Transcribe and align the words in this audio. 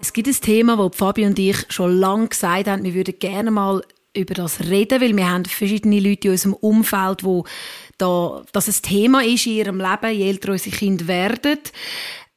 Es 0.00 0.12
gibt 0.12 0.28
ein 0.28 0.34
Thema, 0.34 0.76
das 0.76 0.96
Fabi 0.96 1.26
und 1.26 1.38
ich 1.38 1.56
schon 1.70 1.98
lange 1.98 2.28
gesagt 2.28 2.68
haben, 2.68 2.84
wir 2.84 2.94
würden 2.94 3.18
gerne 3.18 3.50
mal 3.50 3.82
über 4.14 4.34
das 4.34 4.60
reden, 4.60 5.00
weil 5.00 5.16
wir 5.16 5.30
haben 5.30 5.44
verschiedene 5.44 6.00
Leute 6.00 6.28
in 6.28 6.32
unserem 6.32 6.54
Umfeld, 6.54 7.24
wo 7.24 7.44
da, 7.98 8.44
das 8.52 8.68
ein 8.68 8.82
Thema 8.82 9.24
ist 9.24 9.46
in 9.46 9.54
ihrem 9.54 9.78
Leben, 9.78 10.12
je 10.12 10.28
älter 10.28 10.52
unsere 10.52 10.76
Kinder 10.76 11.06
werden. 11.08 11.58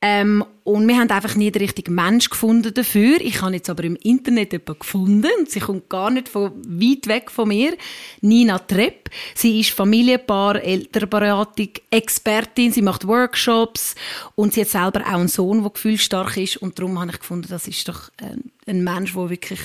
Ähm, 0.03 0.43
und 0.63 0.87
wir 0.87 0.97
haben 0.97 1.09
einfach 1.11 1.35
nie 1.35 1.51
den 1.51 1.61
richtigen 1.61 1.93
Mensch 1.93 2.29
gefunden 2.29 2.73
dafür. 2.73 3.21
Ich 3.21 3.41
habe 3.41 3.53
jetzt 3.53 3.69
aber 3.69 3.83
im 3.83 3.95
Internet 3.97 4.51
jemanden 4.51 4.79
gefunden 4.79 5.29
und 5.37 5.49
sie 5.49 5.59
kommt 5.59 5.89
gar 5.89 6.09
nicht 6.09 6.27
von 6.27 6.53
weit 6.67 7.07
weg 7.07 7.29
von 7.29 7.49
mir. 7.49 7.77
Nina 8.21 8.57
Trepp. 8.57 9.09
Sie 9.35 9.59
ist 9.59 9.71
Familienpaar, 9.71 10.63
Elternberatung, 10.63 11.69
Expertin. 11.91 12.71
Sie 12.71 12.81
macht 12.81 13.05
Workshops 13.07 13.93
und 14.33 14.53
sie 14.53 14.61
hat 14.61 14.69
selber 14.69 15.01
auch 15.01 15.19
einen 15.19 15.27
Sohn, 15.27 15.61
der 15.61 15.71
gefühlsstark 15.71 16.37
ist. 16.37 16.57
Und 16.57 16.79
darum 16.79 16.99
habe 16.99 17.11
ich 17.11 17.19
gefunden, 17.19 17.47
das 17.49 17.67
ist 17.67 17.87
doch 17.87 18.09
ein, 18.17 18.51
ein 18.65 18.83
Mensch, 18.83 19.13
der 19.13 19.29
wirklich 19.29 19.59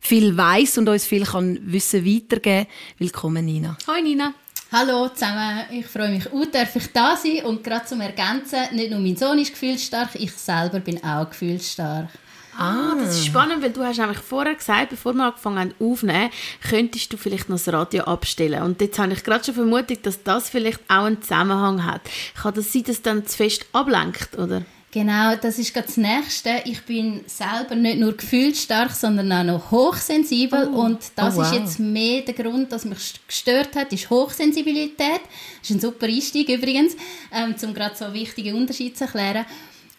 viel 0.00 0.36
weiß 0.36 0.78
und 0.78 0.88
uns 0.88 1.06
viel 1.06 1.24
kann 1.24 1.60
Wissen 1.62 2.04
weitergeben. 2.04 2.66
Willkommen, 2.98 3.44
Nina. 3.44 3.76
Hoi, 3.86 4.02
Nina. 4.02 4.34
Hallo 4.78 5.08
zusammen, 5.08 5.64
ich 5.70 5.86
freue 5.86 6.10
mich 6.10 6.30
auch, 6.30 6.44
darf 6.52 6.76
ich 6.76 6.92
da 6.92 7.16
sein 7.16 7.46
und 7.46 7.64
gerade 7.64 7.86
zum 7.86 8.02
Ergänzen, 8.02 8.58
nicht 8.72 8.90
nur 8.90 9.00
mein 9.00 9.16
Sohn 9.16 9.38
ist 9.38 9.52
gefühlsstark, 9.52 10.10
ich 10.12 10.32
selber 10.32 10.80
bin 10.80 11.02
auch 11.02 11.30
gefühlsstark. 11.30 12.10
Ah, 12.58 12.94
das 12.98 13.16
ist 13.16 13.24
spannend, 13.24 13.62
weil 13.62 13.70
du 13.70 13.82
hast 13.82 13.96
nämlich 13.96 14.18
vorher 14.18 14.54
gesagt, 14.54 14.90
bevor 14.90 15.14
wir 15.14 15.24
angefangen 15.24 15.58
haben 15.58 15.74
aufzunehmen, 15.80 16.28
könntest 16.68 17.10
du 17.10 17.16
vielleicht 17.16 17.48
noch 17.48 17.56
das 17.56 17.72
Radio 17.72 18.04
abstellen. 18.04 18.62
Und 18.64 18.78
jetzt 18.82 18.98
habe 18.98 19.14
ich 19.14 19.24
gerade 19.24 19.46
schon 19.46 19.54
vermutet, 19.54 20.04
dass 20.04 20.22
das 20.22 20.50
vielleicht 20.50 20.80
auch 20.88 21.04
einen 21.04 21.22
Zusammenhang 21.22 21.86
hat. 21.86 22.02
Kann 22.34 22.52
das 22.52 22.70
sein, 22.70 22.84
dass 22.84 23.00
dann 23.00 23.26
zu 23.26 23.34
fest 23.34 23.64
ablenkt, 23.72 24.36
oder? 24.36 24.60
Genau, 24.92 25.36
das 25.36 25.58
ist 25.58 25.76
das 25.76 25.96
Nächste. 25.96 26.62
Ich 26.64 26.82
bin 26.82 27.22
selber 27.26 27.74
nicht 27.74 27.98
nur 27.98 28.16
gefühlsstark, 28.16 28.92
sondern 28.92 29.30
auch 29.32 29.44
noch 29.44 29.70
hochsensibel. 29.70 30.70
Oh. 30.72 30.84
Und 30.84 31.00
das 31.16 31.34
oh, 31.34 31.38
wow. 31.38 31.46
ist 31.46 31.58
jetzt 31.58 31.78
mehr 31.80 32.22
der 32.22 32.34
Grund, 32.34 32.72
dass 32.72 32.84
mich 32.84 33.14
gestört 33.26 33.76
hat, 33.76 33.92
ist 33.92 34.08
Hochsensibilität. 34.08 35.20
Das 35.60 35.70
ist 35.70 35.76
ein 35.76 35.80
super 35.80 36.06
Einstieg 36.06 36.48
übrigens, 36.48 36.96
ähm, 37.32 37.54
um 37.62 37.74
gerade 37.74 37.96
so 37.96 38.12
wichtige 38.14 38.54
Unterschiede 38.54 38.94
zu 38.94 39.04
erklären. 39.04 39.44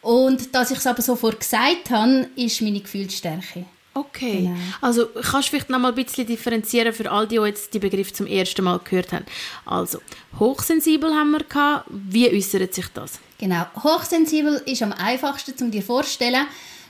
Und 0.01 0.55
dass 0.55 0.71
ich 0.71 0.77
es 0.77 0.87
aber 0.87 1.01
sofort 1.01 1.41
gesagt 1.41 1.89
habe, 1.89 2.29
ist 2.35 2.61
meine 2.61 2.79
Gefühlsstärke. 2.79 3.65
Okay. 3.93 4.43
Genau. 4.43 4.55
Also 4.81 5.07
kannst 5.07 5.49
du 5.49 5.51
vielleicht 5.51 5.69
noch 5.69 5.79
mal 5.79 5.89
ein 5.89 5.95
bisschen 5.95 6.25
differenzieren 6.25 6.93
für 6.93 7.11
all 7.11 7.27
die, 7.27 7.37
die 7.37 7.45
jetzt 7.45 7.73
die 7.73 7.79
Begriff 7.79 8.13
zum 8.13 8.25
ersten 8.27 8.63
Mal 8.63 8.79
gehört 8.83 9.11
haben. 9.11 9.25
Also, 9.65 9.99
hochsensibel 10.39 11.13
haben 11.13 11.31
wir 11.31 11.43
gehabt. 11.43 11.85
Wie 11.89 12.29
äußert 12.29 12.73
sich 12.73 12.87
das? 12.93 13.19
Genau. 13.37 13.65
Hochsensibel 13.83 14.61
ist 14.65 14.81
am 14.81 14.93
einfachsten, 14.93 15.53
um 15.63 15.71
dir 15.71 15.83
vorzustellen, 15.83 16.47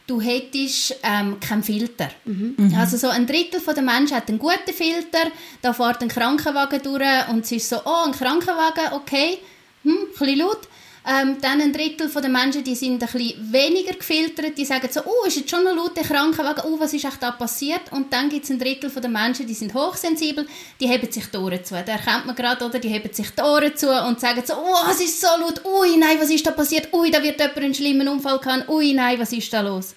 du 0.08 0.22
hättest 0.22 0.96
ähm, 1.04 1.40
keinen 1.40 1.64
Filter. 1.64 2.10
Mhm. 2.26 2.74
Also 2.78 2.98
so 2.98 3.10
ein 3.10 3.28
Drittel 3.28 3.62
der 3.62 3.84
Menschen 3.84 4.16
hat 4.16 4.30
einen 4.30 4.40
guten 4.40 4.74
Filter, 4.74 5.30
da 5.62 5.74
fährt 5.74 6.02
ein 6.02 6.08
Krankenwagen 6.08 6.82
durch 6.82 7.30
und 7.30 7.44
es 7.44 7.52
ist 7.52 7.70
so, 7.70 7.78
oh, 7.84 8.06
ein 8.06 8.14
Krankenwagen, 8.14 8.94
okay, 8.94 9.40
hm, 9.84 9.92
ein 9.92 10.08
bisschen 10.18 10.40
laut. 10.40 10.62
Ähm, 11.10 11.38
dann 11.40 11.62
ein 11.62 11.72
Drittel 11.72 12.10
der 12.10 12.30
Menschen, 12.30 12.66
die 12.66 12.76
sind 12.76 13.02
ein 13.02 13.10
bisschen 13.10 13.54
weniger 13.54 13.94
gefiltert, 13.94 14.58
die 14.58 14.66
sagen 14.66 14.90
so, 14.92 15.00
oh, 15.06 15.26
ist 15.26 15.38
jetzt 15.38 15.50
schon 15.50 15.64
noch 15.64 15.74
laut 15.74 15.96
der 15.96 16.04
Krankenwagen, 16.04 16.66
oh, 16.66 16.78
was 16.82 16.92
ist 16.92 17.06
echt 17.06 17.24
da 17.24 17.32
passiert? 17.32 17.90
Und 17.92 18.12
dann 18.12 18.28
gibt 18.28 18.44
es 18.44 18.50
ein 18.50 18.60
Drittel 18.60 18.90
der 18.90 19.10
Menschen, 19.10 19.48
die 19.48 19.54
sind 19.54 19.74
hochsensibel, 19.74 20.46
die 20.82 20.88
heben 20.90 21.10
sich 21.10 21.28
die 21.28 21.38
Ohren 21.38 21.64
zu. 21.64 21.76
Da 21.76 21.94
erkennt 21.94 22.26
man 22.26 22.36
gerade, 22.36 22.66
oder? 22.66 22.78
Die 22.78 22.90
heben 22.90 23.14
sich 23.14 23.30
die 23.30 23.42
Ohren 23.42 23.74
zu 23.78 23.90
und 23.90 24.20
sagen 24.20 24.44
so, 24.46 24.56
oh, 24.56 24.92
es 24.92 25.00
ist 25.00 25.22
so 25.22 25.28
laut, 25.40 25.64
ui, 25.64 25.96
nein, 25.96 26.18
was 26.20 26.30
ist 26.30 26.46
da 26.46 26.52
passiert? 26.52 26.94
Ui, 26.94 27.10
da 27.10 27.24
wird 27.24 27.40
jemand 27.40 27.58
einen 27.58 27.74
schlimmen 27.74 28.10
Unfall 28.10 28.42
haben, 28.44 28.68
ui, 28.68 28.94
nein, 28.94 29.18
was 29.18 29.32
ist 29.32 29.54
da 29.54 29.62
los? 29.62 29.96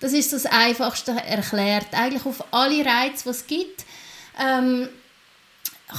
Das 0.00 0.14
ist 0.14 0.32
das 0.32 0.46
Einfachste 0.46 1.12
erklärt. 1.12 1.88
Eigentlich 1.92 2.24
auf 2.24 2.42
alle 2.50 2.82
Reize, 2.82 3.24
die 3.24 3.28
es 3.28 3.46
gibt. 3.46 3.84
Ähm, 4.42 4.88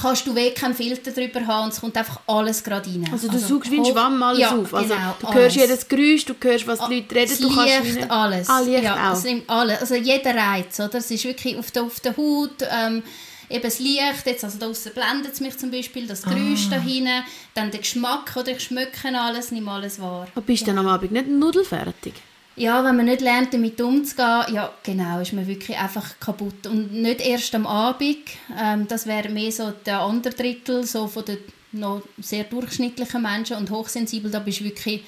kannst 0.00 0.26
du 0.26 0.34
weg 0.34 0.54
keinen 0.56 0.74
Filter 0.74 1.10
drüber 1.10 1.46
haben 1.46 1.64
und 1.64 1.72
es 1.72 1.80
kommt 1.80 1.96
einfach 1.96 2.20
alles 2.26 2.62
gerade 2.62 2.88
rein. 2.88 3.08
Also 3.12 3.28
du 3.28 3.34
also, 3.34 3.46
suchst 3.46 3.70
wie 3.70 3.78
ein 3.78 3.84
Schwamm 3.84 4.22
alles 4.22 4.38
ja, 4.40 4.56
auf. 4.56 4.74
Also 4.74 4.94
genau, 4.94 5.16
du 5.20 5.26
alles. 5.26 5.40
hörst 5.40 5.56
jedes 5.56 5.88
Geräusch, 5.88 6.24
du 6.24 6.34
hörst, 6.40 6.66
was 6.66 6.88
die 6.88 6.94
Leute 6.96 7.14
reden. 7.14 7.36
Du 7.40 7.48
Licht, 7.48 7.56
kannst 7.56 8.10
alles. 8.10 8.48
Ah, 8.48 8.60
Licht 8.60 8.84
ja, 8.84 9.10
auch. 9.10 9.16
Es 9.16 9.24
nimmt 9.24 9.48
alles. 9.48 9.80
Also 9.80 9.94
jeder 9.94 10.34
Reiz, 10.34 10.80
oder? 10.80 10.94
Es 10.94 11.10
ist 11.10 11.24
wirklich 11.24 11.56
auf 11.56 11.70
der, 11.70 11.82
auf 11.82 12.00
der 12.00 12.16
Haut, 12.16 12.62
ähm, 12.70 13.02
eben 13.48 13.62
das 13.62 13.78
Licht, 13.78 14.26
jetzt, 14.26 14.44
also 14.44 14.58
da 14.58 14.66
draussen 14.66 14.92
blendet 14.92 15.34
es 15.34 15.40
mich 15.40 15.58
zum 15.58 15.70
Beispiel, 15.70 16.06
das 16.06 16.22
Geräusch 16.22 16.66
ah. 16.66 16.70
da 16.70 16.80
hinten, 16.80 17.22
dann 17.54 17.70
der 17.70 17.80
Geschmack, 17.80 18.34
oder 18.36 18.52
ich 18.52 18.60
schmecke 18.60 19.18
alles, 19.18 19.50
nehme 19.50 19.70
alles 19.70 20.00
wahr. 20.00 20.26
Aber 20.34 20.44
bist 20.44 20.62
du 20.62 20.70
ja. 20.70 20.74
dann 20.74 20.86
am 20.86 20.92
Abend 20.92 21.12
nicht 21.12 21.28
nudelfertig? 21.28 22.14
Ja, 22.56 22.84
wenn 22.84 22.96
man 22.96 23.06
nicht 23.06 23.20
lernt, 23.22 23.54
damit 23.54 23.80
umzugehen, 23.80 24.54
ja, 24.54 24.72
genau, 24.82 25.20
ist 25.20 25.32
man 25.32 25.46
wirklich 25.46 25.76
einfach 25.76 26.20
kaputt. 26.20 26.66
Und 26.66 26.92
nicht 26.92 27.20
erst 27.20 27.54
am 27.54 27.66
Abend, 27.66 28.18
ähm, 28.60 28.86
das 28.88 29.06
wäre 29.06 29.30
mehr 29.30 29.50
so 29.50 29.72
der 29.86 30.00
andere 30.00 30.34
Drittel, 30.34 30.84
so 30.84 31.06
von 31.06 31.24
den 31.24 31.38
noch 31.72 32.02
sehr 32.18 32.44
durchschnittlichen 32.44 33.22
Menschen 33.22 33.56
und 33.56 33.70
hochsensibel, 33.70 34.30
da 34.30 34.40
bist 34.40 34.60
du 34.60 34.64
wirklich, 34.64 35.02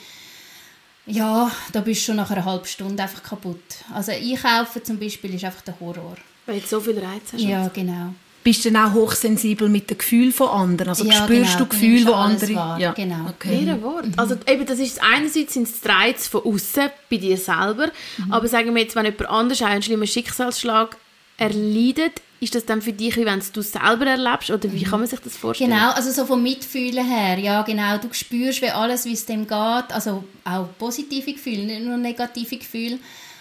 ja, 1.05 1.51
da 1.73 1.81
bist 1.83 2.01
du 2.01 2.05
schon 2.07 2.17
nach 2.17 2.31
einer 2.31 2.47
halben 2.47 2.65
Stunde 2.65 3.03
einfach 3.03 3.23
kaputt. 3.23 3.63
Also 3.93 4.13
einkaufen 4.13 4.83
zum 4.83 4.99
Beispiel 4.99 5.35
ist 5.35 5.45
einfach 5.45 5.61
der 5.61 5.79
Horror. 5.79 6.17
Weil 6.47 6.61
du 6.61 6.67
so 6.67 6.81
viel 6.81 6.99
Reiz 6.99 7.33
hast. 7.33 7.43
Ja, 7.43 7.69
genau 7.69 8.15
bist 8.45 8.65
du 8.65 8.71
dann 8.71 8.87
auch 8.87 8.93
hochsensibel 8.93 9.69
mit 9.71 9.91
dem 9.91 9.99
Gefühl 9.99 10.31
von 10.31 10.49
anderen? 10.49 10.91
Also 10.91 11.05
ja, 11.05 11.13
spürst 11.15 11.53
genau, 11.53 11.65
du 11.65 11.67
Gefühle, 11.67 12.07
wo 12.07 12.13
andere... 12.13 12.55
Wahr. 12.55 12.79
Ja, 12.79 12.93
genau. 12.93 13.31
Okay. 13.31 13.57
Jeder 13.61 13.83
Wort. 13.83 14.07
Also 14.17 14.37
eben, 14.47 14.67
das 14.67 14.79
ist 14.79 15.03
einerseits 15.03 15.55
sind 15.55 15.67
es 15.67 15.81
die 15.81 15.89
Reize 15.89 16.31
von 16.31 16.43
außen 16.45 16.91
bei 17.11 17.17
dir 17.17 17.39
selber, 17.39 17.89
mhm. 18.19 18.33
aber 18.33 18.47
sagen 18.47 18.75
wir 18.75 18.83
jetzt, 18.83 18.95
wenn 18.95 19.07
jemand 19.07 19.29
anders 19.31 19.63
einen 19.63 19.83
schlimmen 19.83 20.07
Schicksalsschlag 20.07 20.97
erleidet, 21.39 22.21
ist 22.41 22.55
das 22.55 22.67
dann 22.67 22.83
für 22.83 22.93
dich, 22.93 23.17
wie 23.17 23.25
wenn 23.25 23.43
du 23.53 23.61
es 23.61 23.73
selber 23.73 24.07
erlebst? 24.07 24.51
Oder 24.51 24.71
wie 24.71 24.83
kann 24.83 25.01
man 25.01 25.09
sich 25.09 25.21
das 25.21 25.35
vorstellen? 25.37 25.71
Genau, 25.71 25.93
also 25.93 26.11
so 26.11 26.27
vom 26.27 26.43
Mitfühlen 26.43 27.09
her, 27.09 27.39
ja 27.39 27.63
genau. 27.63 27.97
Du 27.97 28.13
spürst, 28.13 28.61
wie 28.61 28.69
alles, 28.69 29.07
wie 29.07 29.15
es 29.15 29.25
dem 29.25 29.47
geht, 29.47 29.91
also 29.91 30.23
auch 30.45 30.69
positive 30.79 31.33
Gefühle, 31.33 31.65
nicht 31.65 31.83
nur 31.83 31.97
negative 31.97 32.59
Gefühle. 32.59 32.99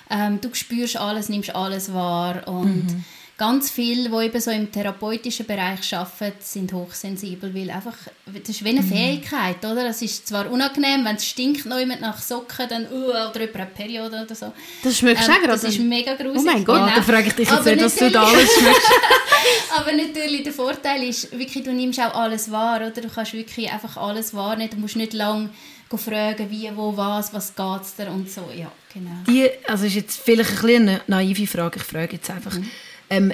Ähm, 0.09 0.39
du 0.39 0.53
spürst 0.53 0.95
alles, 0.95 1.27
nimmst 1.27 1.53
alles 1.53 1.93
wahr 1.93 2.47
und 2.47 2.85
mhm 2.85 3.03
ganz 3.43 3.69
viele, 3.69 4.09
die 4.09 4.25
eben 4.25 4.39
so 4.39 4.51
im 4.51 4.71
therapeutischen 4.71 5.45
Bereich 5.45 5.93
arbeiten, 5.93 6.37
sind 6.39 6.71
hochsensibel, 6.71 7.53
weil 7.53 7.69
einfach, 7.71 7.97
das 8.25 8.47
ist 8.47 8.63
wie 8.63 8.69
eine 8.69 8.81
mhm. 8.81 8.87
Fähigkeit, 8.87 9.57
oder? 9.65 9.85
Es 9.89 10.01
ist 10.01 10.29
zwar 10.29 10.49
unangenehm, 10.49 11.03
wenn 11.03 11.17
es 11.17 11.25
stinkt 11.25 11.65
noch 11.65 11.77
jemand 11.77 11.99
nach 11.99 12.21
Socken, 12.21 12.69
dann, 12.69 12.87
uh, 12.89 13.09
oder 13.09 13.43
über 13.43 13.59
eine 13.59 13.65
Periode 13.65 14.23
oder 14.23 14.33
so. 14.33 14.53
Das 14.81 14.97
schmeckst 14.97 15.27
ähm, 15.27 15.35
du 15.41 15.47
Das 15.47 15.63
ist 15.65 15.77
mega 15.77 16.13
gruselig. 16.13 16.39
Oh 16.39 16.41
mein 16.41 16.63
Gott, 16.63 16.85
genau. 16.85 16.95
da 16.95 17.01
frage 17.01 17.27
ich 17.27 17.33
dich 17.33 17.49
jetzt 17.49 17.65
nicht, 17.65 17.83
was 17.83 17.95
du 17.97 18.11
da 18.11 18.23
alles 18.23 18.49
schmeckst. 18.53 18.91
Aber 19.77 19.91
natürlich, 19.91 20.43
der 20.43 20.53
Vorteil 20.53 21.03
ist, 21.03 21.37
wirklich, 21.37 21.65
du 21.65 21.73
nimmst 21.73 21.99
auch 21.99 22.15
alles 22.15 22.49
wahr, 22.49 22.77
oder? 22.77 22.91
Du 22.91 23.09
kannst 23.09 23.33
wirklich 23.33 23.69
einfach 23.69 23.97
alles 23.97 24.33
wahrnehmen, 24.33 24.69
du 24.69 24.77
musst 24.77 24.95
nicht 24.95 25.11
lange 25.11 25.49
fragen, 25.95 26.49
wie, 26.49 26.71
wo, 26.75 26.95
was, 26.97 27.33
was 27.33 27.53
geht 27.53 27.81
es 27.81 27.95
dir 27.95 28.09
und 28.09 28.27
so, 28.27 28.49
ja, 28.57 28.71
genau. 28.91 29.11
Die, 29.27 29.47
also 29.67 29.85
ist 29.85 29.93
jetzt 29.93 30.19
vielleicht 30.19 30.63
ein 30.63 30.87
eine 30.87 31.01
naive 31.05 31.45
Frage, 31.45 31.77
ich 31.77 31.83
frage 31.83 32.13
jetzt 32.13 32.31
einfach, 32.31 32.55
mhm 32.55 32.69
ähm, 33.13 33.33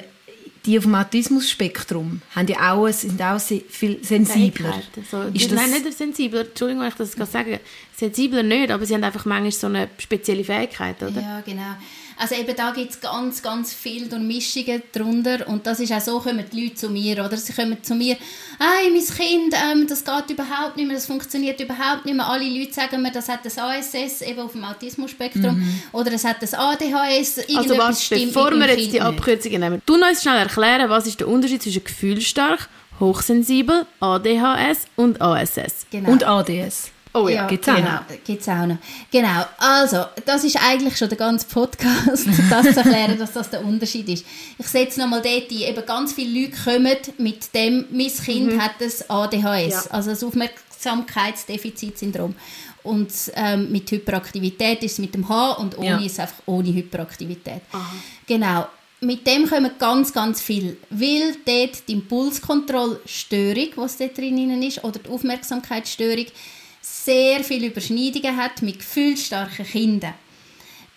die 0.66 0.76
auf 0.76 0.84
dem 0.84 0.94
Autismus-Spektrum 0.94 2.20
haben 2.36 2.46
ja 2.46 2.72
auch, 2.74 2.88
sind 2.88 3.20
auch 3.22 3.40
viel 3.40 4.04
sensibler. 4.04 4.74
So, 5.10 5.22
ist 5.32 5.50
nein, 5.52 5.70
nicht 5.70 5.96
sensibler, 5.96 6.42
Entschuldigung, 6.42 6.82
wenn 6.82 6.88
ich 6.88 6.94
das 6.94 7.32
sage. 7.32 7.60
Sensibler 7.96 8.42
nicht, 8.42 8.70
aber 8.70 8.84
sie 8.84 8.94
haben 8.94 9.04
einfach 9.04 9.24
manchmal 9.24 9.52
so 9.52 9.66
eine 9.68 9.88
spezielle 9.98 10.44
Fähigkeit, 10.44 11.02
oder? 11.02 11.20
Ja, 11.20 11.40
genau. 11.40 11.76
Also 12.20 12.34
eben 12.34 12.54
da 12.54 12.70
gibt 12.72 12.90
es 12.90 13.00
ganz, 13.00 13.42
ganz 13.42 13.72
viele 13.72 14.06
Durchmischungen 14.06 14.82
drunter 14.92 15.48
und 15.48 15.66
das 15.66 15.80
ist 15.80 15.90
auch 15.90 16.00
so, 16.02 16.20
kommen 16.20 16.44
die 16.52 16.64
Leute 16.64 16.74
zu 16.74 16.90
mir, 16.90 17.24
oder? 17.24 17.34
Sie 17.38 17.54
kommen 17.54 17.82
zu 17.82 17.94
mir, 17.94 18.18
hey, 18.58 18.90
mein 18.90 19.02
Kind, 19.02 19.54
ähm, 19.54 19.86
das 19.88 20.04
geht 20.04 20.28
überhaupt 20.28 20.76
nicht 20.76 20.86
mehr, 20.86 20.96
das 20.96 21.06
funktioniert 21.06 21.58
überhaupt 21.58 22.04
nicht 22.04 22.14
mehr. 22.14 22.28
Alle 22.28 22.46
Leute 22.46 22.74
sagen 22.74 23.00
mir, 23.00 23.10
das 23.10 23.26
hat 23.30 23.46
das 23.46 23.56
ASS, 23.56 24.20
eben 24.20 24.38
auf 24.40 24.52
dem 24.52 24.64
Autismus-Spektrum, 24.64 25.60
mhm. 25.60 25.82
oder 25.92 26.12
es 26.12 26.24
hat 26.24 26.42
das 26.42 26.52
ADHS, 26.52 27.40
Also 27.56 27.78
was, 27.78 28.06
bevor 28.10 28.50
wir 28.50 28.68
jetzt 28.68 28.92
die 28.92 29.00
Abkürzungen 29.00 29.60
nehmen, 29.62 29.80
du 29.86 29.94
uns 29.94 30.20
schnell 30.20 30.40
erklären, 30.40 30.90
was 30.90 31.06
ist 31.06 31.20
der 31.20 31.28
Unterschied 31.28 31.62
zwischen 31.62 31.84
gefühlsstark, 31.84 32.68
hochsensibel, 33.00 33.86
ADHS 33.98 34.88
und 34.94 35.22
ASS? 35.22 35.86
Genau. 35.90 36.10
Und 36.10 36.24
ADS. 36.24 36.90
Oh 37.12 37.28
ja, 37.28 37.42
ja 37.42 37.48
gibt's 37.48 37.68
auch, 37.68 37.74
genau, 37.74 37.98
gibt's 38.24 38.48
auch 38.48 38.66
noch. 38.66 38.78
Genau, 39.10 39.44
also, 39.58 40.04
das 40.24 40.44
ist 40.44 40.56
eigentlich 40.62 40.96
schon 40.96 41.08
der 41.08 41.18
ganze 41.18 41.44
Podcast, 41.46 42.28
das 42.50 42.72
zu 42.72 42.76
erklären, 42.76 43.18
dass 43.18 43.32
das 43.32 43.50
der 43.50 43.64
Unterschied 43.64 44.08
ist. 44.08 44.24
Ich 44.58 44.68
setze 44.68 45.00
nochmal 45.00 45.20
dort 45.20 45.50
ein, 45.50 45.58
eben 45.58 45.86
ganz 45.86 46.12
viele 46.12 46.40
Leute 46.40 46.56
kommen 46.62 46.96
mit 47.18 47.52
dem, 47.54 47.86
mein 47.90 48.12
Kind 48.12 48.54
mhm. 48.54 48.62
hat 48.62 48.74
das 48.78 49.10
ADHS, 49.10 49.70
ja. 49.70 49.82
also 49.90 50.10
das 50.10 50.22
Aufmerksamkeitsdefizitsyndrom. 50.22 52.36
Und 52.82 53.12
ähm, 53.34 53.70
mit 53.70 53.90
Hyperaktivität 53.90 54.82
ist 54.82 54.92
es 54.92 54.98
mit 55.00 55.14
dem 55.14 55.28
H 55.28 55.50
und 55.52 55.76
ohne 55.76 55.86
ja. 55.86 55.98
ist 55.98 56.12
es 56.12 56.20
einfach 56.20 56.42
ohne 56.46 56.72
Hyperaktivität. 56.72 57.60
Aha. 57.72 57.94
Genau. 58.26 58.66
Mit 59.02 59.26
dem 59.26 59.48
kommen 59.48 59.70
ganz, 59.78 60.12
ganz 60.12 60.42
viel, 60.42 60.76
weil 60.90 61.34
dort 61.44 61.88
die 61.88 61.92
Impulskontrollstörung, 61.92 63.68
was 63.76 63.96
dort 63.96 64.16
drin 64.16 64.62
ist, 64.62 64.84
oder 64.84 64.98
die 64.98 65.08
Aufmerksamkeitsstörung, 65.08 66.26
sehr 66.80 67.44
viele 67.44 67.68
Überschneidungen 67.68 68.36
hat 68.36 68.62
mit 68.62 68.78
gefühlsstarken 68.78 69.66
Kindern. 69.66 70.14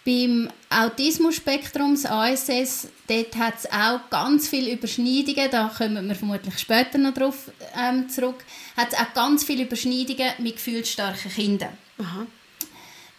Beim 0.06 0.50
Autismus-Spektrum, 0.70 1.96
das 1.96 2.06
ASS, 2.06 2.90
dort 3.08 3.36
hat 3.38 3.54
es 3.58 3.72
auch 3.72 4.10
ganz 4.10 4.50
viele 4.50 4.74
Überschneidungen, 4.74 5.50
da 5.50 5.72
kommen 5.78 6.08
wir 6.10 6.16
vermutlich 6.16 6.60
später 6.60 6.98
noch 6.98 7.14
darauf 7.14 7.50
ähm, 7.78 8.10
zurück, 8.10 8.44
hat 8.76 8.92
es 8.92 9.00
auch 9.00 9.14
ganz 9.14 9.46
viele 9.46 9.64
Überschneidungen 9.64 10.34
mit 10.40 10.58
gefühlsstarken 10.58 11.32
Kindern. 11.32 11.78
Aha. 12.00 12.26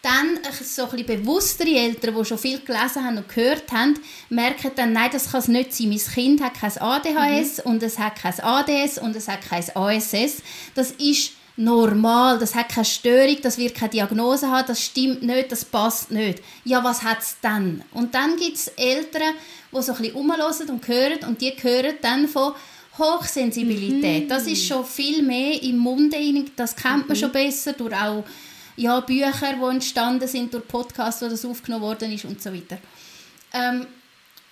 Dann 0.02 0.38
so 0.62 0.90
ein 0.90 1.06
bewusstere 1.06 1.74
Eltern, 1.74 2.14
die 2.14 2.24
schon 2.26 2.36
viel 2.36 2.60
gelesen 2.60 3.02
haben 3.02 3.16
und 3.16 3.28
gehört 3.30 3.72
haben, 3.72 3.98
merken 4.28 4.72
dann, 4.76 4.92
nein, 4.92 5.08
das 5.10 5.30
kann 5.30 5.40
es 5.40 5.48
nicht 5.48 5.72
sein. 5.72 5.88
Mein 5.88 5.98
Kind 5.98 6.42
hat 6.42 6.60
kein 6.60 6.76
ADHS 6.76 7.64
mhm. 7.64 7.70
und 7.70 7.82
es 7.82 7.98
hat 7.98 8.16
kein 8.16 8.38
ADS 8.38 8.98
und 8.98 9.16
es 9.16 9.28
hat 9.28 9.40
kein 9.48 9.64
ASS. 9.74 10.42
Das 10.74 10.90
ist 10.90 11.32
normal, 11.56 12.38
das 12.38 12.54
hat 12.54 12.68
keine 12.68 12.84
Störung, 12.84 13.36
das 13.42 13.58
wird 13.58 13.74
keine 13.74 13.90
Diagnose 13.90 14.50
haben, 14.50 14.66
das 14.66 14.82
stimmt 14.82 15.22
nicht, 15.22 15.52
das 15.52 15.64
passt 15.64 16.10
nicht. 16.10 16.42
Ja, 16.64 16.82
was 16.82 17.02
hat 17.02 17.20
es 17.20 17.36
dann? 17.40 17.82
Und 17.92 18.14
dann 18.14 18.36
gibt 18.36 18.56
es 18.56 18.68
Eltern, 18.68 19.34
die 19.72 19.82
so 19.82 19.92
ein 19.92 19.98
bisschen 19.98 20.16
rumhören 20.16 20.70
und 20.70 20.88
hören 20.88 21.18
und 21.28 21.40
die 21.40 21.52
hören 21.60 21.94
dann 22.02 22.28
von 22.28 22.54
Hochsensibilität. 22.98 24.24
Mhm. 24.24 24.28
Das 24.28 24.46
ist 24.46 24.66
schon 24.66 24.84
viel 24.84 25.22
mehr 25.22 25.62
im 25.62 25.78
Munde, 25.78 26.18
das 26.56 26.74
kennt 26.74 27.08
man 27.08 27.16
mhm. 27.16 27.20
schon 27.20 27.32
besser 27.32 27.72
durch 27.72 27.94
auch 27.94 28.24
ja, 28.76 28.98
Bücher, 29.00 29.54
die 29.54 29.64
entstanden 29.64 30.26
sind, 30.26 30.52
durch 30.52 30.66
Podcasts, 30.66 31.22
wo 31.22 31.28
das 31.28 31.44
aufgenommen 31.44 31.84
worden 31.84 32.12
ist 32.12 32.24
und 32.24 32.42
so 32.42 32.52
weiter. 32.52 32.78
Ähm, 33.52 33.86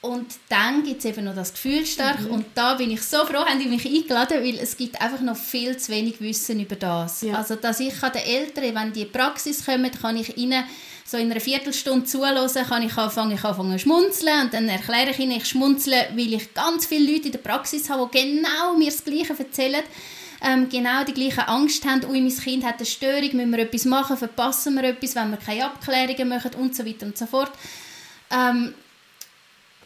und 0.03 0.27
dann 0.49 0.83
gibt 0.83 0.99
es 0.99 1.05
eben 1.05 1.25
noch 1.25 1.35
das 1.35 1.53
Gefühl 1.53 1.87
stark. 1.87 2.21
Mhm. 2.21 2.33
Und 2.33 2.47
da 2.57 2.75
bin 2.75 2.91
ich 2.91 3.03
so 3.03 3.25
froh, 3.25 3.47
haben 3.47 3.61
die 3.61 3.69
mich 3.69 3.87
eingeladen, 3.87 4.43
weil 4.43 4.59
es 4.59 4.77
gibt 4.77 5.01
einfach 5.01 5.21
noch 5.21 5.37
viel 5.37 5.77
zu 5.77 5.93
wenig 5.93 6.21
Wissen 6.21 6.59
über 6.59 6.75
das. 6.75 7.23
Ja. 7.23 7.37
Also, 7.37 7.55
dass 7.55 7.79
ich 7.79 7.95
den 7.95 8.23
Eltern, 8.23 8.75
wenn 8.75 8.93
die 8.93 9.03
in 9.03 9.07
die 9.07 9.13
Praxis 9.13 9.65
kommen, 9.65 9.93
kann 9.93 10.17
ich 10.17 10.37
ihnen 10.37 10.65
so 11.07 11.19
in 11.19 11.31
einer 11.31 11.41
Viertelstunde 11.41 12.05
zuhören, 12.05 12.51
kann 12.69 12.83
ich 12.83 12.97
anfangen, 12.97 13.37
ich 13.37 13.45
anfangen 13.45 13.79
zu 13.79 13.85
schmunzeln 13.85 14.43
und 14.43 14.55
dann 14.55 14.69
erkläre 14.69 15.11
ich 15.11 15.21
ihnen, 15.21 15.37
ich 15.37 15.47
schmunzle, 15.47 16.09
weil 16.17 16.33
ich 16.33 16.53
ganz 16.53 16.87
viele 16.87 17.13
Leute 17.13 17.27
in 17.27 17.33
der 17.33 17.39
Praxis 17.39 17.89
habe, 17.89 18.11
die 18.13 18.23
genau 18.23 18.75
mir 18.77 18.91
das 18.91 19.05
Gleiche 19.05 19.39
erzählen, 19.39 19.83
ähm, 20.43 20.69
genau 20.69 21.05
die 21.05 21.13
gleiche 21.13 21.47
Angst 21.47 21.85
haben, 21.85 22.05
ui, 22.07 22.21
mein 22.21 22.37
Kind 22.37 22.65
hat 22.65 22.79
eine 22.79 22.87
Störung, 22.87 23.37
müssen 23.37 23.53
wir 23.53 23.59
etwas 23.61 23.85
machen, 23.85 24.17
verpassen 24.17 24.75
wir 24.75 24.85
etwas, 24.85 25.15
wenn 25.15 25.31
wir 25.31 25.39
keine 25.39 25.67
Abklärungen 25.67 26.29
machen 26.29 26.55
und 26.59 26.75
so 26.75 26.85
weiter 26.85 27.07
und 27.07 27.17
so 27.17 27.27
fort. 27.27 27.53
Ähm, 28.31 28.75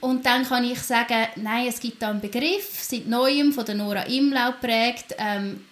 und 0.06 0.24
dann 0.24 0.44
kann 0.44 0.62
ich 0.64 0.78
sagen, 0.78 1.26
nein, 1.34 1.66
es 1.68 1.80
gibt 1.80 2.00
da 2.00 2.10
einen 2.10 2.20
Begriff, 2.20 2.78
seit 2.80 3.08
Neuem 3.08 3.52
von 3.52 3.64
der 3.64 3.74
Nora 3.74 4.02
Imlau 4.02 4.52
prägt, 4.60 5.16
ähm, 5.18 5.64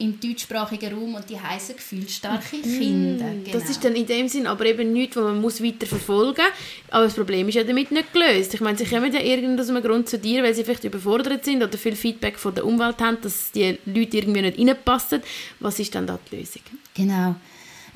im 0.00 0.20
deutschsprachigen 0.20 0.92
Raum 0.94 1.14
und 1.14 1.28
die 1.28 1.40
heißen 1.40 1.74
gefühlsstarke 1.74 2.56
mm, 2.56 2.62
Kinder. 2.62 3.24
Genau. 3.30 3.58
Das 3.58 3.68
ist 3.68 3.82
dann 3.82 3.96
in 3.96 4.06
dem 4.06 4.28
Sinn 4.28 4.46
aber 4.46 4.66
eben 4.66 4.92
nichts, 4.92 5.16
was 5.16 5.24
man 5.24 5.40
muss 5.40 5.62
weiter 5.62 5.86
verfolgen 5.86 6.42
muss. 6.42 6.92
Aber 6.92 7.04
das 7.04 7.14
Problem 7.14 7.48
ist 7.48 7.54
ja 7.54 7.64
damit 7.64 7.90
nicht 7.90 8.12
gelöst. 8.12 8.54
Ich 8.54 8.60
meine, 8.60 8.76
sie 8.76 8.84
kommen 8.84 9.12
ja 9.12 9.20
irgendwie 9.20 9.60
aus 9.60 9.70
einem 9.70 9.82
Grund 9.82 10.08
zu 10.08 10.18
dir, 10.18 10.42
weil 10.42 10.54
sie 10.54 10.64
vielleicht 10.64 10.84
überfordert 10.84 11.44
sind 11.46 11.62
oder 11.62 11.76
viel 11.78 11.96
Feedback 11.96 12.38
von 12.38 12.54
der 12.54 12.66
Umwelt 12.66 13.00
haben, 13.00 13.18
dass 13.22 13.50
die 13.52 13.78
Leute 13.86 14.18
irgendwie 14.18 14.42
nicht 14.42 14.58
reinpassen. 14.58 15.22
Was 15.60 15.80
ist 15.80 15.94
dann 15.94 16.06
da 16.06 16.18
die 16.30 16.36
Lösung? 16.36 16.62
Genau. 16.94 17.34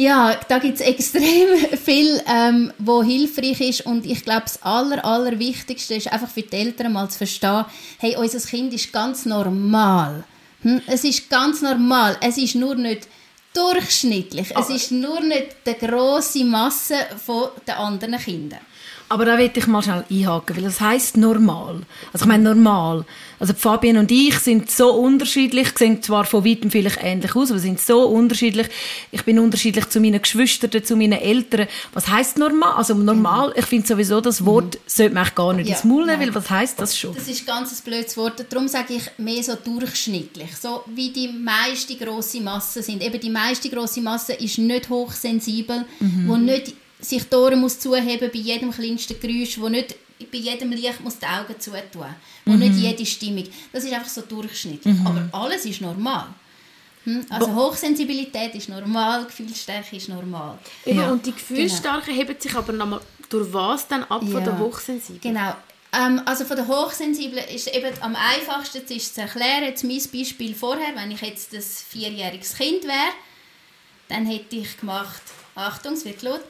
Ja, 0.03 0.35
da 0.49 0.59
gibt 0.59 0.81
es 0.81 0.81
extrem 0.81 1.49
viel, 1.79 2.21
ähm, 2.27 2.73
wo 2.79 3.05
hilfreich 3.05 3.61
ist 3.61 3.87
und 3.87 4.05
ich 4.05 4.25
glaube, 4.25 4.43
das 4.43 4.61
aller, 4.61 5.05
Allerwichtigste 5.05 5.95
ist 5.95 6.13
einfach 6.13 6.29
für 6.29 6.43
die 6.43 6.57
Eltern 6.57 6.93
mal 6.93 7.09
zu 7.09 7.19
verstehen, 7.19 7.67
hey, 7.99 8.17
unser 8.17 8.41
Kind 8.41 8.75
ist 8.75 8.93
ganz 8.93 9.27
normal. 9.27 10.25
Hm? 10.63 10.83
Es 10.89 11.05
ist 11.05 11.31
ganz 11.31 11.63
normal. 11.63 12.17
Es 12.21 12.37
ist 12.37 12.57
nur 12.57 12.75
nicht 12.75 13.07
durchschnittlich. 13.55 14.53
Es 14.59 14.71
ist 14.71 14.91
nur 14.91 15.21
nicht 15.21 15.59
die 15.65 15.87
grosse 15.87 16.45
Masse 16.47 16.97
den 17.69 17.75
anderen 17.75 18.19
Kindern. 18.19 18.61
Aber 19.13 19.27
da 19.27 19.37
will 19.37 19.51
ich 19.55 19.67
mal 19.67 19.83
schnell 19.83 20.05
einhaken, 20.11 20.57
weil 20.57 20.63
das 20.63 20.81
heißt 20.81 21.19
normal. 21.19 21.83
Also 22.15 22.25
ich 22.25 22.29
meine 22.29 22.45
normal. 22.55 23.05
Also 23.39 23.53
Fabian 23.53 23.99
und 23.99 24.11
ich 24.11 24.39
sind 24.39 24.71
so 24.71 24.91
unterschiedlich, 24.91 25.69
sehen 25.77 26.03
zwar 26.03 26.25
von 26.25 26.47
weitem 26.47 26.71
vielleicht 26.71 26.99
ähnlich 27.03 27.37
aus, 27.37 27.51
aber 27.51 27.61
sind 27.61 27.79
so 27.79 28.07
unterschiedlich. 28.07 28.69
Ich 29.11 29.23
bin 29.25 29.39
unterschiedlich 29.39 29.87
zu 29.91 30.01
meinen 30.01 30.23
Geschwistern, 30.23 30.83
zu 30.83 30.97
meinen 30.97 31.21
Eltern. 31.21 31.67
Was 31.93 32.09
heißt 32.09 32.39
normal? 32.39 32.73
Also 32.73 32.95
normal, 32.95 33.49
mhm. 33.49 33.55
ich 33.59 33.67
finde 33.67 33.87
sowieso 33.87 34.23
das 34.23 34.47
Wort 34.47 34.77
mhm. 34.77 34.81
sollte 34.87 35.15
man 35.15 35.29
gar 35.35 35.53
nicht 35.53 35.69
ja, 35.69 35.75
ins 35.75 35.85
Maul 35.85 36.07
nehmen, 36.07 36.23
weil 36.23 36.35
was 36.35 36.49
heißt 36.49 36.81
das 36.81 36.97
schon? 36.97 37.15
Das 37.15 37.29
ist 37.29 37.47
ganz 37.47 37.71
ein 37.71 37.85
blödes 37.85 38.17
Wort. 38.17 38.47
Darum 38.49 38.67
sage 38.67 38.95
ich 38.95 39.11
mehr 39.19 39.43
so 39.43 39.57
durchschnittlich, 39.63 40.57
so 40.57 40.85
wie 40.87 41.11
die 41.11 41.29
meiste 41.29 41.97
große 41.97 42.41
Masse 42.41 42.83
sind. 42.83 43.03
Eben 43.03 43.21
die 43.21 43.29
meiste 43.29 43.69
große 43.69 44.01
Masse 44.01 44.33
ist 44.33 44.57
nicht 44.57 44.89
hochsensibel, 44.89 45.85
mhm. 46.01 46.29
wo 46.29 46.37
nicht 46.37 46.77
sich 47.03 47.29
die 47.29 47.37
Ohren 47.37 47.61
muss 47.61 47.79
zuheben 47.79 48.31
bei 48.33 48.39
jedem 48.39 48.71
kleinsten 48.71 49.19
Geräusch, 49.21 49.59
wo 49.59 49.69
nicht 49.69 49.97
bei 50.31 50.39
jedem 50.39 50.71
Licht 50.71 51.01
muss 51.01 51.19
die 51.19 51.27
Augen 51.27 51.59
zutun, 51.59 52.15
wo 52.45 52.53
mhm. 52.53 52.59
nicht 52.61 52.75
jede 52.75 53.05
Stimmung. 53.05 53.45
Das 53.73 53.85
ist 53.85 53.93
einfach 53.93 54.09
so 54.09 54.23
durchschnittlich. 54.23 54.95
Mhm. 54.95 55.07
Aber 55.07 55.29
alles 55.33 55.65
ist 55.65 55.81
normal. 55.81 56.29
Hm? 57.05 57.27
Also 57.29 57.55
Hochsensibilität 57.55 58.55
ist 58.55 58.69
normal, 58.69 59.25
Gefühlsstärke 59.25 59.97
ist 59.97 60.09
normal. 60.09 60.59
Ja. 60.85 61.11
Und 61.11 61.27
die 61.27 61.33
Gefühlsstärke 61.33 62.13
genau. 62.13 62.19
hebt 62.19 62.43
sich 62.43 62.55
aber 62.55 62.73
nochmal 62.73 63.01
durch 63.29 63.53
was 63.53 63.89
dann 63.89 64.05
ab 64.05 64.23
ja. 64.23 64.31
von 64.31 64.45
der 64.45 64.59
Hochsensiblen? 64.59 65.21
Genau. 65.21 65.55
Ähm, 65.93 66.23
also 66.25 66.45
von 66.45 66.57
der 66.57 66.69
Hochsensiblen 66.69 67.45
ist 67.49 67.75
eben 67.75 67.93
am 68.01 68.17
einfachsten 68.17 68.83
ist 68.89 69.15
zu 69.15 69.23
erklären, 69.23 69.65
jetzt 69.65 69.85
mein 69.85 70.01
Beispiel 70.13 70.55
vorher, 70.55 70.95
wenn 70.95 71.11
ich 71.11 71.21
jetzt 71.21 71.53
ein 71.53 71.61
vierjähriges 71.61 72.55
Kind 72.55 72.85
wäre, 72.85 73.13
dann 74.09 74.27
hätte 74.27 74.57
ich 74.57 74.79
gemacht, 74.79 75.23
Achtung, 75.55 75.95
es 75.95 76.05
wird 76.05 76.23
laut, 76.23 76.43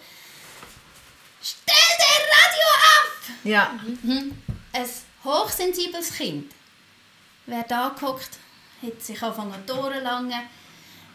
Stell 1.43 1.75
dein 1.99 2.25
Radio 2.39 2.69
ab! 2.99 3.37
Ja. 3.44 3.81
Mhm. 4.03 4.33
Ein 4.73 4.89
hochsensibles 5.25 6.15
Kind 6.15 6.53
wäre 7.46 7.65
da 7.69 7.94
gehockt, 7.99 8.39
hätte 8.81 9.05
sich 9.05 9.20
angefangen 9.22 9.55
zu 9.67 9.75
langen, 9.75 10.43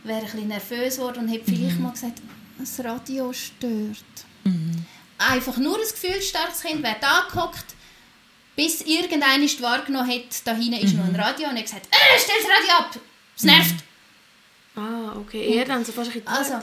wäre 0.04 0.20
ein 0.20 0.26
bisschen 0.26 0.48
nervös 0.48 0.96
geworden 0.96 1.24
und 1.24 1.28
hätte 1.30 1.50
mhm. 1.50 1.56
vielleicht 1.56 1.80
mal 1.80 1.92
gesagt, 1.92 2.22
das 2.60 2.84
Radio 2.84 3.32
stört. 3.32 4.04
Mhm. 4.44 4.86
Einfach 5.18 5.58
nur 5.58 5.78
ein 5.78 5.82
gefühlsstarkes 5.82 6.62
Kind 6.62 6.84
wäre 6.84 6.98
da 7.00 7.28
gehockt, 7.32 7.76
bis 8.56 8.82
irgendeiner 8.82 9.44
wahrgenommen 9.62 10.10
hat, 10.10 10.46
da 10.46 10.54
hinten 10.54 10.80
ist 10.84 10.94
noch 10.94 11.06
ein 11.06 11.14
mhm. 11.14 11.20
Radio 11.20 11.50
und 11.50 11.58
er 11.58 11.64
gesagt, 11.64 11.88
äh, 11.88 12.20
stell 12.20 12.36
das 12.42 12.50
Radio 12.50 12.86
ab, 12.86 13.00
es 13.36 13.44
nervt. 13.44 13.76
Ah, 14.76 15.16
okay, 15.16 15.56
eher 15.56 15.66
dann 15.66 15.84
so 15.84 15.92
fast 15.92 16.12
ein 16.12 16.22
bisschen 16.22 16.28
also, 16.28 16.54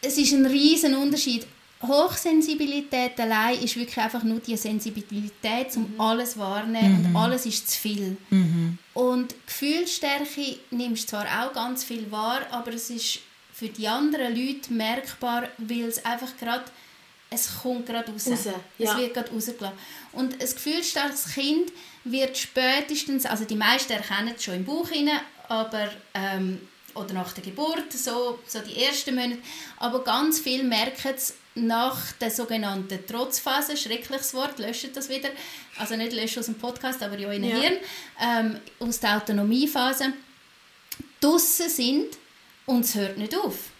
Es 0.00 0.18
ist 0.18 0.32
ein 0.32 0.46
riesen 0.46 0.96
Unterschied. 0.96 1.46
Hochsensibilität 1.82 3.18
allein 3.18 3.58
ist 3.58 3.76
wirklich 3.76 3.98
einfach 3.98 4.22
nur 4.22 4.40
die 4.40 4.56
Sensibilität, 4.56 5.74
um 5.76 5.94
mhm. 5.94 6.00
alles 6.00 6.38
wahrnehmen 6.38 7.00
mhm. 7.00 7.06
und 7.06 7.16
alles 7.16 7.46
ist 7.46 7.70
zu 7.70 7.78
viel. 7.78 8.16
Mhm. 8.28 8.78
Und 8.92 9.34
Gefühlsstärke 9.46 10.58
nimmst 10.70 11.08
zwar 11.08 11.24
auch 11.24 11.52
ganz 11.54 11.84
viel 11.84 12.10
wahr, 12.10 12.42
aber 12.50 12.74
es 12.74 12.90
ist 12.90 13.20
für 13.52 13.68
die 13.68 13.88
anderen 13.88 14.36
Leute 14.36 14.72
merkbar, 14.72 15.48
weil 15.58 15.84
es 15.84 16.04
einfach 16.04 16.36
gerade 16.38 16.64
es 17.30 17.48
kommt 17.62 17.86
gerade 17.86 18.10
raus. 18.10 18.26
raus 18.26 18.44
ja. 18.76 18.90
Es 18.90 18.96
wird 18.96 19.14
gerade 19.14 19.30
rausgelassen. 19.30 19.78
Und 20.12 20.34
ein 20.34 20.38
gefühlsstarkes 20.40 21.32
Kind 21.32 21.72
wird 22.04 22.36
spätestens, 22.36 23.24
also 23.24 23.44
die 23.44 23.54
meisten 23.54 23.92
erkennen 23.92 24.34
es 24.36 24.44
schon 24.44 24.54
im 24.54 24.64
Bauch 24.64 24.88
hinein, 24.88 25.20
aber 25.48 25.90
ähm, 26.14 26.60
oder 26.94 27.14
nach 27.14 27.32
der 27.32 27.44
Geburt, 27.44 27.92
so, 27.92 28.38
so 28.46 28.58
die 28.60 28.82
ersten 28.82 29.14
Monate, 29.14 29.38
aber 29.78 30.02
ganz 30.04 30.40
viel 30.40 30.64
merken 30.64 31.14
es 31.14 31.34
nach 31.54 32.12
der 32.12 32.30
sogenannten 32.30 33.06
Trotzphase, 33.06 33.76
schreckliches 33.76 34.34
Wort, 34.34 34.58
löscht 34.58 34.94
das 34.94 35.08
wieder, 35.08 35.30
also 35.78 35.96
nicht 35.96 36.12
löschen 36.12 36.40
aus 36.40 36.46
dem 36.46 36.54
Podcast, 36.56 37.02
aber 37.02 37.18
ja 37.18 37.30
in 37.32 37.42
den 37.42 37.50
ja. 37.50 37.60
Hirn, 37.60 37.78
ähm, 38.20 38.60
aus 38.78 39.00
der 39.00 39.16
Autonomiephase, 39.16 40.12
draussen 41.20 41.68
sind 41.68 42.18
und 42.66 42.84
es 42.84 42.94
hört 42.94 43.18
nicht 43.18 43.36
auf. 43.36 43.70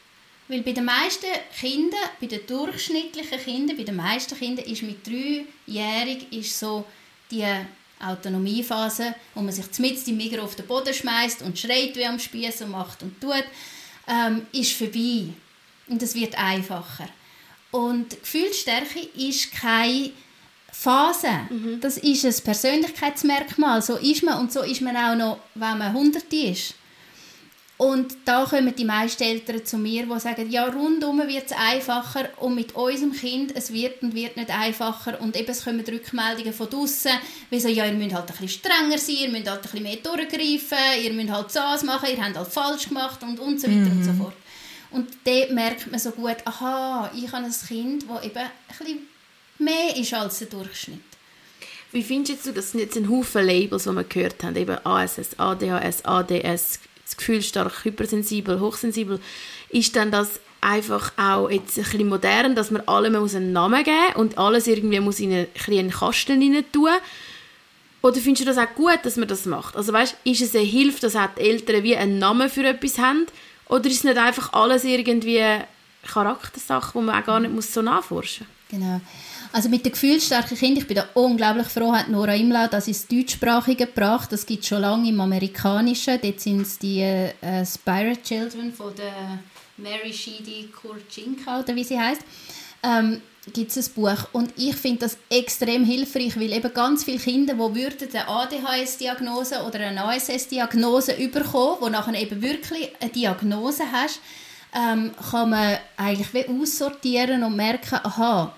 Weil 0.49 0.62
bei 0.62 0.73
den 0.73 0.85
meisten 0.85 1.26
Kindern, 1.59 2.00
bei 2.21 2.26
den 2.26 2.45
durchschnittlichen 2.45 3.38
Kindern, 3.38 3.76
bei 3.76 3.85
den 3.85 3.95
meisten 3.95 4.37
Kindern 4.37 4.67
ist 4.67 4.83
mit 4.83 5.07
dreijährig 5.07 6.33
ist 6.33 6.59
so 6.59 6.85
die 7.31 7.47
Autonomiephase, 8.00 9.14
wo 9.35 9.42
man 9.42 9.52
sich 9.52 9.66
mit 9.78 10.07
im 10.09 10.16
Mikro 10.16 10.42
auf 10.42 10.57
den 10.57 10.66
Boden 10.66 10.95
schmeißt 10.95 11.42
und 11.42 11.59
schreit 11.59 11.95
wie 11.97 12.07
am 12.07 12.19
Spieß 12.19 12.62
und 12.62 12.71
macht 12.71 13.02
und 13.02 13.21
tut. 13.21 13.45
ähm, 14.09 14.47
ist 14.52 14.73
vorbei 14.73 15.26
und 15.88 16.02
es 16.02 16.14
wird 16.14 16.37
einfacher. 16.37 17.09
Und 17.71 18.21
Gefühlsstärke 18.21 19.00
ist 19.16 19.52
keine 19.52 20.11
Phase. 20.73 21.28
Mhm. 21.50 21.80
Das 21.80 21.99
ist 21.99 22.25
ein 22.25 22.45
Persönlichkeitsmerkmal. 22.45 23.83
So 23.83 23.97
ist 23.97 24.23
man 24.23 24.38
und 24.38 24.52
so 24.52 24.62
ist 24.62 24.80
man 24.80 24.97
auch 24.97 25.14
noch, 25.14 25.38
wenn 25.54 25.78
man 25.78 25.88
100 25.88 26.33
ist. 26.33 26.75
Und 27.80 28.14
da 28.26 28.44
kommen 28.44 28.75
die 28.76 28.84
meisten 28.84 29.22
Eltern 29.22 29.64
zu 29.64 29.78
mir, 29.78 30.04
die 30.04 30.20
sagen, 30.20 30.50
ja, 30.50 30.66
rundum 30.66 31.26
wird 31.26 31.46
es 31.46 31.52
einfacher 31.52 32.28
und 32.37 32.54
mit 32.54 32.75
unserem 32.75 33.10
Kind, 33.10 33.56
es 33.56 33.72
wird 33.72 34.02
und 34.02 34.14
wird 34.14 34.37
nicht 34.37 34.50
einfacher. 34.50 35.18
Und 35.18 35.34
eben, 35.34 35.49
es 35.49 35.64
kommen 35.64 35.80
Rückmeldungen 35.80 36.52
von 36.52 36.68
draussen, 36.68 37.12
wie 37.49 37.58
so, 37.58 37.68
ja, 37.68 37.87
ihr 37.87 37.94
müsst 37.94 38.14
halt 38.14 38.30
ein 38.30 38.37
bisschen 38.37 38.60
strenger 38.60 38.99
sein, 38.99 39.16
ihr 39.22 39.28
müsst 39.30 39.49
halt 39.49 39.60
ein 39.60 39.62
bisschen 39.62 39.82
mehr 39.82 39.96
durchgreifen, 39.96 41.02
ihr 41.02 41.12
müsst 41.14 41.30
halt 41.30 41.56
das 41.56 41.82
machen, 41.82 42.10
ihr 42.14 42.22
habt 42.22 42.37
halt 42.37 42.49
falsch 42.49 42.87
gemacht 42.87 43.22
und, 43.22 43.40
und 43.40 43.58
so 43.58 43.66
weiter 43.66 43.78
mhm. 43.78 43.92
und 43.92 44.04
so 44.04 44.12
fort. 44.12 44.37
Und 44.90 45.08
dort 45.25 45.50
merkt 45.52 45.90
man 45.90 45.99
so 45.99 46.10
gut, 46.10 46.37
aha, 46.44 47.10
ich 47.16 47.32
habe 47.32 47.46
ein 47.46 47.66
Kind, 47.66 48.04
das 48.06 48.25
eben 48.26 48.37
ein 48.37 48.50
bisschen 48.68 48.99
mehr 49.58 49.96
ist 49.96 50.12
als 50.12 50.40
der 50.40 50.49
Durchschnitt. 50.49 51.00
Wie 51.92 52.02
findest 52.02 52.44
du, 52.44 52.52
das 52.52 52.72
sind 52.72 52.80
jetzt 52.80 52.99
ein 52.99 53.08
Haufen 53.08 53.46
Labels, 53.46 53.84
die 53.84 53.90
wir 53.92 54.04
gehört 54.04 54.42
haben, 54.44 54.54
eben 54.54 54.76
ASS, 54.84 55.38
ADHS, 55.38 56.04
ADS, 56.04 56.78
das 57.11 57.17
Gefühl 57.17 57.43
stark 57.43 57.85
hypersensibel, 57.85 58.61
hochsensibel, 58.61 59.21
ist 59.69 59.97
dann 59.97 60.11
das 60.11 60.40
einfach 60.61 61.12
auch 61.17 61.49
jetzt 61.49 61.79
ein 61.79 61.85
bisschen 61.85 62.09
modern, 62.09 62.55
dass 62.55 62.71
man 62.71 62.83
allem 62.87 63.17
einen 63.17 63.52
Namen 63.52 63.83
geben 63.83 63.97
muss 64.12 64.17
und 64.17 64.38
alles 64.38 64.67
irgendwie 64.67 65.00
muss 65.00 65.21
in 65.21 65.33
einen, 65.33 65.47
einen 65.69 65.90
Kasten 65.90 66.43
rein 66.43 66.64
tun 66.73 66.90
oder 68.02 68.17
findest 68.17 68.43
du 68.43 68.45
das 68.47 68.59
auch 68.59 68.75
gut, 68.75 68.99
dass 69.02 69.17
man 69.17 69.29
das 69.29 69.45
macht? 69.45 69.76
Also 69.76 69.93
weißt, 69.93 70.17
ist 70.25 70.40
es 70.40 70.55
eine 70.55 70.64
Hilfe, 70.64 71.00
dass 71.00 71.17
auch 71.17 71.29
die 71.37 71.43
Eltern 71.43 71.83
wie 71.83 71.97
einen 71.97 72.19
Namen 72.19 72.49
für 72.49 72.67
etwas 72.67 72.99
haben? 72.99 73.26
Oder 73.69 73.87
ist 73.87 73.99
es 73.99 74.05
nicht 74.05 74.17
einfach 74.17 74.52
alles 74.52 74.85
irgendwie 74.85 75.45
Charaktersache, 76.07 76.99
die 76.99 77.05
man 77.05 77.21
auch 77.23 77.26
gar 77.26 77.40
nicht 77.40 77.52
muss 77.52 77.73
so 77.73 77.83
nachforschen 77.83 78.47
muss? 78.47 78.81
Genau. 78.81 79.00
Also 79.52 79.69
mit 79.69 79.85
den 79.85 79.92
gefühlsstarken 79.92 80.57
Kindern, 80.57 80.83
ich 80.83 80.87
bin 80.87 80.97
da 80.97 81.09
unglaublich 81.14 81.66
froh, 81.66 81.92
hat 81.92 82.09
Nora 82.09 82.35
Imlau 82.37 82.69
das 82.69 82.87
ins 82.87 83.07
Deutschsprachige 83.09 83.87
gebracht. 83.87 84.30
Das 84.30 84.47
gibt 84.47 84.62
es 84.62 84.69
schon 84.69 84.83
lange 84.83 85.09
im 85.09 85.21
Amerikanischen. 85.21 86.21
Dort 86.23 86.40
sind 86.40 86.62
es 86.62 86.78
die 86.78 87.00
äh, 87.00 87.66
Spirit 87.66 88.23
Children 88.23 88.73
von 88.73 88.95
der 88.95 89.40
Mary 89.76 90.12
Sheedy 90.12 90.69
Kurchinka, 90.69 91.61
oder 91.61 91.75
wie 91.75 91.83
sie 91.83 91.99
heißt. 91.99 92.23
Ähm, 92.85 93.21
gibt 93.52 93.75
es 93.75 93.88
ein 93.88 93.95
Buch. 93.95 94.28
Und 94.33 94.52
ich 94.57 94.76
finde 94.76 95.00
das 95.00 95.19
extrem 95.28 95.85
hilfreich, 95.85 96.38
weil 96.38 96.52
eben 96.52 96.73
ganz 96.73 97.02
viele 97.02 97.19
Kinder, 97.19 97.54
die 97.54 97.59
würden 97.59 98.09
eine 98.12 98.28
ADHS-Diagnose 98.28 99.64
oder 99.66 99.80
eine 99.80 100.04
ASS-Diagnose 100.04 101.14
bekommen, 101.14 101.76
wo 101.80 101.88
nachher 101.88 102.14
eben 102.14 102.40
wirklich 102.40 102.92
eine 103.00 103.11
Diagnose 103.11 103.85
hast, 103.90 104.21
ähm, 104.73 105.11
kann 105.30 105.50
man 105.50 105.78
eigentlich 105.97 106.49
aussortieren 106.49 107.42
und 107.42 107.57
merken, 107.57 107.99
aha, 108.04 108.54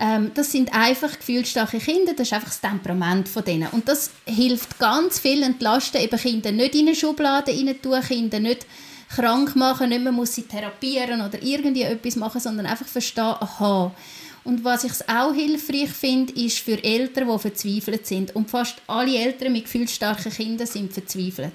ähm, 0.00 0.30
das 0.34 0.50
sind 0.50 0.72
einfach 0.72 1.18
gefühlsstarke 1.18 1.78
Kinder, 1.78 2.14
das 2.14 2.28
ist 2.28 2.32
einfach 2.32 2.48
das 2.48 2.60
Temperament 2.60 3.28
von 3.28 3.44
denen. 3.44 3.68
Und 3.68 3.86
das 3.86 4.10
hilft 4.24 4.78
ganz 4.78 5.18
viel 5.18 5.42
entlasten, 5.42 6.00
eben 6.00 6.18
Kinder 6.18 6.52
nicht 6.52 6.74
in 6.74 6.88
eine 6.88 6.96
Schublade 6.96 7.52
rein 7.52 7.74
tun, 7.82 8.00
Kinder 8.00 8.40
nicht 8.40 8.66
krank 9.14 9.54
machen, 9.56 9.90
nicht 9.90 10.02
mehr 10.02 10.12
muss 10.12 10.34
sie 10.34 10.42
therapieren 10.42 11.20
oder 11.20 11.42
irgendwie 11.42 11.82
etwas 11.82 12.16
machen, 12.16 12.40
sondern 12.40 12.66
einfach 12.66 12.86
verstehen, 12.86 13.34
aha. 13.40 13.92
Und 14.42 14.64
was 14.64 14.84
ich 14.84 14.92
auch 15.06 15.34
hilfreich 15.34 15.90
finde, 15.90 16.32
ist 16.32 16.60
für 16.60 16.82
Eltern, 16.82 17.28
die 17.30 17.38
verzweifelt 17.38 18.06
sind. 18.06 18.34
Und 18.34 18.48
fast 18.48 18.76
alle 18.86 19.18
Eltern 19.18 19.52
mit 19.52 19.64
gefühlsstarken 19.64 20.32
Kindern 20.32 20.66
sind 20.66 20.94
verzweifelt 20.94 21.52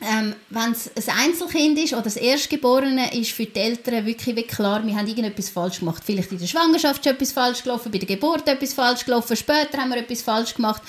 ähm, 0.00 0.34
wenn 0.50 0.72
es 0.72 0.90
ein 1.08 1.30
Einzelkind 1.30 1.78
ist 1.78 1.94
oder 1.94 2.02
das 2.02 2.16
Erstgeborene, 2.16 3.18
ist 3.18 3.32
für 3.32 3.46
die 3.46 3.58
Eltern 3.58 4.04
wirklich, 4.04 4.36
wirklich 4.36 4.48
klar, 4.48 4.86
wir 4.86 4.94
haben 4.94 5.06
irgendetwas 5.06 5.48
falsch 5.48 5.78
gemacht. 5.78 6.02
Vielleicht 6.04 6.32
in 6.32 6.38
der 6.38 6.46
Schwangerschaft 6.46 7.04
ist 7.04 7.12
etwas 7.12 7.32
falsch 7.32 7.62
gelaufen, 7.62 7.90
bei 7.90 7.98
der 7.98 8.06
Geburt 8.06 8.46
etwas 8.46 8.74
falsch 8.74 9.04
gelaufen, 9.04 9.36
später 9.36 9.78
haben 9.78 9.90
wir 9.90 9.98
etwas 9.98 10.22
falsch 10.22 10.54
gemacht. 10.54 10.82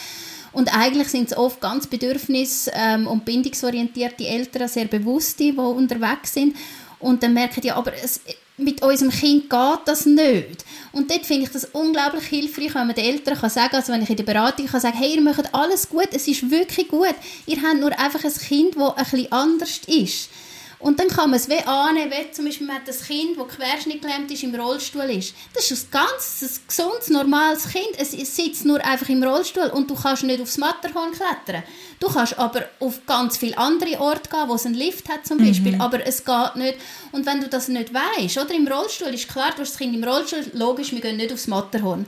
Und 0.52 0.74
eigentlich 0.76 1.08
sind 1.10 1.32
es 1.32 1.38
oft 1.38 1.62
ganz 1.62 1.88
bedürfnis- 1.88 2.70
ähm, 2.74 3.08
und 3.08 3.24
bindungsorientierte 3.26 4.26
Eltern, 4.26 4.68
sehr 4.68 4.86
bewusste, 4.86 5.52
die 5.52 5.58
unterwegs 5.58 6.34
sind. 6.34 6.56
Und 7.00 7.22
dann 7.22 7.34
merken 7.34 7.62
die, 7.62 7.72
aber 7.72 7.94
es, 7.94 8.22
mit 8.58 8.82
unserem 8.82 9.12
Kind 9.12 9.50
geht 9.50 9.80
das 9.86 10.06
nicht. 10.06 10.66
Und 10.92 11.12
dort 11.12 11.26
finde 11.26 11.44
ich 11.44 11.52
das 11.52 11.66
unglaublich 11.66 12.26
hilfreich, 12.26 12.74
wenn 12.74 12.88
man 12.88 12.96
den 12.96 13.06
Eltern 13.06 13.38
kann 13.38 13.50
sagen 13.50 13.76
also 13.76 13.94
wenn 13.94 14.02
ich 14.02 14.10
in 14.10 14.18
der 14.18 14.24
Beratung 14.24 14.66
kann 14.66 14.82
sagen 14.82 14.98
hey, 14.98 15.16
ihr 15.16 15.22
macht 15.22 15.54
alles 15.54 15.88
gut, 15.88 16.10
es 16.12 16.28
ist 16.28 16.50
wirklich 16.50 16.88
gut. 16.88 17.16
Ihr 17.46 17.62
habt 17.62 17.80
nur 17.80 17.98
einfach 17.98 18.24
ein 18.24 18.34
Kind, 18.34 18.76
das 18.76 18.98
ein 18.98 19.04
bisschen 19.04 19.32
anders 19.32 19.80
ist. 19.86 20.30
Und 20.79 21.00
dann 21.00 21.07
kann 21.07 21.31
man 21.31 21.39
es 21.39 21.50
wie 21.50 21.60
annehmen, 21.60 22.12
wie 22.12 22.31
zum 22.31 22.46
Beispiel 22.46 22.67
man 22.67 22.75
hat 22.77 22.88
ein 22.88 22.96
Kind, 22.96 23.38
das 23.38 23.48
querschnittgelähmt 23.55 24.29
ist, 24.31 24.43
im 24.43 24.53
Rollstuhl 24.53 25.10
ist. 25.10 25.34
Das 25.53 25.72
ist 25.72 25.88
ein 25.88 25.91
ganz 25.91 26.41
ein 26.41 26.67
gesundes, 26.67 27.10
normales 27.10 27.67
Kind. 27.69 27.89
Es, 27.98 28.12
sitzt 28.12 28.63
nur 28.63 28.84
einfach 28.86 29.10
im 29.10 29.24
Rollstuhl 29.24 29.67
und 29.67 29.89
du 29.89 29.96
kannst 29.96 30.24
nicht 30.24 30.39
aufs 30.39 30.57
Matterhorn 30.57 31.12
klettern. 31.12 31.63
Du 32.00 32.07
kannst 32.07 32.38
aber 32.38 32.65
auf 32.79 33.05
ganz 33.07 33.38
viele 33.38 33.57
andere 33.57 34.00
Orte 34.00 34.29
gehen, 34.29 34.48
wo 34.48 34.53
es 34.53 34.67
einen 34.67 34.75
Lift 34.75 35.10
hat 35.10 35.25
zum 35.25 35.39
Beispiel, 35.39 35.74
mhm. 35.74 35.81
aber 35.81 36.05
es 36.05 36.24
geht 36.24 36.55
nicht. 36.55 36.77
Und 37.12 37.25
wenn 37.25 37.41
du 37.41 37.48
das 37.48 37.69
nicht 37.69 37.91
weißt, 37.91 38.38
oder 38.38 38.53
im 38.53 38.67
Rollstuhl 38.67 39.13
ist 39.13 39.27
klar, 39.27 39.51
du 39.55 39.62
hast 39.62 39.72
das 39.72 39.77
Kind 39.79 39.96
im 39.96 40.03
Rollstuhl, 40.03 40.46
logisch, 40.53 40.91
wir 40.91 41.01
gehen 41.01 41.17
nicht 41.17 41.34
aufs 41.34 41.48
Matterhorn. 41.48 42.05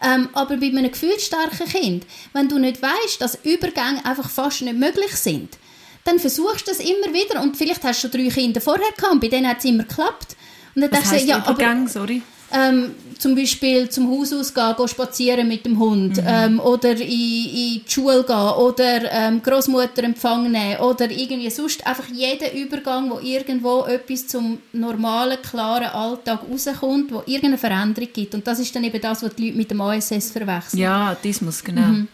Ähm, 0.00 0.28
aber 0.32 0.56
bei 0.56 0.66
einem 0.66 0.90
gefühlsstarken 0.90 1.66
Kind, 1.66 2.06
wenn 2.32 2.48
du 2.48 2.58
nicht 2.58 2.80
weißt, 2.82 3.20
dass 3.20 3.38
Übergänge 3.44 4.04
einfach 4.04 4.30
fast 4.30 4.62
nicht 4.62 4.76
möglich 4.78 5.14
sind, 5.16 5.56
dann 6.04 6.18
versuchst 6.18 6.66
du 6.66 6.70
das 6.72 6.80
immer 6.80 7.12
wieder 7.12 7.40
und 7.42 7.56
vielleicht 7.56 7.84
hast 7.84 8.02
du 8.02 8.08
schon 8.08 8.20
drei 8.20 8.28
Kinder 8.28 8.60
vorher 8.60 8.92
gehabt, 8.96 9.20
bei 9.20 9.28
denen 9.28 9.48
hat 9.48 9.58
es 9.58 9.64
immer 9.64 9.84
geklappt. 9.84 10.36
Und 10.74 10.82
dann 10.82 10.92
Was 10.92 11.12
heisst 11.12 11.26
ja, 11.26 11.38
Übergang, 11.38 11.82
aber, 11.82 11.88
sorry? 11.88 12.22
Ähm, 12.54 12.94
zum 13.18 13.34
Beispiel 13.34 13.88
zum 13.88 14.10
Haus 14.10 14.32
ausgehen, 14.32 14.76
gehen 14.76 14.88
spazieren 14.88 15.48
mit 15.48 15.64
dem 15.64 15.78
Hund 15.78 16.16
mhm. 16.16 16.24
ähm, 16.26 16.60
oder 16.60 16.90
in, 16.90 16.98
in 17.00 17.06
die 17.08 17.82
Schule 17.86 18.24
gehen 18.24 18.36
oder 18.36 19.10
ähm, 19.10 19.42
Großmutter 19.42 20.02
empfangen 20.02 20.52
nehmen 20.52 20.80
oder 20.80 21.10
irgendwie 21.10 21.48
sonst 21.48 21.86
einfach 21.86 22.08
jeden 22.08 22.52
Übergang, 22.54 23.10
wo 23.10 23.20
irgendwo 23.20 23.84
etwas 23.84 24.26
zum 24.26 24.58
normalen, 24.72 25.40
klaren 25.40 25.86
Alltag 25.86 26.40
rauskommt, 26.50 27.12
wo 27.12 27.22
irgendeine 27.24 27.58
Veränderung 27.58 28.08
gibt. 28.12 28.34
Und 28.34 28.46
das 28.46 28.58
ist 28.58 28.74
dann 28.74 28.84
eben 28.84 29.00
das, 29.00 29.22
was 29.22 29.34
die 29.34 29.46
Leute 29.46 29.56
mit 29.56 29.70
dem 29.70 29.80
ASS 29.80 30.30
verwechseln. 30.30 30.80
Ja, 30.80 31.12
Autismus, 31.12 31.62
genau. 31.64 31.80
Mhm. 31.80 32.08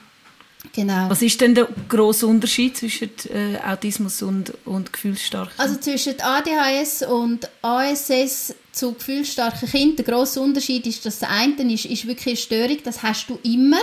Genau. 0.72 1.08
Was 1.08 1.22
ist 1.22 1.40
denn 1.40 1.54
der 1.54 1.68
große 1.88 2.26
Unterschied 2.26 2.76
zwischen 2.76 3.10
äh, 3.32 3.58
Autismus 3.64 4.22
und, 4.22 4.52
und 4.64 4.92
Gefühlsstarken? 4.92 5.54
Also 5.58 5.76
zwischen 5.76 6.20
ADHS 6.20 7.02
und 7.02 7.48
ASS 7.62 8.54
zu 8.72 8.92
gefühlsstarken 8.92 9.68
Kindern, 9.68 9.96
der 9.96 10.14
große 10.14 10.40
Unterschied 10.40 10.87
ist, 10.87 11.04
dass 11.04 11.18
das 11.18 11.28
eine 11.30 11.72
ist, 11.72 11.84
ist 11.84 12.06
wirklich 12.06 12.26
eine 12.28 12.37
Störung, 12.37 12.78
das 12.84 13.02
hast 13.02 13.28
du 13.28 13.38
immer. 13.42 13.80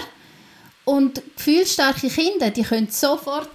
Und 0.86 1.22
gefühlsstarke 1.36 2.10
Kinder, 2.10 2.52
die 2.52 2.64
können 2.64 2.88
sofort 2.90 3.50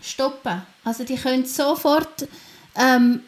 stoppen. 0.00 0.62
Also 0.84 1.04
die 1.04 1.16
können 1.16 1.44
sofort, 1.44 2.28
ähm, 2.76 3.20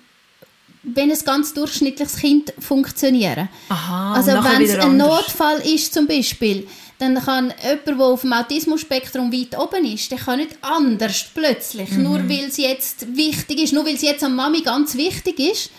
wenn 0.83 1.11
ein 1.11 1.19
ganz 1.25 1.53
durchschnittliches 1.53 2.17
Kind 2.17 2.55
funktionieren. 2.59 3.49
Aha, 3.69 4.15
also 4.15 4.33
wenn 4.33 4.63
es 4.63 4.79
ein 4.79 4.97
Notfall 4.97 5.59
ist 5.59 5.93
zum 5.93 6.07
Beispiel, 6.07 6.67
dann 7.01 7.15
kann 7.17 7.55
jemand, 7.63 7.87
der 7.87 7.99
auf 7.99 8.21
dem 8.21 8.33
Autismus-Spektrum 8.35 9.33
weit 9.33 9.59
oben 9.59 9.87
ist, 9.87 10.11
der 10.11 10.19
kann 10.19 10.39
nicht 10.39 10.57
anders 10.61 11.25
plötzlich, 11.35 11.91
mhm. 11.93 12.03
nur 12.03 12.29
weil 12.29 12.45
es 12.45 12.59
jetzt 12.59 13.17
wichtig 13.17 13.59
ist, 13.59 13.73
nur 13.73 13.87
weil 13.87 13.95
es 13.95 14.03
jetzt 14.03 14.23
an 14.23 14.35
Mami 14.35 14.61
ganz 14.61 14.95
wichtig 14.95 15.39
ist, 15.39 15.71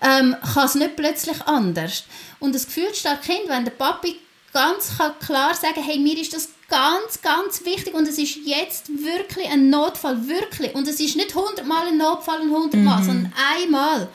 ähm, 0.00 0.34
kann 0.54 0.66
es 0.66 0.74
nicht 0.74 0.96
plötzlich 0.96 1.40
anders. 1.42 2.04
Und 2.40 2.54
das 2.54 2.66
Gefühl 2.66 2.92
stark 2.94 3.22
Kind, 3.22 3.48
wenn 3.48 3.64
der 3.64 3.72
Papi 3.72 4.16
ganz 4.52 4.92
klar 5.20 5.54
sagen 5.54 5.82
hey, 5.82 5.98
mir 5.98 6.18
ist 6.18 6.34
das 6.34 6.48
ganz, 6.68 7.20
ganz 7.20 7.64
wichtig 7.66 7.92
und 7.94 8.08
es 8.08 8.16
ist 8.16 8.36
jetzt 8.44 8.88
wirklich 8.88 9.48
ein 9.50 9.68
Notfall, 9.68 10.26
wirklich. 10.26 10.74
Und 10.74 10.88
es 10.88 11.00
ist 11.00 11.16
nicht 11.16 11.34
hundertmal 11.34 11.86
ein 11.88 11.98
Notfall 11.98 12.40
und 12.40 12.50
hundertmal, 12.50 13.00
mhm. 13.00 13.04
sondern 13.04 13.32
einmal. 13.58 14.08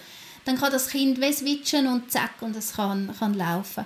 Dann 0.45 0.57
kann 0.57 0.71
das 0.71 0.87
Kind 0.87 1.17
switchen 1.33 1.87
und 1.87 2.11
zack, 2.11 2.35
und 2.41 2.55
es 2.55 2.73
kann, 2.73 3.13
kann 3.19 3.33
laufen. 3.33 3.85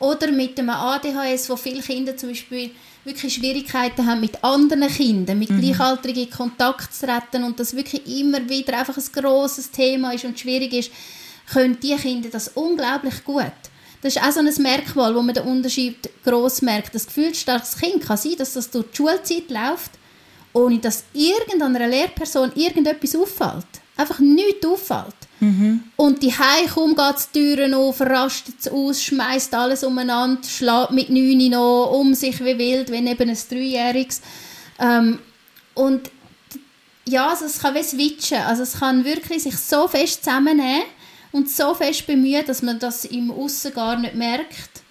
Oder 0.00 0.32
mit 0.32 0.58
einem 0.58 0.70
ADHS, 0.70 1.50
wo 1.50 1.56
viele 1.56 1.82
Kinder 1.82 2.16
zum 2.16 2.30
Beispiel 2.30 2.70
wirklich 3.04 3.34
Schwierigkeiten 3.34 4.06
haben, 4.06 4.20
mit 4.20 4.42
anderen 4.42 4.88
Kindern, 4.88 5.38
mit 5.38 5.50
mhm. 5.50 5.60
Gleichaltrigen 5.60 6.24
in 6.24 6.30
Kontakt 6.30 6.94
zu 6.94 7.06
treten 7.06 7.44
und 7.44 7.60
das 7.60 7.76
wirklich 7.76 8.06
immer 8.18 8.48
wieder 8.48 8.78
einfach 8.78 8.96
ein 8.96 9.12
grosses 9.12 9.70
Thema 9.70 10.12
ist 10.12 10.24
und 10.24 10.40
schwierig 10.40 10.72
ist, 10.72 10.90
können 11.52 11.78
die 11.80 11.94
Kinder 11.96 12.30
das 12.30 12.48
unglaublich 12.48 13.22
gut. 13.24 13.52
Das 14.02 14.16
ist 14.16 14.22
auch 14.22 14.32
so 14.32 14.40
ein 14.40 14.62
Merkmal, 14.62 15.14
wo 15.14 15.20
man 15.20 15.34
den 15.34 15.44
Unterschied 15.44 16.08
gross 16.24 16.62
merkt. 16.62 16.94
Das 16.94 17.06
gefühlsstarkes 17.06 17.76
Kind 17.76 18.02
kann 18.02 18.16
sein, 18.16 18.36
dass 18.38 18.54
das 18.54 18.70
durch 18.70 18.86
die 18.90 18.96
Schulzeit 18.96 19.50
läuft, 19.50 19.92
ohne 20.54 20.78
dass 20.78 21.04
irgendeiner 21.12 21.86
Lehrperson 21.86 22.52
irgendetwas 22.54 23.14
auffällt. 23.14 23.79
Einfach 24.00 24.18
nichts 24.18 24.66
auffällt. 24.66 25.14
Mhm. 25.40 25.84
Und 25.96 26.22
die 26.22 26.32
kaum 26.32 26.94
geht 26.94 27.28
die 27.34 27.40
Türen 27.40 27.74
auf, 27.74 28.00
rastet 28.00 28.56
es 28.60 28.68
aus, 28.68 29.02
schmeißt 29.02 29.54
alles 29.54 29.84
umeinander, 29.84 30.42
schlägt 30.46 30.90
mit 30.90 31.10
neun 31.10 31.50
noch 31.50 31.92
um 31.92 32.14
sich 32.14 32.38
wie 32.44 32.58
wild, 32.58 32.90
wenn 32.90 33.06
eben 33.06 33.30
ein 33.30 33.38
Dreijähriges. 33.48 34.20
Ähm, 34.78 35.18
und 35.74 36.10
ja, 37.06 37.28
also 37.28 37.46
es 37.46 37.60
kann 37.60 37.74
wie 37.74 37.82
switchen. 37.82 38.42
Also 38.42 38.62
es 38.62 38.78
kann 38.78 39.04
wirklich 39.04 39.42
sich 39.42 39.56
so 39.56 39.88
fest 39.88 40.24
zusammennehmen 40.24 40.84
und 41.32 41.50
so 41.50 41.74
fest 41.74 42.06
bemühen, 42.06 42.44
dass 42.46 42.62
man 42.62 42.78
das 42.78 43.04
im 43.06 43.30
Aussen 43.30 43.72
gar 43.74 43.96
nicht 43.96 44.14
merkt. 44.14 44.82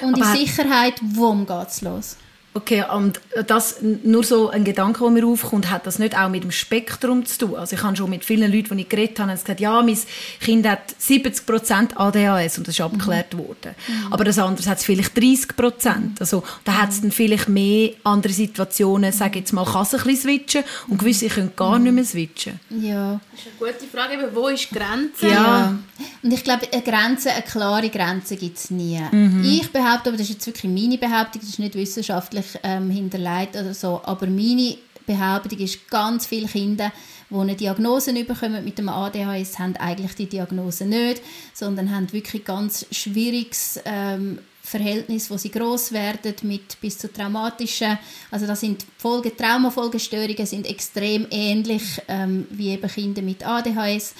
Und 0.00 0.14
Aber 0.14 0.32
in 0.32 0.46
Sicherheit, 0.46 0.94
wo 1.02 1.34
geht 1.34 1.68
es 1.68 1.80
los? 1.82 2.16
Okay, 2.54 2.84
und 2.92 3.20
das 3.46 3.76
nur 3.82 4.24
so 4.24 4.48
ein 4.48 4.64
Gedanke, 4.64 5.00
der 5.00 5.10
mir 5.10 5.26
aufkommt, 5.26 5.70
hat 5.70 5.86
das 5.86 5.98
nicht 5.98 6.18
auch 6.18 6.28
mit 6.28 6.42
dem 6.42 6.50
Spektrum 6.50 7.24
zu 7.24 7.38
tun? 7.38 7.56
Also 7.56 7.76
ich 7.76 7.82
habe 7.82 7.94
schon 7.94 8.10
mit 8.10 8.24
vielen 8.24 8.50
Leuten, 8.50 8.76
die 8.76 8.82
ich 8.82 8.88
geredet 8.88 9.20
habe, 9.20 9.30
gesagt, 9.30 9.60
ja, 9.60 9.80
mein 9.82 9.98
Kind 10.40 10.66
hat 10.66 10.94
70% 11.00 11.96
ADHS 11.96 12.58
und 12.58 12.66
das 12.66 12.74
ist 12.74 12.80
abgeklärt 12.80 13.34
mhm. 13.34 13.38
worden. 13.38 13.74
Mhm. 13.86 14.12
Aber 14.12 14.24
das 14.24 14.38
andere 14.38 14.68
hat 14.68 14.78
es 14.78 14.84
vielleicht 14.84 15.16
30% 15.16 16.18
Also 16.18 16.42
da 16.64 16.78
hat 16.78 16.90
es 16.90 17.00
dann 17.00 17.12
vielleicht 17.12 17.48
mehr 17.48 17.90
andere 18.02 18.32
Situationen, 18.32 19.12
sage 19.12 19.40
jetzt 19.40 19.52
mal, 19.52 19.64
kann 19.64 19.82
es 19.82 19.94
ein 19.94 20.02
bisschen 20.02 20.22
switchen 20.22 20.64
und 20.88 20.98
gewisse 20.98 21.28
können 21.28 21.52
gar 21.54 21.78
nicht 21.78 21.92
mehr 21.92 22.04
switchen. 22.04 22.58
Ja. 22.70 23.20
Das 23.30 23.40
ist 23.40 23.46
eine 23.60 23.72
gute 23.72 23.86
Frage, 23.86 24.18
aber 24.18 24.34
wo 24.34 24.48
ist 24.48 24.68
die 24.70 24.74
Grenze? 24.74 25.28
Ja. 25.28 25.32
ja. 25.32 25.78
Und 26.22 26.32
ich 26.32 26.42
glaube, 26.42 26.66
eine 26.72 26.82
Grenze, 26.82 27.30
eine 27.30 27.42
klare 27.42 27.88
Grenze 27.88 28.36
gibt 28.36 28.58
es 28.58 28.70
nie. 28.70 29.00
Mhm. 29.12 29.44
Ich 29.44 29.70
behaupte, 29.70 30.08
aber 30.08 30.16
das 30.16 30.22
ist 30.22 30.34
jetzt 30.34 30.46
wirklich 30.46 30.72
meine 30.72 30.98
Behauptung, 30.98 31.40
das 31.40 31.50
ist 31.50 31.58
nicht 31.58 31.74
wissenschaftlich 31.74 32.37
ähm, 32.62 32.90
hinterlegt 32.90 33.56
oder 33.56 33.74
so. 33.74 34.00
Aber 34.04 34.26
meine 34.26 34.76
Behauptung 35.06 35.58
ist, 35.58 35.88
ganz 35.88 36.26
viele 36.26 36.46
Kinder, 36.46 36.92
die 37.30 37.34
eine 37.34 37.54
Diagnose 37.54 38.12
bekommen 38.24 38.64
mit 38.64 38.78
dem 38.78 38.88
ADHS, 38.88 39.58
haben 39.58 39.76
eigentlich 39.76 40.14
die 40.14 40.26
Diagnose 40.26 40.86
nicht, 40.86 41.22
sondern 41.52 41.94
haben 41.94 42.12
wirklich 42.12 42.44
ganz 42.44 42.86
schwieriges 42.90 43.80
ähm, 43.84 44.38
Verhältnis, 44.62 45.30
wo 45.30 45.36
sie 45.36 45.50
groß 45.50 45.92
werden 45.92 46.34
mit 46.42 46.78
bis 46.80 46.98
zu 46.98 47.10
traumatischen, 47.10 47.98
also 48.30 48.46
das 48.46 48.60
sind 48.60 48.84
Folge 48.98 49.34
Traumafolgestörungen 49.34 50.46
sind 50.46 50.66
extrem 50.66 51.26
ähnlich 51.30 52.02
ähm, 52.06 52.46
wie 52.50 52.70
eben 52.70 52.90
Kinder 52.90 53.22
mit 53.22 53.46
ADHS. 53.46 54.14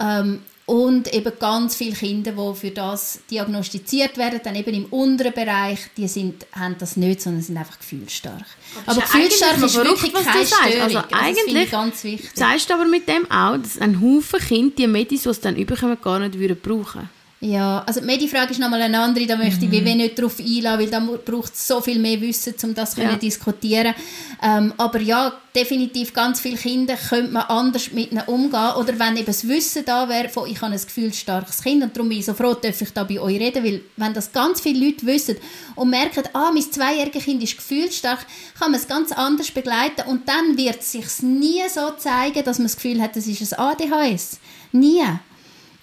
Ähm, 0.00 0.40
und 0.66 1.14
eben 1.14 1.32
ganz 1.38 1.76
viele 1.76 1.94
Kinder, 1.94 2.32
die 2.32 2.54
für 2.58 2.72
das 2.72 3.20
diagnostiziert 3.30 4.18
werden, 4.18 4.40
dann 4.42 4.56
eben 4.56 4.74
im 4.74 4.84
unteren 4.86 5.32
Bereich, 5.32 5.78
die 5.96 6.08
sind, 6.08 6.44
haben 6.52 6.74
das 6.78 6.96
nicht, 6.96 7.22
sondern 7.22 7.42
sind 7.42 7.56
einfach 7.56 7.78
gefühlsstark. 7.78 8.44
Aber, 8.84 8.90
aber 8.92 9.00
gefühlsstark 9.02 9.62
ist 9.62 9.76
wirklich 9.76 10.12
keine 10.12 10.44
Störung. 10.44 10.82
Also, 10.82 10.98
also 10.98 11.14
eigentlich 11.14 11.70
ganz 11.70 12.02
wichtig. 12.02 12.30
Sagst 12.34 12.68
du 12.68 12.74
aber 12.74 12.84
mit 12.84 13.08
dem 13.08 13.30
auch, 13.30 13.56
dass 13.58 13.78
ein 13.78 14.00
Haufen 14.00 14.40
Kinder 14.40 14.74
die 14.76 14.86
Medis, 14.88 15.22
die 15.22 15.32
sie 15.32 15.40
dann 15.40 15.54
überkommen, 15.54 15.98
gar 16.02 16.18
nicht 16.18 16.32
brauchen 16.62 16.94
würden? 16.94 17.15
Ja, 17.40 17.84
also 17.86 18.00
die 18.00 18.06
Medifrage 18.06 18.52
ist 18.52 18.60
nochmal 18.60 18.80
eine 18.80 18.98
andere, 18.98 19.26
da 19.26 19.36
möchte 19.36 19.66
ich 19.66 19.70
mhm. 19.70 19.98
nicht 19.98 20.18
darauf 20.18 20.40
einladen, 20.40 20.80
weil 20.80 20.90
da 20.90 21.00
braucht 21.22 21.52
es 21.52 21.68
so 21.68 21.82
viel 21.82 21.98
mehr 21.98 22.18
Wissen, 22.22 22.54
um 22.62 22.74
das 22.74 22.94
zu 22.94 23.02
ja. 23.02 23.14
diskutieren 23.14 23.94
ähm, 24.42 24.72
Aber 24.78 25.02
ja, 25.02 25.34
definitiv 25.54 26.14
ganz 26.14 26.40
viele 26.40 26.56
Kinder 26.56 26.96
könnte 26.96 27.32
man 27.32 27.42
anders 27.42 27.92
mit 27.92 28.10
ihnen 28.10 28.22
umgehen 28.26 28.72
oder 28.78 28.98
wenn 28.98 29.18
eben 29.18 29.26
das 29.26 29.46
Wissen 29.46 29.84
da 29.84 30.08
wäre, 30.08 30.30
von 30.30 30.48
ich 30.48 30.62
habe 30.62 30.72
ein 30.72 30.80
gefühlsstarkes 30.80 31.62
Kind 31.62 31.82
und 31.82 31.94
darum 31.94 32.08
bin 32.08 32.20
ich 32.20 32.24
so 32.24 32.32
froh, 32.32 32.54
dass 32.54 32.80
ich 32.80 32.92
da 32.94 33.04
bei 33.04 33.20
euch 33.20 33.38
reden, 33.38 33.62
weil 33.62 33.82
wenn 33.98 34.14
das 34.14 34.32
ganz 34.32 34.62
viele 34.62 34.86
Leute 34.86 35.04
wissen 35.04 35.36
und 35.74 35.90
merken, 35.90 36.24
ah, 36.32 36.50
mein 36.54 36.62
zweijähriges 36.62 37.24
Kind 37.24 37.42
ist 37.42 37.58
gefühlsstark, 37.58 38.20
kann 38.58 38.70
man 38.70 38.80
es 38.80 38.88
ganz 38.88 39.12
anders 39.12 39.50
begleiten 39.50 40.08
und 40.08 40.26
dann 40.26 40.56
wird 40.56 40.80
es 40.80 40.92
sich 40.92 41.04
nie 41.20 41.60
so 41.68 41.90
zeigen, 41.98 42.44
dass 42.44 42.58
man 42.58 42.68
das 42.68 42.76
Gefühl 42.76 43.02
hat, 43.02 43.14
das 43.14 43.26
ist 43.26 43.52
ein 43.52 43.58
ADHS. 43.58 44.38
Nie. 44.72 45.04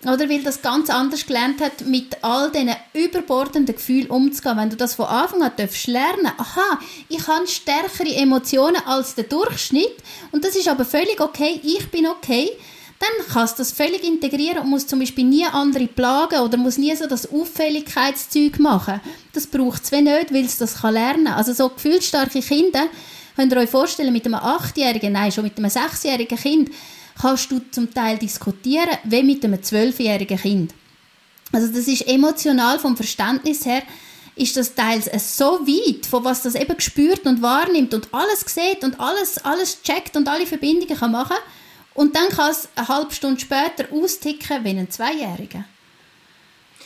Oder 0.03 0.29
weil 0.29 0.43
das 0.43 0.61
ganz 0.61 0.89
anders 0.89 1.25
gelernt 1.25 1.61
hat, 1.61 1.85
mit 1.85 2.17
all 2.23 2.51
diesen 2.51 2.75
überbordenden 2.93 3.75
Gefühlen 3.75 4.09
umzugehen. 4.09 4.57
Wenn 4.57 4.69
du 4.69 4.75
das 4.75 4.95
von 4.95 5.05
Anfang 5.05 5.43
an 5.43 5.51
darfst 5.55 5.87
lernen, 5.87 6.27
aha, 6.37 6.79
ich 7.07 7.25
habe 7.27 7.47
stärkere 7.47 8.13
Emotionen 8.15 8.81
als 8.85 9.15
der 9.15 9.23
Durchschnitt 9.25 9.95
und 10.31 10.43
das 10.43 10.55
ist 10.55 10.67
aber 10.67 10.83
völlig 10.83 11.21
okay, 11.21 11.59
ich 11.63 11.89
bin 11.89 12.05
okay, 12.07 12.49
dann 12.99 13.27
kannst 13.33 13.59
du 13.59 13.61
das 13.61 13.71
völlig 13.71 14.03
integrieren 14.03 14.59
und 14.59 14.69
musst 14.69 14.89
zum 14.89 14.99
Beispiel 14.99 15.25
nie 15.25 15.45
andere 15.45 15.87
plagen 15.87 16.39
oder 16.39 16.57
muss 16.57 16.77
nie 16.77 16.95
so 16.95 17.07
das 17.07 17.31
Auffälligkeitszeug 17.31 18.59
machen. 18.59 19.01
Das 19.33 19.47
braucht 19.47 19.83
es 19.83 19.91
nicht, 19.91 20.33
weil 20.33 20.45
es 20.45 20.57
das 20.57 20.81
lernen 20.83 21.25
kann. 21.25 21.33
Also 21.33 21.53
so 21.53 21.69
gefühlsstarke 21.69 22.41
Kinder, 22.41 22.87
könnt 23.35 23.51
ihr 23.51 23.59
euch 23.59 23.69
vorstellen, 23.69 24.13
mit 24.13 24.25
einem 24.25 24.35
Achtjährigen, 24.35 25.13
nein, 25.13 25.31
schon 25.31 25.43
mit 25.43 25.57
einem 25.57 25.69
Sechsjährigen 25.69 26.37
Kind, 26.37 26.71
kannst 27.19 27.51
du 27.51 27.61
zum 27.71 27.93
Teil 27.93 28.17
diskutieren, 28.17 28.97
wie 29.03 29.23
mit 29.23 29.43
einem 29.43 29.61
zwölfjährigen 29.61 30.37
Kind. 30.37 30.73
Also 31.51 31.67
das 31.67 31.87
ist 31.87 32.07
emotional 32.07 32.79
vom 32.79 32.95
Verständnis 32.95 33.65
her 33.65 33.83
ist 34.35 34.57
das 34.57 34.73
teils 34.73 35.37
so 35.37 35.59
weit, 35.59 36.05
von 36.05 36.23
was 36.23 36.41
das 36.41 36.55
eben 36.55 36.79
spürt 36.79 37.25
und 37.25 37.41
wahrnimmt 37.41 37.93
und 37.93 38.07
alles 38.11 38.41
sieht 38.41 38.83
und 38.83 38.99
alles, 38.99 39.37
alles 39.45 39.81
checkt 39.83 40.15
und 40.17 40.27
alle 40.27 40.47
Verbindungen 40.47 40.97
kann 40.97 41.11
machen 41.11 41.37
und 41.93 42.15
dann 42.15 42.29
kann 42.29 42.51
es 42.51 42.67
eine 42.75 42.87
halbe 42.87 43.13
Stunde 43.13 43.39
später 43.39 43.85
austicken 43.91 44.63
wie 44.63 44.69
ein 44.69 44.89
Zweijähriger. 44.89 45.65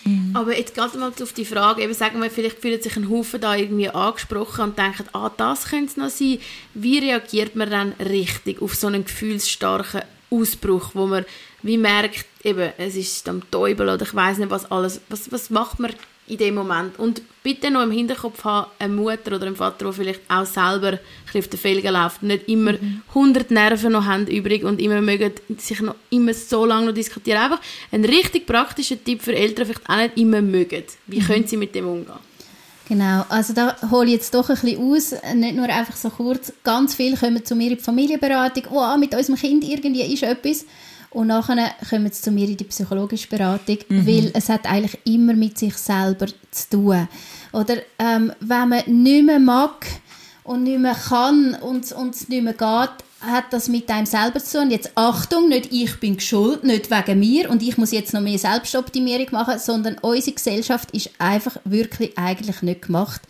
Mhm. 0.04 0.36
Aber 0.36 0.58
jetzt 0.58 0.76
gerade 0.76 0.98
mal 0.98 1.12
auf 1.22 1.34
die 1.34 1.46
Frage, 1.46 1.84
eben 1.84 1.94
sagen 1.94 2.22
wir, 2.22 2.30
vielleicht 2.30 2.60
fühlt 2.60 2.84
sich 2.84 2.96
ein 2.98 3.10
Haufen 3.10 3.42
da 3.42 3.56
irgendwie 3.56 3.90
angesprochen 3.90 4.66
und 4.66 4.78
denken, 4.78 5.06
ah, 5.14 5.32
das 5.36 5.66
könnte 5.66 5.92
es 5.92 5.98
noch 5.98 6.10
sein. 6.10 6.40
Wie 6.74 7.00
reagiert 7.00 7.56
man 7.56 7.70
dann 7.70 7.94
richtig 7.94 8.62
auf 8.62 8.76
so 8.76 8.88
einen 8.88 9.06
gefühlsstarken 9.06 10.02
Ausbruch, 10.30 10.92
wo 10.94 11.06
man 11.06 11.26
wie 11.64 11.78
merkt, 11.78 12.26
eben, 12.44 12.72
es 12.78 12.96
ist 12.96 13.28
am 13.30 13.50
Teufel 13.50 13.90
oder 13.90 14.06
ich 14.06 14.16
weiß 14.16 14.38
nicht 14.38 14.50
was 14.50 14.70
alles. 14.72 15.02
Was, 15.10 15.32
was 15.32 15.50
macht 15.50 15.80
man 15.80 15.94
in 16.28 16.38
dem 16.38 16.56
Moment? 16.56 17.00
Und 17.00 17.22
bitte 17.44 17.72
noch 17.72 17.84
im 17.84 17.92
Hinterkopf 17.92 18.44
haben, 18.44 18.70
eine 18.80 18.94
Mutter 18.94 19.36
oder 19.36 19.48
ein 19.48 19.56
Vater, 19.56 19.86
der 19.86 19.94
vielleicht 19.94 20.22
auch 20.30 20.46
selber 20.46 21.00
auf 21.34 21.48
den 21.48 21.60
Felgen 21.60 21.94
läuft, 21.94 22.24
nicht 22.24 22.48
immer 22.48 22.74
mhm. 22.74 23.02
100 23.10 23.52
Nerven 23.52 23.94
noch 23.94 24.06
haben 24.06 24.28
übrig 24.28 24.64
und 24.64 24.82
immer 24.82 25.02
mögen 25.02 25.34
sich 25.58 25.82
noch 25.82 25.96
immer 26.10 26.34
so 26.34 26.66
lange 26.66 26.88
noch 26.88 26.94
diskutieren. 26.94 27.40
Einfach 27.40 27.62
ein 27.92 28.06
richtig 28.06 28.46
praktischer 28.46 29.04
Tipp 29.04 29.22
für 29.22 29.36
Eltern, 29.36 29.66
vielleicht 29.66 29.90
auch 29.90 29.98
nicht 29.98 30.18
immer 30.18 30.42
mögen. 30.42 30.84
Wie 31.08 31.20
mhm. 31.20 31.26
können 31.26 31.48
sie 31.48 31.58
mit 31.58 31.76
dem 31.76 31.88
umgehen? 31.88 32.27
Genau, 32.88 33.26
also 33.28 33.54
da 33.54 33.76
hole 33.92 34.08
ich 34.08 34.14
jetzt 34.14 34.34
doch 34.34 34.50
ein 34.50 34.56
bisschen 34.56 34.82
aus, 34.82 35.14
nicht 35.36 35.56
nur 35.56 35.66
einfach 35.66 35.96
so 35.96 36.10
kurz. 36.10 36.54
Ganz 36.64 36.96
viele 36.96 37.18
kommen 37.18 37.44
zu 37.44 37.54
mir 37.56 37.72
in 37.72 37.78
die 37.78 37.84
Familienberatung, 37.84 38.64
oh, 38.72 38.98
mit 38.98 39.14
unserem 39.14 39.38
Kind 39.38 39.68
irgendwie 39.68 40.14
ist 40.14 40.24
etwas. 40.24 40.66
Und 41.10 41.28
nachher 41.28 41.72
kommen 41.90 42.10
sie 42.12 42.22
zu 42.22 42.32
mir 42.32 42.48
in 42.48 42.56
die 42.56 42.64
psychologische 42.64 43.28
Beratung, 43.28 43.78
mhm. 43.90 44.08
weil 44.08 44.32
es 44.34 44.48
hat 44.50 44.66
eigentlich 44.66 44.98
immer 45.06 45.34
mit 45.34 45.58
sich 45.58 45.76
selber 45.76 46.28
zu 46.52 46.70
tun. 46.70 47.08
Oder 47.52 47.78
ähm, 48.00 48.32
wenn 48.40 48.70
man 48.70 48.84
nicht 48.86 49.26
mehr 49.26 49.40
mag 49.40 49.86
und 50.44 50.64
nicht 50.64 50.80
mehr 50.80 50.96
kann 50.96 51.56
und, 51.56 51.84
es 51.84 52.30
nicht 52.30 52.44
mehr 52.44 52.54
geht, 52.54 53.07
hat 53.22 53.52
das 53.52 53.68
mit 53.68 53.90
einem 53.90 54.06
selber 54.06 54.40
zu 54.40 54.60
tun. 54.60 54.72
Jetzt 54.72 54.92
Achtung, 54.96 55.50
nicht 55.50 55.72
ich 55.72 56.00
bin 56.00 56.20
schuld, 56.20 56.64
nicht 56.64 56.92
wegen 56.92 57.20
mir 57.20 57.50
und 57.50 57.64
ich 57.64 57.78
muss 57.78 57.92
jetzt 57.92 58.14
noch 58.14 58.22
mehr 58.22 58.38
Selbstoptimierung 58.38 59.28
machen, 59.32 59.60
sondern 59.60 59.98
unsere 60.00 60.36
Gesellschaft 60.36 60.92
ist 60.92 61.10
einfach 61.18 61.58
wirklich 61.64 62.18
eigentlich 62.18 62.62
nicht 62.62 62.84
gemacht 62.84 63.22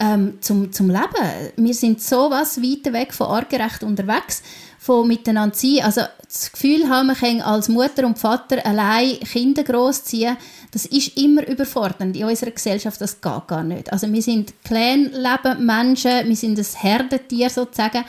ähm, 0.00 0.38
zum, 0.40 0.72
zum 0.72 0.90
Leben. 0.90 1.52
Wir 1.56 1.74
sind 1.74 2.02
so 2.02 2.30
was 2.30 2.60
weiter 2.60 2.92
weg 2.92 3.14
von 3.14 3.28
artgerecht 3.28 3.82
unterwegs, 3.82 4.42
von 4.78 5.06
miteinander 5.06 5.54
sein. 5.54 5.80
Also 5.82 6.02
das 6.26 6.52
Gefühl 6.52 6.88
haben, 6.88 7.06
wir 7.06 7.14
können 7.14 7.40
als 7.40 7.68
Mutter 7.68 8.04
und 8.04 8.18
Vater 8.18 8.66
allein 8.66 9.20
Kinder 9.20 9.62
großziehen, 9.62 10.36
das 10.72 10.86
ist 10.86 11.16
immer 11.16 11.46
überfordernd 11.46 12.16
in 12.16 12.24
unserer 12.24 12.50
Gesellschaft. 12.50 13.00
Das 13.00 13.20
geht 13.20 13.46
gar 13.46 13.62
nicht. 13.62 13.92
Also 13.92 14.12
wir 14.12 14.22
sind 14.22 14.54
Clan-Leben 14.64 15.64
Menschen, 15.64 16.28
wir 16.28 16.36
sind 16.36 16.58
ein 16.58 16.66
Herdentier 16.80 17.48
sozusagen 17.48 18.04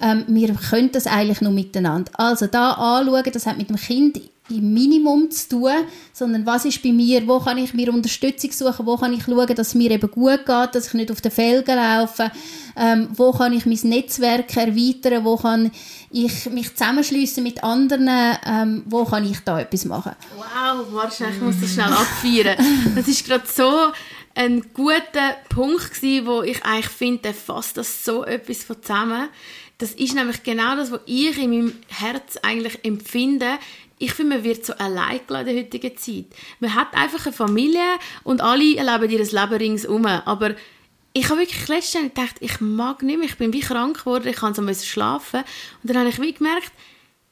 ähm, 0.00 0.24
wir 0.28 0.54
können 0.54 0.92
das 0.92 1.06
eigentlich 1.06 1.40
nur 1.40 1.52
miteinander. 1.52 2.12
Also 2.14 2.46
da 2.46 2.72
anschauen, 2.72 3.32
das 3.32 3.46
hat 3.46 3.58
mit 3.58 3.68
dem 3.68 3.76
Kind 3.76 4.20
im 4.48 4.72
Minimum 4.72 5.30
zu 5.30 5.48
tun, 5.48 5.72
sondern 6.12 6.46
was 6.46 6.64
ist 6.64 6.82
bei 6.82 6.92
mir, 6.92 7.26
wo 7.26 7.40
kann 7.40 7.58
ich 7.58 7.74
mir 7.74 7.92
Unterstützung 7.92 8.52
suchen, 8.52 8.86
wo 8.86 8.96
kann 8.96 9.12
ich 9.12 9.24
schauen, 9.24 9.54
dass 9.54 9.68
es 9.68 9.74
mir 9.74 9.90
eben 9.90 10.10
gut 10.10 10.46
geht, 10.46 10.74
dass 10.74 10.88
ich 10.88 10.94
nicht 10.94 11.10
auf 11.10 11.20
den 11.20 11.32
Felgen 11.32 11.76
laufe, 11.76 12.30
ähm, 12.76 13.08
wo 13.14 13.32
kann 13.32 13.52
ich 13.52 13.66
mein 13.66 13.78
Netzwerk 13.82 14.56
erweitern, 14.56 15.24
wo 15.24 15.36
kann 15.36 15.72
ich 16.10 16.48
mich 16.50 16.74
zusammenschließen 16.76 17.42
mit 17.42 17.64
anderen, 17.64 18.08
ähm, 18.46 18.82
wo 18.86 19.04
kann 19.04 19.28
ich 19.28 19.40
da 19.40 19.60
etwas 19.60 19.84
machen. 19.84 20.12
Wow, 20.36 20.86
wahrscheinlich 20.92 21.40
muss 21.40 21.60
das 21.60 21.72
schnell 21.72 21.92
abfeiern. 21.92 22.56
Das 22.94 23.08
ist 23.08 23.26
gerade 23.26 23.46
so 23.52 23.92
ein 24.34 24.62
guter 24.74 25.36
Punkt 25.48 25.94
gewesen, 25.94 26.26
wo 26.26 26.42
ich 26.42 26.64
eigentlich 26.64 26.88
finde, 26.88 27.32
fasst 27.32 27.78
das 27.78 28.04
so 28.04 28.24
etwas 28.24 28.64
von 28.64 28.80
zusammen 28.80 29.28
das 29.78 29.92
ist 29.92 30.14
nämlich 30.14 30.42
genau 30.42 30.76
das, 30.76 30.90
was 30.90 31.00
ich 31.06 31.38
in 31.38 31.50
meinem 31.50 31.72
Herz 31.88 32.38
eigentlich 32.42 32.78
empfinde. 32.84 33.58
Ich 33.98 34.12
finde, 34.12 34.36
man 34.36 34.44
wird 34.44 34.64
so 34.64 34.74
allein 34.74 35.20
in 35.28 35.46
der 35.46 35.56
heutigen 35.56 35.96
Zeit. 35.96 36.26
Man 36.60 36.74
hat 36.74 36.94
einfach 36.94 37.26
eine 37.26 37.34
Familie 37.34 37.98
und 38.24 38.40
alle 38.40 38.76
erleben 38.76 39.10
ihr 39.10 39.18
Leben 39.18 39.54
ringsum. 39.54 40.06
Aber 40.06 40.54
ich 41.12 41.28
habe 41.28 41.40
wirklich 41.40 41.68
letztens 41.68 42.14
gedacht, 42.14 42.36
ich 42.40 42.60
mag 42.60 43.02
nicht 43.02 43.18
mehr, 43.18 43.28
ich 43.28 43.38
bin 43.38 43.52
wie 43.52 43.60
krank 43.60 43.98
geworden, 43.98 44.28
ich 44.28 44.36
kann 44.36 44.54
so 44.54 44.62
schlafen. 44.74 45.40
Und 45.82 45.90
dann 45.90 45.98
habe 45.98 46.08
ich 46.08 46.20
wie 46.20 46.32
gemerkt, 46.32 46.72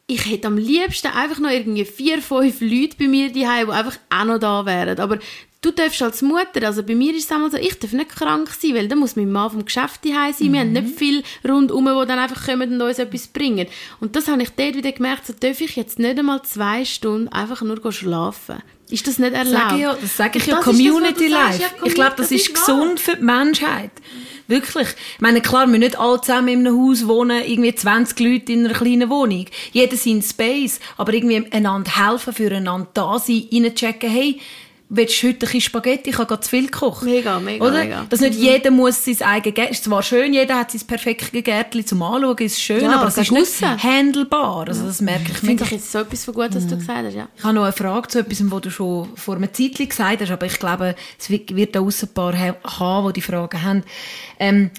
ich 0.07 0.31
hätte 0.31 0.49
am 0.49 0.59
liebsten 0.59 1.09
einfach 1.09 1.39
noch 1.39 1.51
irgendwie 1.51 1.85
vier, 1.85 2.21
fünf 2.21 2.61
Leute 2.61 2.97
bei 2.99 3.09
mir 3.09 3.33
daheim, 3.33 3.69
die 3.69 3.73
einfach 3.73 3.99
auch 4.11 4.25
noch 4.25 4.39
da 4.39 4.67
wären. 4.67 4.99
Aber 5.01 5.19
du 5.65 5.71
darfst 5.71 6.03
als 6.03 6.23
Mutter, 6.23 6.67
also 6.67 6.83
bei 6.83 6.95
mir 6.95 7.15
ist 7.15 7.25
es 7.25 7.33
einmal 7.33 7.51
so, 7.51 7.57
ich 7.57 7.79
darf 7.79 7.93
nicht 7.93 8.11
krank 8.11 8.51
sein, 8.59 8.75
weil 8.75 8.89
dann 8.89 8.99
muss 8.99 9.17
mein 9.17 9.33
Mann 9.33 9.51
vom 9.51 9.65
Geschäft 9.65 10.05
daheim 10.05 10.33
sein. 10.33 10.49
Mhm. 10.49 10.53
Wir 10.53 10.61
haben 10.61 10.73
nicht 10.73 10.99
viel 10.99 11.23
rundherum, 11.49 11.87
die 11.87 12.07
dann 12.07 12.19
einfach 12.19 12.47
kommen 12.47 12.73
und 12.73 12.81
uns 12.81 12.99
etwas 12.99 13.27
bringen. 13.29 13.67
Und 14.01 14.17
das 14.17 14.29
habe 14.29 14.43
ich 14.43 14.51
dort 14.51 14.77
wieder 14.77 14.93
gemerkt, 14.93 15.27
so 15.27 15.33
darf 15.39 15.61
ich 15.61 15.77
jetzt 15.77 15.99
nicht 15.99 16.19
einmal 16.19 16.43
zwei 16.43 16.85
Stunden 16.85 17.29
einfach 17.29 17.63
nur 17.63 17.93
schlafen. 17.93 18.63
Ist 18.91 19.07
das 19.07 19.19
nicht 19.19 19.33
erlaubt? 19.33 19.71
Sag 19.71 19.79
ja, 19.79 19.97
das 19.99 20.17
sage 20.17 20.39
ich 20.39 20.47
ja, 20.47 20.57
Community 20.57 21.29
Life. 21.29 21.63
Ja, 21.63 21.69
ich 21.85 21.95
glaube, 21.95 22.15
das, 22.17 22.29
das, 22.29 22.39
ist, 22.39 22.55
gesund 22.55 23.01
für 23.01 23.17
die 23.17 23.23
Menschheit. 23.25 23.91
Wirklich. 24.47 24.89
Ich 25.15 25.21
meine, 25.21 25.41
klar, 25.41 25.67
wir 25.67 25.79
nicht 25.79 25.99
alle 25.99 26.21
zusammen 26.21 26.49
in 26.49 26.67
einem 26.67 26.79
Haus 26.79 27.07
wohnen, 27.09 27.43
irgendwie 27.47 27.75
20 27.75 28.21
Leute 28.21 28.53
in 28.53 28.67
einer 28.67 28.75
kleinen 28.75 29.09
Wohnung. 29.09 29.47
Jeder 29.73 29.97
sein 29.97 30.21
Space. 30.21 30.81
Aber 30.99 31.15
irgendwie 31.15 31.51
einander 31.51 31.97
helfen, 31.97 32.35
füreinander 32.35 32.89
da 32.93 33.19
sein, 33.19 33.49
reinchecken, 33.51 34.11
hey, 34.11 34.39
willst 34.89 35.23
du 35.23 35.29
heute 35.29 35.47
ein 35.47 35.61
Spaghetti? 35.61 36.11
Ich 36.11 36.19
habe 36.19 36.27
gerade 36.27 36.43
zu 36.43 36.51
viel 36.51 36.67
gekocht. 36.67 37.05
Mega, 37.05 37.41
mega, 37.41 37.65
Oder? 37.65 37.85
mega. 37.85 38.07
Dass 38.09 38.21
nicht 38.21 38.39
mhm. 38.39 38.45
jeder 38.45 38.71
muss 38.71 39.05
sein 39.05 39.21
eigenes 39.23 39.55
Gärtchen, 39.55 39.73
ist 39.73 39.85
zwar 39.85 40.03
schön, 40.03 40.33
jeder 40.33 40.59
hat 40.59 40.71
sein 40.71 40.83
perfektes 40.87 41.45
Gärtchen 41.45 41.87
zum 41.87 42.03
Anschauen, 42.03 42.37
ist 42.39 42.61
schön, 42.61 42.83
ja, 42.83 42.99
aber 42.99 43.09
es 43.09 43.17
ist 43.17 43.33
nicht 43.33 43.63
handelbar. 43.63 44.69
Also 44.69 44.87
das 44.87 45.01
merke 45.01 45.33
ich 45.33 45.39
Finde 45.39 45.65
ich 45.65 45.71
jetzt 45.71 45.91
so 45.91 45.99
etwas 45.99 46.25
von 46.25 46.35
gut, 46.35 46.55
was 46.55 46.67
du 46.67 46.77
gesagt 46.77 47.07
hast, 47.07 47.15
ja. 47.15 47.29
Ich 47.37 47.45
habe 47.45 47.55
noch 47.55 47.65
eine 47.65 47.73
Frage 47.73 48.09
zu 48.09 48.21
etwas, 48.21 48.51
was 48.51 48.61
du 48.61 48.71
schon 48.71 49.09
vor 49.17 49.37
einer 49.37 49.53
Zeit 49.53 49.77
gesagt 49.77 50.21
hast, 50.21 50.31
aber 50.31 50.47
ich 50.47 50.59
glaube, 50.59 50.95
es 51.19 51.31
wird 51.31 51.75
da 51.75 51.81
ein 51.81 52.09
paar 52.15 52.39
haben, 52.39 53.07
die 53.09 53.13
die 53.15 53.21
Fragen 53.23 53.63
haben. 53.63 53.85
Ähm, 54.39 54.71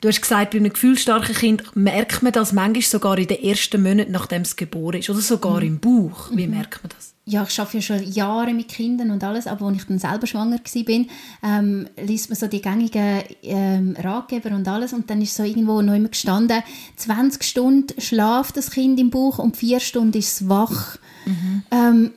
Du 0.00 0.06
hast 0.06 0.20
gesagt, 0.20 0.52
bei 0.52 0.58
einem 0.58 0.72
gefühlsstarken 0.72 1.34
Kind 1.34 1.74
merkt 1.74 2.22
man 2.22 2.30
das 2.30 2.52
manchmal 2.52 2.82
sogar 2.82 3.18
in 3.18 3.26
den 3.26 3.42
ersten 3.42 3.82
Monaten, 3.82 4.12
nachdem 4.12 4.42
es 4.42 4.54
geboren 4.54 5.00
ist. 5.00 5.10
Oder 5.10 5.20
sogar 5.20 5.56
mhm. 5.56 5.66
im 5.66 5.80
Bauch. 5.80 6.30
Wie 6.32 6.46
mhm. 6.46 6.54
merkt 6.54 6.84
man 6.84 6.92
das? 6.96 7.14
Ja, 7.28 7.46
ich 7.48 7.60
arbeite 7.60 7.78
ja 7.78 7.82
schon 7.82 8.12
Jahre 8.12 8.54
mit 8.54 8.68
Kindern 8.68 9.10
und 9.10 9.22
alles, 9.22 9.46
aber 9.46 9.66
als 9.66 9.76
ich 9.76 9.84
dann 9.84 9.98
selber 9.98 10.26
schwanger 10.26 10.58
war, 10.58 11.04
ähm, 11.42 11.86
liest 12.02 12.30
man 12.30 12.36
so 12.36 12.46
die 12.46 12.62
gängigen 12.62 13.22
ähm, 13.42 13.96
Ratgeber 13.98 14.50
und 14.54 14.66
alles 14.66 14.92
und 14.92 15.10
dann 15.10 15.20
ist 15.20 15.34
so 15.34 15.42
irgendwo 15.42 15.82
noch 15.82 15.94
immer 15.94 16.08
gestanden, 16.08 16.62
20 16.96 17.44
Stunden 17.44 18.00
schlaft 18.00 18.56
das 18.56 18.70
Kind 18.70 18.98
im 18.98 19.10
Bauch 19.10 19.38
und 19.38 19.56
4 19.56 19.80
Stunden 19.80 20.18
ist 20.18 20.40
es 20.40 20.48
wach. 20.48 20.96
Mhm. 21.26 21.62
Ähm, 21.70 22.10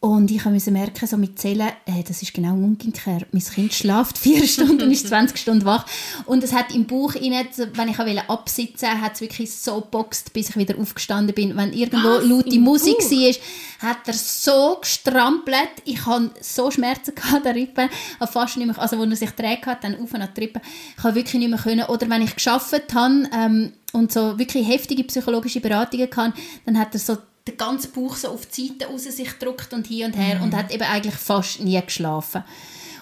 und 0.00 0.30
ich 0.30 0.44
musste 0.44 0.70
merken, 0.70 1.08
so 1.08 1.16
mit 1.16 1.40
Zellen, 1.40 1.72
äh, 1.86 2.04
das 2.06 2.22
ist 2.22 2.32
genau 2.32 2.52
umgekehrt. 2.52 3.26
Mein 3.32 3.42
Kind 3.42 3.74
schlaft 3.74 4.16
vier 4.18 4.46
Stunden 4.46 4.82
und 4.82 4.92
ist 4.92 5.08
20 5.08 5.36
Stunden 5.36 5.64
wach. 5.64 5.86
Und 6.24 6.44
es 6.44 6.52
hat 6.52 6.72
im 6.72 6.86
Bauch, 6.86 7.16
rein, 7.16 7.32
wenn 7.74 7.88
ich 7.88 7.98
absitzen 7.98 8.88
wollte, 8.88 9.00
hat 9.00 9.14
es 9.14 9.20
wirklich 9.20 9.52
so 9.52 9.80
geboxt, 9.80 10.32
bis 10.32 10.50
ich 10.50 10.56
wieder 10.56 10.78
aufgestanden 10.78 11.34
bin. 11.34 11.56
Wenn 11.56 11.72
irgendwo 11.72 12.10
Was? 12.10 12.24
laute 12.24 12.60
Musik 12.60 12.98
Bauch? 12.98 13.10
war, 13.10 13.90
hat 13.90 14.06
er 14.06 14.14
so 14.14 14.78
gestrampelt. 14.80 15.82
Ich 15.84 16.06
hatte 16.06 16.30
so 16.42 16.70
Schmerzen 16.70 17.14
an 17.34 17.42
der 17.42 17.56
Rippe. 17.56 17.88
Fast 18.30 18.56
nicht 18.56 18.66
mehr, 18.68 18.78
also, 18.78 18.98
wo 18.98 19.02
er 19.02 19.16
sich 19.16 19.30
dreht 19.30 19.66
hat, 19.66 19.82
dann 19.82 20.00
auf 20.00 20.14
an 20.14 20.28
die 20.36 20.40
Rippe. 20.42 20.60
Ich 20.96 21.02
konnte 21.02 21.16
wirklich 21.16 21.40
nicht 21.40 21.50
mehr 21.50 21.58
können. 21.58 21.86
Oder 21.86 22.08
wenn 22.08 22.22
ich 22.22 22.36
geschafft 22.36 22.94
habe, 22.94 23.28
ähm, 23.34 23.72
und 23.92 24.12
so 24.12 24.38
wirklich 24.38 24.68
heftige 24.68 25.02
psychologische 25.04 25.60
Beratungen 25.60 26.10
kann, 26.10 26.34
dann 26.66 26.78
hat 26.78 26.94
er 26.94 27.00
so 27.00 27.16
den 27.48 27.56
ganzen 27.56 27.92
Bauch 27.92 28.16
so 28.16 28.28
auf 28.28 28.46
die 28.46 28.68
Seite 28.68 28.86
raus 28.86 29.04
sich 29.04 29.32
drückt 29.32 29.72
und 29.72 29.86
hier 29.86 30.06
und 30.06 30.16
her 30.16 30.36
mhm. 30.36 30.44
und 30.44 30.56
hat 30.56 30.70
eben 30.70 30.84
eigentlich 30.84 31.14
fast 31.14 31.60
nie 31.60 31.80
geschlafen. 31.80 32.44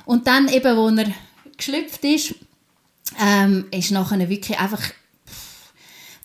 Und 0.05 0.27
dann 0.27 0.49
eben, 0.49 0.77
wo 0.77 0.89
er 0.89 1.13
geschlüpft 1.57 2.05
ist, 2.05 2.35
ähm, 3.21 3.67
ist 3.71 3.91
nachher 3.91 4.29
wirklich 4.29 4.59
einfach 4.59 4.83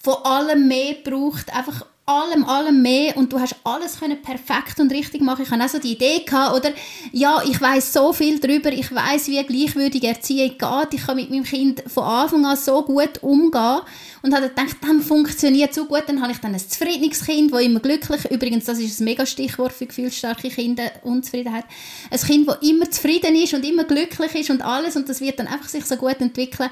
von 0.02 0.16
allem 0.24 0.68
mehr 0.68 0.96
gebraucht, 0.96 1.54
einfach 1.54 1.86
allem, 2.06 2.44
allem 2.46 2.82
mehr 2.82 3.16
und 3.16 3.32
du 3.32 3.40
hast 3.40 3.56
alles 3.64 4.00
können 4.00 4.22
perfekt 4.22 4.80
und 4.80 4.92
richtig 4.92 5.22
machen. 5.22 5.44
Ich 5.44 5.52
hatte 5.52 5.64
auch 5.64 5.70
so 5.70 5.80
die 5.80 5.94
Idee 5.94 6.24
gehabt, 6.26 6.56
oder? 6.56 6.72
Ja, 7.12 7.42
ich 7.44 7.60
weiß 7.60 7.94
so 7.94 8.12
viel 8.12 8.40
darüber, 8.40 8.72
ich 8.72 8.94
weiß, 8.94 9.28
wie 9.28 9.44
gleichwürdige 9.44 10.08
Erziehung 10.08 10.58
geht, 10.58 10.94
ich 10.94 11.06
kann 11.06 11.16
mit 11.16 11.30
meinem 11.30 11.44
Kind 11.44 11.84
von 11.88 12.04
Anfang 12.04 12.46
an 12.46 12.58
so 12.58 12.84
gut 12.84 13.22
umgehen 13.22 13.82
und 14.22 14.36
habe 14.36 14.50
gedacht, 14.50 14.78
das 14.82 15.06
funktioniert 15.06 15.74
so 15.74 15.86
gut, 15.86 16.04
dann 16.08 16.22
habe 16.22 16.32
ich 16.32 16.38
dann 16.38 16.54
ein 16.54 16.60
zufriedenes 16.60 17.26
Kind, 17.26 17.52
das 17.52 17.62
immer 17.62 17.80
glücklich, 17.80 18.30
übrigens, 18.30 18.66
das 18.66 18.80
ist 18.80 19.00
ein 19.00 19.06
mega 19.06 19.26
Stichwort 19.26 19.74
für 19.74 19.86
gefühlsstarke 19.86 20.50
Kinder, 20.50 20.92
Unzufriedenheit, 21.04 21.66
ein 22.10 22.20
Kind, 22.20 22.48
das 22.48 22.58
immer 22.62 22.90
zufrieden 22.90 23.36
ist 23.36 23.54
und 23.54 23.66
immer 23.66 23.84
glücklich 23.84 24.36
ist 24.36 24.50
und 24.50 24.62
alles 24.62 24.96
und 24.96 25.10
das 25.10 25.22
wird 25.22 25.40
dann 25.40 25.48
einfach 25.48 25.70
sich 25.70 25.86
so 25.86 25.96
gut 25.96 26.20
entwickeln 26.20 26.70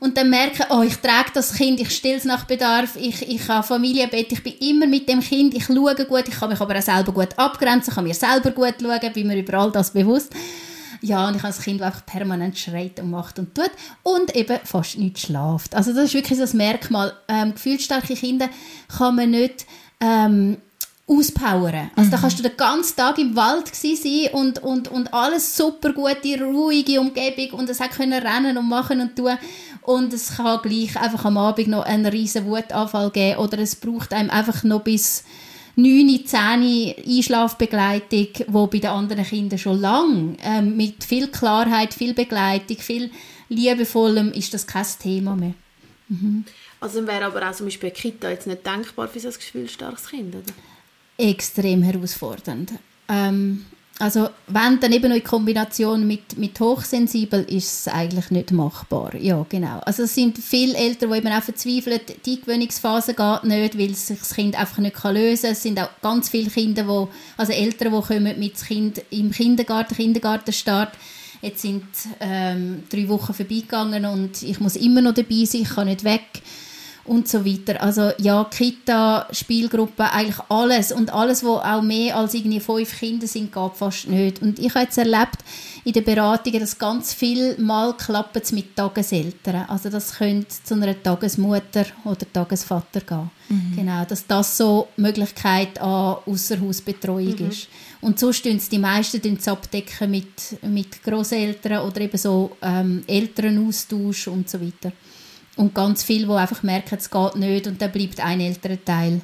und 0.00 0.16
dann 0.16 0.30
merken, 0.30 0.64
oh, 0.70 0.82
ich 0.82 0.96
trage 0.96 1.30
das 1.34 1.54
Kind, 1.54 1.80
ich 1.80 1.90
stille 1.90 2.16
es 2.16 2.24
nach 2.24 2.44
Bedarf, 2.44 2.96
ich, 2.96 3.28
ich 3.28 3.48
habe 3.48 3.66
Familienbett, 3.66 4.32
ich 4.32 4.42
bin 4.42 4.54
immer 4.58 4.86
mit 4.86 5.08
dem 5.08 5.20
Kind, 5.20 5.54
ich 5.54 5.64
schaue 5.64 5.94
gut, 6.06 6.28
ich 6.28 6.38
kann 6.38 6.50
mich 6.50 6.60
aber 6.60 6.76
auch 6.76 6.82
selber 6.82 7.12
gut 7.12 7.38
abgrenzen, 7.38 7.94
kann 7.94 8.04
mir 8.04 8.14
selber 8.14 8.50
gut 8.50 8.74
schauen, 8.80 9.12
bin 9.12 9.26
mir 9.26 9.38
über 9.38 9.58
all 9.58 9.72
das 9.72 9.92
bewusst. 9.92 10.32
Ja, 11.02 11.26
und 11.26 11.36
ich 11.36 11.42
habe 11.42 11.52
das 11.52 11.62
Kind, 11.62 11.80
das 11.80 11.88
einfach 11.88 12.06
permanent 12.06 12.56
schreit 12.56 13.00
und 13.00 13.10
macht 13.10 13.38
und 13.38 13.54
tut 13.54 13.70
und 14.04 14.34
eben 14.36 14.58
fast 14.64 14.98
nicht 14.98 15.18
schlaft. 15.18 15.74
Also 15.74 15.92
das 15.92 16.04
ist 16.04 16.14
wirklich 16.14 16.38
das 16.38 16.54
Merkmal. 16.54 17.12
Ähm, 17.28 17.54
gefühlsstarke 17.54 18.14
Kinder 18.14 18.48
kann 18.96 19.16
man 19.16 19.32
nicht 19.32 19.66
ähm, 20.00 20.58
auspowern. 21.06 21.90
Also 21.96 22.06
mhm. 22.06 22.10
da 22.12 22.18
kannst 22.18 22.38
du 22.38 22.42
den 22.42 22.56
ganzen 22.56 22.96
Tag 22.96 23.18
im 23.18 23.34
Wald 23.34 23.74
sein 23.74 24.28
und, 24.32 24.62
und, 24.62 24.88
und 24.88 25.12
alles 25.12 25.56
super 25.56 25.92
gute, 25.92 26.40
ruhige 26.40 27.00
Umgebung 27.00 27.58
und 27.58 27.68
es 27.68 27.80
hat 27.80 27.90
können 27.90 28.22
rennen 28.22 28.56
und 28.56 28.68
machen 28.68 29.00
und 29.00 29.16
tun 29.16 29.36
und 29.82 30.12
es 30.12 30.36
kann 30.36 30.60
gleich 30.62 30.96
einfach 30.96 31.24
am 31.24 31.36
Abend 31.36 31.68
noch 31.68 31.84
einen 31.84 32.06
riesen 32.06 32.46
Wutanfall 32.46 33.10
geben 33.10 33.38
oder 33.38 33.58
es 33.58 33.74
braucht 33.74 34.12
einem 34.12 34.30
einfach 34.30 34.62
noch 34.62 34.82
bis 34.82 35.24
9, 35.76 36.26
10 36.26 36.94
Einschlafbegleitung, 37.06 38.28
wo 38.48 38.66
bei 38.66 38.78
den 38.78 38.90
anderen 38.90 39.24
Kindern 39.24 39.58
schon 39.58 39.80
lang 39.80 40.36
ähm, 40.42 40.76
mit 40.76 41.02
viel 41.02 41.28
Klarheit, 41.28 41.94
viel 41.94 42.12
Begleitung, 42.14 42.76
viel 42.76 43.10
liebevollem 43.48 44.32
ist 44.32 44.52
das 44.52 44.66
kein 44.66 44.86
Thema 45.00 45.34
mehr. 45.36 45.54
Mhm. 46.08 46.44
Also 46.80 47.06
wäre 47.06 47.26
aber 47.26 47.48
auch 47.48 47.54
zum 47.54 47.66
Beispiel 47.66 47.90
eine 47.90 47.96
Kita 47.96 48.30
jetzt 48.30 48.46
nicht 48.46 48.66
denkbar 48.66 49.08
für 49.08 49.20
so 49.20 49.28
ein 49.28 49.34
gefühlsstarkes 49.34 50.08
Kind, 50.08 50.34
oder? 50.34 50.52
Extrem 51.16 51.82
herausfordernd. 51.82 52.72
Ähm, 53.08 53.66
also 54.02 54.30
wenn 54.48 54.80
dann 54.80 54.90
eben 54.90 55.10
noch 55.10 55.16
in 55.16 55.22
Kombination 55.22 56.04
mit, 56.08 56.36
mit 56.36 56.58
hochsensibel 56.58 57.44
ist 57.44 57.86
es 57.86 57.88
eigentlich 57.88 58.32
nicht 58.32 58.50
machbar. 58.50 59.14
Ja, 59.14 59.46
genau. 59.48 59.78
Also 59.78 60.02
es 60.02 60.14
sind 60.16 60.38
viele 60.38 60.74
Eltern, 60.74 61.12
die 61.12 61.18
eben 61.18 61.28
auch 61.28 61.42
verzweifeln, 61.42 62.00
die 62.26 62.40
Gewöhnungsphase 62.40 63.14
geht 63.14 63.44
nicht, 63.44 63.78
weil 63.78 63.94
sich 63.94 64.18
das 64.18 64.34
Kind 64.34 64.58
einfach 64.58 64.78
nicht 64.78 65.04
lösen 65.04 65.42
kann. 65.42 65.52
Es 65.52 65.62
sind 65.62 65.78
auch 65.78 65.88
ganz 66.02 66.30
viele 66.30 66.50
Kinder, 66.50 66.82
die, 66.82 67.12
also 67.36 67.52
Eltern, 67.52 67.92
die 67.94 68.00
kommen 68.00 68.40
mit 68.40 68.60
dem 68.60 68.66
Kind 68.66 69.02
im 69.10 69.30
Kindergarten, 69.30 69.94
Kindergartenstart. 69.94 70.94
Jetzt 71.40 71.62
sind 71.62 71.84
ähm, 72.18 72.82
drei 72.90 73.08
Wochen 73.08 73.34
vorbeigegangen 73.34 74.04
und 74.04 74.42
ich 74.42 74.58
muss 74.58 74.74
immer 74.74 75.00
noch 75.00 75.14
dabei 75.14 75.44
sein, 75.44 75.62
ich 75.62 75.70
kann 75.70 75.86
nicht 75.86 76.02
weg 76.02 76.42
und 77.04 77.26
so 77.26 77.44
weiter. 77.44 77.82
Also 77.82 78.10
ja, 78.18 78.44
Kita, 78.44 79.26
Spielgruppe, 79.32 80.10
eigentlich 80.12 80.38
alles 80.48 80.92
und 80.92 81.12
alles, 81.12 81.44
wo 81.44 81.56
auch 81.56 81.82
mehr 81.82 82.16
als 82.16 82.34
irgendwie 82.34 82.60
fünf 82.60 82.98
Kinder 82.98 83.26
sind, 83.26 83.52
geht 83.52 83.72
fast 83.74 84.08
nicht. 84.08 84.40
Und 84.40 84.58
ich 84.58 84.74
habe 84.74 84.84
jetzt 84.84 84.98
erlebt 84.98 85.38
in 85.84 85.92
den 85.92 86.04
Beratungen, 86.04 86.60
dass 86.60 86.78
ganz 86.78 87.12
viel 87.12 87.58
mal 87.58 87.96
klappt 87.96 88.52
mit 88.52 88.76
Tageseltern. 88.76 89.64
Also 89.68 89.90
das 89.90 90.14
könnte 90.16 90.48
zu 90.62 90.74
einer 90.74 91.00
Tagesmutter 91.02 91.86
oder 92.04 92.32
Tagesvater 92.32 93.00
gehen. 93.00 93.30
Mhm. 93.48 93.76
Genau, 93.76 94.04
dass 94.04 94.26
das 94.26 94.56
so 94.56 94.88
Möglichkeit 94.96 95.80
an 95.80 96.18
Außerhausbetreuung 96.24 97.36
mhm. 97.38 97.50
ist. 97.50 97.68
Und 98.00 98.18
so 98.18 98.32
stehen 98.32 98.60
die 98.70 98.78
meisten 98.78 99.38
abdecken 99.46 100.10
mit, 100.10 100.62
mit 100.62 101.02
Großeltern 101.02 101.84
oder 101.84 102.00
eben 102.00 102.18
so 102.18 102.56
ähm, 102.62 103.02
Elternaustausch 103.06 104.28
und 104.28 104.48
so 104.48 104.60
weiter. 104.60 104.92
Und 105.56 105.74
ganz 105.74 106.02
viele, 106.02 106.26
die 106.26 106.32
einfach 106.32 106.62
merken, 106.62 106.96
es 106.98 107.10
geht 107.10 107.36
nicht 107.36 107.66
und 107.66 107.80
dann 107.82 107.92
bleibt 107.92 108.20
ein 108.20 108.40
älterer 108.40 108.82
Teil 108.84 109.20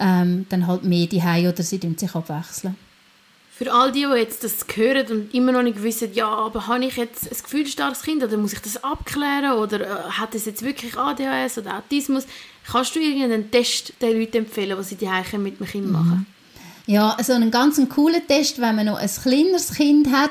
ähm, 0.00 0.46
dann 0.48 0.66
halt 0.66 0.84
mehr 0.84 1.06
die 1.06 1.20
oder 1.20 1.62
sie 1.62 1.78
sich 1.96 2.14
abwechseln. 2.14 2.76
Für 3.52 3.72
all 3.74 3.92
die, 3.92 4.06
die 4.10 4.18
jetzt 4.18 4.42
das 4.42 4.64
hören 4.74 5.06
und 5.08 5.34
immer 5.34 5.52
noch 5.52 5.62
nicht 5.62 5.82
wissen, 5.82 6.14
ja, 6.14 6.28
aber 6.28 6.66
habe 6.66 6.82
ich 6.86 6.96
jetzt 6.96 7.30
ein 7.30 7.36
gefühlsstarkes 7.42 8.02
Kind 8.02 8.24
oder 8.24 8.38
muss 8.38 8.54
ich 8.54 8.60
das 8.60 8.82
abklären 8.82 9.52
oder 9.58 9.80
äh, 9.82 10.10
hat 10.12 10.34
es 10.34 10.46
jetzt 10.46 10.62
wirklich 10.62 10.96
ADHS 10.96 11.58
oder 11.58 11.76
Autismus, 11.76 12.24
kannst 12.66 12.96
du 12.96 13.00
irgendeinen 13.00 13.50
Test 13.50 13.92
den 14.00 14.18
Leuten 14.18 14.38
empfehlen, 14.38 14.78
was 14.78 14.88
sie 14.88 14.96
die 14.96 15.10
mit 15.36 15.60
dem 15.60 15.66
Kind 15.66 15.92
machen? 15.92 16.26
Ja, 16.86 17.10
also 17.10 17.34
einen 17.34 17.50
ganz 17.50 17.78
coolen 17.90 18.26
Test, 18.26 18.62
wenn 18.62 18.76
man 18.76 18.86
noch 18.86 18.98
ein 18.98 19.10
kleineres 19.10 19.74
Kind 19.74 20.10
hat, 20.10 20.30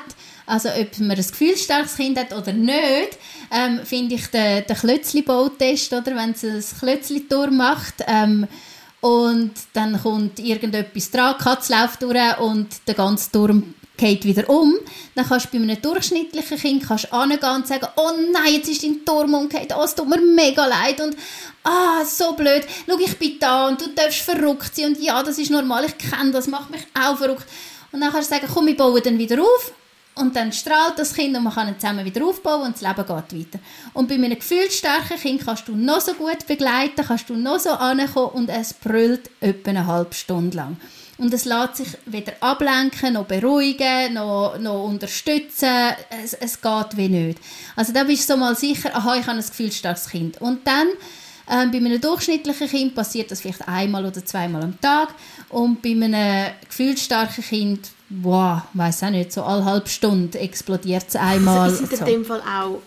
also 0.50 0.68
ob 0.68 0.98
man 0.98 1.12
ein 1.12 1.16
gefühlsstarkes 1.16 1.96
Kind 1.96 2.18
hat 2.18 2.32
oder 2.32 2.52
nicht, 2.52 3.18
ähm, 3.52 3.80
finde 3.84 4.16
ich 4.16 4.26
den, 4.26 4.64
den 4.66 4.76
Klötzli-Bautest? 4.76 5.92
Wenn 5.92 6.30
es 6.32 6.44
ein 6.44 6.78
Klötzli-Tour 6.78 7.50
macht, 7.50 7.94
ähm, 8.06 8.46
und 9.00 9.52
dann 9.72 10.00
kommt 10.02 10.38
irgendetwas 10.38 11.10
dran, 11.10 11.34
die 11.38 11.44
Katze 11.44 11.72
läuft 11.72 12.02
durch 12.02 12.38
und 12.38 12.68
der 12.86 12.94
ganze 12.94 13.32
Turm 13.32 13.74
geht 13.96 14.24
wieder 14.24 14.48
um, 14.48 14.74
dann 15.14 15.26
kannst 15.26 15.46
du 15.46 15.58
bei 15.58 15.62
einem 15.62 15.80
durchschnittlichen 15.80 16.58
Kind 16.58 16.86
kannst 16.86 17.12
angehen 17.12 17.54
und 17.54 17.66
sagen, 17.66 17.86
oh 17.96 18.10
nein, 18.32 18.54
jetzt 18.54 18.68
ist 18.68 18.82
dein 18.82 19.04
Turm 19.04 19.34
umgekehrt, 19.34 19.74
oh, 19.76 19.84
es 19.84 19.94
tut 19.94 20.08
mir 20.08 20.20
mega 20.20 20.66
leid 20.66 21.00
und 21.00 21.16
ah, 21.64 22.04
so 22.04 22.32
blöd, 22.32 22.66
schau, 22.88 22.98
ich 22.98 23.18
bin 23.18 23.38
da 23.38 23.68
und 23.68 23.80
du 23.80 23.88
darfst 23.88 24.20
verrückt 24.20 24.74
sein 24.74 24.86
und 24.86 25.02
ja, 25.02 25.22
das 25.22 25.38
ist 25.38 25.50
normal, 25.50 25.84
ich 25.84 25.96
kenne 25.98 26.30
das, 26.30 26.46
macht 26.46 26.70
mich 26.70 26.82
auch 26.98 27.16
verrückt. 27.16 27.46
Und 27.92 28.00
dann 28.00 28.10
kannst 28.12 28.30
du 28.30 28.34
sagen, 28.34 28.48
komm, 28.52 28.66
wir 28.66 28.76
bauen 28.76 29.00
dann 29.04 29.18
wieder 29.18 29.42
auf 29.42 29.72
und 30.20 30.36
dann 30.36 30.52
strahlt 30.52 30.98
das 30.98 31.14
Kind 31.14 31.36
und 31.36 31.44
man 31.44 31.54
kann 31.54 31.68
ihn 31.68 31.78
zusammen 31.78 32.04
wieder 32.04 32.24
aufbauen 32.24 32.62
und 32.62 32.74
das 32.74 32.82
Leben 32.82 33.06
geht 33.06 33.08
weiter. 33.08 33.58
Und 33.92 34.08
bei 34.08 34.14
einem 34.14 34.34
gefühlsstarken 34.34 35.18
Kind 35.18 35.44
kannst 35.44 35.66
du 35.68 35.74
noch 35.74 36.00
so 36.00 36.14
gut 36.14 36.46
begleiten, 36.46 37.04
kannst 37.06 37.28
du 37.30 37.34
noch 37.34 37.58
so 37.58 37.70
ankommen 37.70 38.30
und 38.34 38.48
es 38.48 38.74
brüllt 38.74 39.30
etwa 39.40 39.70
eine 39.70 39.86
halbe 39.86 40.14
Stunde 40.14 40.56
lang. 40.56 40.76
Und 41.20 41.34
es 41.34 41.44
lässt 41.44 41.76
sich 41.76 41.88
weder 42.06 42.32
ablenken, 42.40 43.12
noch 43.12 43.26
beruhigen, 43.26 44.14
noch, 44.14 44.58
noch 44.58 44.84
unterstützen. 44.84 45.94
Es, 46.24 46.32
es 46.32 46.60
geht 46.60 46.96
wie 46.96 47.08
nicht. 47.10 47.38
Also 47.76 47.92
da 47.92 48.04
bist 48.04 48.28
du 48.28 48.32
so 48.32 48.38
mal 48.38 48.56
sicher, 48.56 48.96
aha, 48.96 49.16
ich 49.16 49.26
habe 49.26 49.36
ein 49.36 49.44
gefühlsstarkes 49.44 50.08
Kind. 50.08 50.40
Und 50.40 50.66
dann 50.66 50.88
ähm, 51.50 51.70
bei 51.70 51.76
einem 51.76 52.00
durchschnittlichen 52.00 52.68
Kind 52.68 52.94
passiert 52.94 53.30
das 53.30 53.42
vielleicht 53.42 53.68
einmal 53.68 54.06
oder 54.06 54.24
zweimal 54.24 54.62
am 54.62 54.80
Tag. 54.80 55.14
Und 55.50 55.82
bei 55.82 55.90
einem 55.90 56.52
gefühlsstarken 56.66 57.44
Kind 57.44 57.90
wow, 58.10 58.62
weiß 58.74 59.04
auch 59.04 59.10
nicht, 59.10 59.32
so 59.32 59.42
alle 59.42 59.64
halbe 59.64 59.88
Stunde 59.88 60.38
explodiert 60.38 61.06
es 61.08 61.16
einmal. 61.16 61.70
Also 61.70 61.84
ist 61.84 61.92
in 61.92 62.06
dem 62.06 62.24
Fall 62.24 62.40
auch 62.40 62.80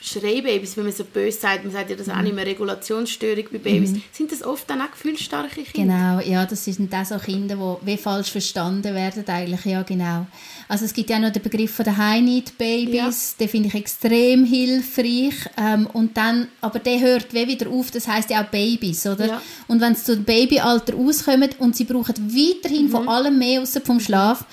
Schreibabys, 0.00 0.76
wenn 0.76 0.84
man 0.84 0.92
so 0.92 1.04
böse 1.04 1.40
sagt, 1.40 1.64
man 1.64 1.72
sagt 1.72 1.90
ja 1.90 1.96
das 1.96 2.06
mhm. 2.06 2.12
auch 2.12 2.22
nicht 2.22 2.34
mehr 2.34 2.46
Regulationsstörung 2.46 3.44
bei 3.50 3.58
Babys, 3.58 3.92
mhm. 3.92 4.02
sind 4.12 4.30
das 4.30 4.42
oft 4.44 4.68
dann 4.68 4.80
auch 4.80 4.90
gefühlsstarke 4.90 5.62
Kinder? 5.62 6.20
Genau, 6.20 6.30
ja, 6.30 6.44
das 6.44 6.64
sind 6.64 6.94
auch 6.94 7.04
so 7.04 7.18
Kinder, 7.18 7.78
die 7.82 7.86
wie 7.86 7.96
falsch 7.96 8.30
verstanden 8.30 8.94
werden 8.94 9.24
eigentlich, 9.26 9.64
ja 9.64 9.82
genau. 9.82 10.26
Also 10.68 10.84
es 10.84 10.92
gibt 10.92 11.10
ja 11.10 11.18
noch 11.18 11.30
den 11.30 11.42
Begriff 11.42 11.74
von 11.74 11.84
den 11.84 11.96
High-Need-Babys, 11.96 12.92
ja. 12.92 13.36
den 13.38 13.48
finde 13.48 13.68
ich 13.68 13.74
extrem 13.74 14.44
hilfreich 14.44 15.34
ähm, 15.56 15.86
und 15.92 16.16
dann, 16.16 16.48
aber 16.60 16.78
der 16.78 17.00
hört 17.00 17.32
wie 17.32 17.46
wieder 17.46 17.70
auf, 17.70 17.90
das 17.90 18.08
heißt 18.08 18.30
ja 18.30 18.42
auch 18.42 18.48
Babys, 18.48 19.06
oder? 19.06 19.26
Ja. 19.26 19.42
Und 19.68 19.80
wenn 19.80 19.94
sie 19.94 20.04
zu 20.04 20.16
dem 20.16 20.24
Babyalter 20.24 20.96
auskommen 20.96 21.50
und 21.58 21.76
sie 21.76 21.84
brauchen 21.84 22.14
weiterhin 22.16 22.86
mhm. 22.86 22.90
von 22.90 23.08
allem 23.08 23.38
mehr 23.38 23.62
außer 23.62 23.80
vom 23.80 24.00
Schlaf, 24.00 24.44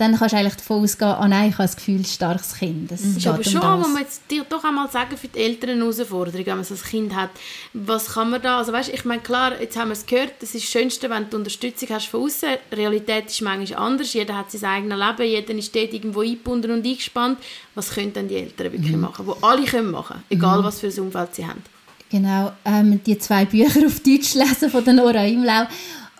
dann 0.00 0.16
kannst 0.16 0.32
du 0.32 0.38
eigentlich 0.38 0.56
davon 0.56 0.82
ausgehen, 0.82 1.14
oh 1.20 1.26
nein, 1.26 1.50
ich 1.50 1.58
habe 1.58 1.68
ein 1.68 1.74
gefühlsstarkes 1.74 2.54
Kind. 2.54 2.90
Das 2.90 3.02
ist 3.02 3.26
aber 3.26 3.44
schon, 3.44 3.60
um 3.60 3.80
muss 3.80 3.92
man 3.92 4.02
jetzt 4.02 4.22
dir 4.30 4.44
doch 4.48 4.64
einmal 4.64 4.90
sagen, 4.90 5.14
für 5.16 5.28
die 5.28 5.38
älteren 5.38 5.78
Herausforderungen, 5.78 6.46
wenn 6.46 6.56
man 6.56 6.64
so 6.64 6.74
ein 6.74 6.80
Kind 6.80 7.14
hat, 7.14 7.30
was 7.74 8.14
kann 8.14 8.30
man 8.30 8.40
da, 8.40 8.58
also 8.58 8.72
weißt, 8.72 8.88
ich 8.88 9.04
meine, 9.04 9.20
klar, 9.20 9.60
jetzt 9.60 9.76
haben 9.76 9.88
wir 9.88 9.92
es 9.92 10.06
gehört, 10.06 10.32
das 10.40 10.54
ist 10.54 10.64
das 10.64 10.70
Schönste, 10.70 11.10
wenn 11.10 11.28
du 11.28 11.36
Unterstützung 11.36 11.90
hast 11.90 12.06
von 12.06 12.22
außen. 12.22 12.48
Realität 12.72 13.26
ist 13.26 13.42
manchmal 13.42 13.78
anders, 13.78 14.14
jeder 14.14 14.36
hat 14.38 14.50
sein 14.50 14.64
eigenes 14.64 14.98
Leben, 14.98 15.30
jeder 15.30 15.54
ist 15.54 15.76
dort 15.76 15.92
irgendwo 15.92 16.22
eingebunden 16.22 16.70
und 16.70 16.86
eingespannt. 16.86 17.38
Was 17.74 17.90
können 17.90 18.12
dann 18.14 18.28
die 18.28 18.36
Eltern 18.36 18.72
wirklich 18.72 18.92
mhm. 18.92 19.02
machen, 19.02 19.26
wo 19.26 19.32
alle 19.42 19.64
können 19.64 19.90
machen, 19.90 20.22
egal 20.30 20.60
mhm. 20.60 20.64
was 20.64 20.80
für 20.80 20.86
ein 20.86 20.98
Umfeld 20.98 21.34
sie 21.34 21.46
haben. 21.46 21.62
Genau, 22.10 22.52
ähm, 22.64 23.00
die 23.04 23.18
zwei 23.18 23.44
Bücher 23.44 23.86
auf 23.86 24.00
Deutsch 24.00 24.34
lesen 24.34 24.70
von 24.70 24.82
der 24.82 24.94
Nora 24.94 25.24
Imlau 25.26 25.66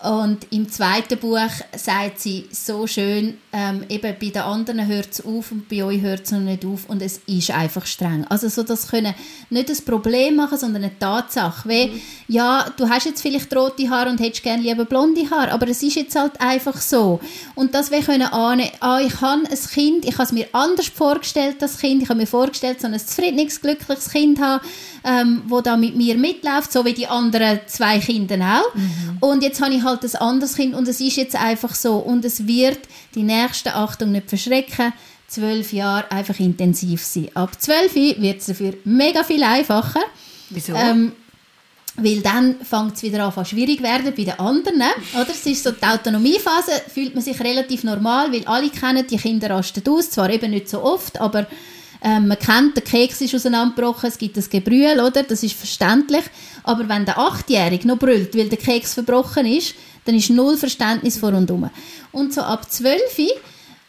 und 0.03 0.47
im 0.51 0.69
zweiten 0.71 1.19
Buch 1.19 1.51
sagt 1.75 2.19
sie 2.19 2.47
so 2.51 2.87
schön, 2.87 3.37
ähm, 3.53 3.83
eben 3.87 4.15
bei 4.19 4.29
den 4.29 4.41
anderen 4.41 4.87
hört 4.87 5.11
es 5.11 5.23
auf 5.23 5.51
und 5.51 5.69
bei 5.69 5.83
euch 5.83 6.01
hört 6.01 6.25
es 6.25 6.31
noch 6.31 6.39
nicht 6.39 6.65
auf 6.65 6.89
und 6.89 7.01
es 7.01 7.19
ist 7.27 7.51
einfach 7.51 7.85
streng. 7.85 8.25
Also 8.27 8.49
so 8.49 8.63
das 8.63 8.87
können 8.87 9.13
nicht 9.51 9.69
ein 9.69 9.85
Problem 9.85 10.37
machen, 10.37 10.57
sondern 10.57 10.83
eine 10.83 10.97
Tatsache. 10.97 11.69
Wie, 11.69 11.87
mhm. 11.87 12.01
ja, 12.27 12.65
du 12.77 12.89
hast 12.89 13.05
jetzt 13.05 13.21
vielleicht 13.21 13.55
rote 13.55 13.89
Haare 13.89 14.09
und 14.09 14.19
hättest 14.19 14.43
gerne 14.43 14.63
lieber 14.63 14.85
blonde 14.85 15.29
Haare, 15.29 15.51
aber 15.51 15.67
es 15.67 15.83
ist 15.83 15.95
jetzt 15.95 16.15
halt 16.15 16.39
einfach 16.41 16.77
so. 16.81 17.19
Und 17.53 17.75
das 17.75 17.91
wir 17.91 18.01
können 18.01 18.23
ahnen, 18.23 18.69
ah, 18.79 18.99
ich 18.99 19.21
habe 19.21 19.43
ein 19.49 19.59
Kind, 19.71 20.05
ich 20.05 20.13
habe 20.13 20.23
es 20.23 20.31
mir 20.31 20.47
anders 20.51 20.87
vorgestellt, 20.87 21.57
das 21.59 21.77
Kind, 21.77 22.01
ich 22.01 22.09
habe 22.09 22.19
mir 22.19 22.27
vorgestellt, 22.27 22.81
so 22.81 22.87
ein 22.87 22.99
zufriedenes, 22.99 23.61
glückliches 23.61 24.09
Kind 24.09 24.39
haben, 24.41 24.65
ähm, 25.03 25.43
wo 25.47 25.61
da 25.61 25.77
mit 25.77 25.95
mir 25.95 26.15
mitläuft, 26.17 26.71
so 26.71 26.85
wie 26.85 26.93
die 26.93 27.07
anderen 27.07 27.61
zwei 27.67 27.99
Kinder 27.99 28.35
auch. 28.61 28.75
Mhm. 28.75 29.17
Und 29.19 29.43
jetzt 29.43 29.61
habe 29.61 29.73
ich 29.73 29.83
halt 29.83 30.03
ein 30.03 30.15
anderes 30.15 30.55
Kind 30.55 30.75
und 30.75 30.87
es 30.87 30.99
ist 30.99 31.17
jetzt 31.17 31.35
einfach 31.35 31.73
so 31.73 31.97
und 31.97 32.23
es 32.25 32.47
wird 32.47 32.79
die 33.15 33.23
nächste 33.23 33.75
Achtung 33.75 34.11
nicht 34.11 34.29
verschrecken, 34.29 34.93
zwölf 35.27 35.73
Jahre 35.73 36.11
einfach 36.11 36.39
intensiv 36.39 37.03
sein. 37.03 37.29
Ab 37.33 37.59
zwölf 37.59 37.95
wird 37.95 38.39
es 38.39 38.47
dafür 38.47 38.73
mega 38.83 39.23
viel 39.23 39.43
einfacher. 39.43 40.01
Wieso? 40.49 40.73
Ähm, 40.73 41.13
weil 41.97 42.21
dann 42.21 42.55
fängt 42.61 42.95
es 42.95 43.03
wieder 43.03 43.25
an, 43.25 43.45
schwierig 43.45 43.83
werden 43.83 44.13
bei 44.15 44.23
den 44.23 44.39
anderen. 44.39 44.81
Oder? 45.13 45.29
Es 45.29 45.45
ist 45.45 45.63
so 45.63 45.71
die 45.71 45.83
Autonomiephase, 45.83 46.71
fühlt 46.93 47.15
man 47.15 47.23
sich 47.23 47.39
relativ 47.39 47.83
normal, 47.83 48.31
weil 48.31 48.45
alle 48.45 48.69
kennen, 48.69 49.05
die 49.05 49.17
Kinder 49.17 49.49
rasten 49.49 49.83
aus, 49.89 50.09
zwar 50.09 50.29
eben 50.29 50.51
nicht 50.51 50.69
so 50.69 50.81
oft, 50.83 51.19
aber 51.19 51.47
ähm, 52.03 52.27
man 52.27 52.39
kennt, 52.39 52.75
der 52.75 52.83
Keks 52.83 53.21
ist 53.21 53.35
auseinandergebrochen, 53.35 54.09
es 54.09 54.17
gibt 54.17 54.35
das 54.37 54.49
Gebrühl, 54.49 54.99
oder? 54.99 55.23
Das 55.23 55.43
ist 55.43 55.53
verständlich. 55.53 56.23
Aber 56.63 56.87
wenn 56.89 57.05
der 57.05 57.17
Achtjährige 57.17 57.87
noch 57.87 57.99
brüllt, 57.99 58.35
weil 58.35 58.49
der 58.49 58.57
Keks 58.57 58.95
verbrochen 58.95 59.45
ist, 59.45 59.75
dann 60.05 60.15
ist 60.15 60.29
null 60.29 60.57
Verständnis 60.57 61.17
vor 61.17 61.33
und 61.33 61.49
um. 61.51 61.69
Und 62.11 62.33
so 62.33 62.41
ab 62.41 62.71
zwölf 62.71 63.17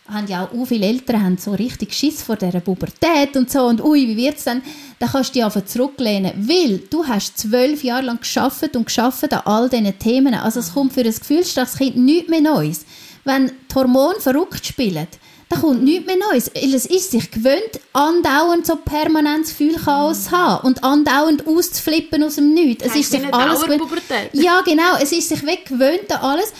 haben 0.09 0.27
ja 0.27 0.45
auch 0.45 0.67
viele 0.67 0.87
Eltern 0.87 1.23
haben 1.23 1.39
so 1.39 1.53
richtig 1.53 1.95
Schiss 1.95 2.23
vor 2.23 2.37
dieser 2.37 2.61
Pubertät 2.61 3.37
und 3.37 3.51
so 3.51 3.65
und 3.65 3.83
ui, 3.83 4.09
wie 4.09 4.17
wird 4.17 4.37
es 4.37 4.45
dann? 4.45 4.63
Dann 4.99 5.11
kannst 5.11 5.31
du 5.31 5.35
dich 5.35 5.45
einfach 5.45 5.65
zurücklehnen, 5.65 6.33
weil 6.37 6.79
du 6.91 7.07
hast 7.07 7.39
zwölf 7.39 7.83
Jahre 7.83 8.07
lang 8.07 8.19
geschafft 8.19 8.77
und 8.77 8.87
geschafft 8.87 9.33
an 9.33 9.43
all 9.45 9.69
diesen 9.69 9.99
Themen. 9.99 10.35
Also 10.35 10.61
es 10.61 10.75
kommt 10.75 10.93
für 10.93 11.01
ein 11.01 11.07
gefühlsstarkes 11.07 11.79
Kind 11.79 11.97
nichts 11.97 12.29
mehr 12.29 12.41
Neues. 12.41 12.85
Wenn 13.25 13.53
die 13.71 13.75
Hormone 13.75 14.21
verrückt 14.21 14.67
spielen, 14.67 15.07
da 15.53 15.61
kommt 15.61 15.83
nichts 15.83 16.07
mehr 16.07 16.17
Neues. 16.17 16.51
Weil 16.55 16.75
es 16.75 16.87
ist 16.87 17.11
sich 17.11 17.31
gewöhnt, 17.31 17.81
andauernd 17.93 18.67
so 18.67 18.77
permanent 18.77 19.47
Gefühlchaos 19.47 20.25
zu 20.25 20.31
haben 20.31 20.67
und 20.67 20.83
andauernd 20.83 21.47
auszuflippen 21.47 22.23
aus 22.23 22.37
dem 22.37 22.55
Nichts. 22.55 22.85
Es 22.87 22.97
ist 22.97 23.11
sich 23.11 23.35
alles 23.35 23.63
gewöhnt. 23.63 23.83
Ja, 24.33 24.63
genau. 24.63 24.97
Es 25.01 25.13
ist 25.13 25.29
sich 25.29 25.45
weg 25.45 25.67
gewöhnt 25.67 26.11
an 26.11 26.21
alles. 26.21 26.53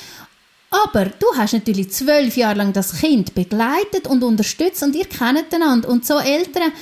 Aber 0.71 1.07
du 1.07 1.27
hast 1.37 1.53
natürlich 1.53 1.91
zwölf 1.91 2.37
Jahre 2.37 2.59
lang 2.59 2.73
das 2.73 2.99
Kind 2.99 3.35
begleitet 3.35 4.07
und 4.07 4.25
unterstützt 4.25 4.83
und 4.83 4.97
ihr 4.97 5.05
kennt 5.05 5.53
einander. 5.53 5.89
Und 5.89 6.07
so 6.07 6.19
Eltern, 6.19 6.73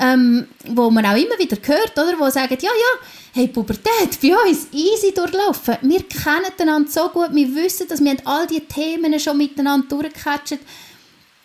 ähm, 0.00 0.46
wo 0.68 0.88
man 0.90 1.04
auch 1.04 1.16
immer 1.16 1.36
wieder 1.38 1.56
hört, 1.62 1.92
oder, 1.98 2.18
wo 2.18 2.30
sagen, 2.30 2.56
ja, 2.60 2.70
ja, 2.70 3.06
hey, 3.32 3.48
Pubertät 3.48 4.20
bei 4.22 4.34
uns 4.48 4.68
easy 4.72 5.12
durchlaufen. 5.12 5.78
Wir 5.82 6.02
kennen 6.04 6.52
einander 6.58 6.90
so 6.90 7.08
gut, 7.08 7.30
wir 7.32 7.54
wissen, 7.54 7.88
dass 7.88 8.02
wir 8.02 8.16
all 8.24 8.46
diese 8.46 8.66
Themen 8.66 9.18
schon 9.18 9.36
miteinander 9.36 9.88
durchgecatcht 9.88 10.58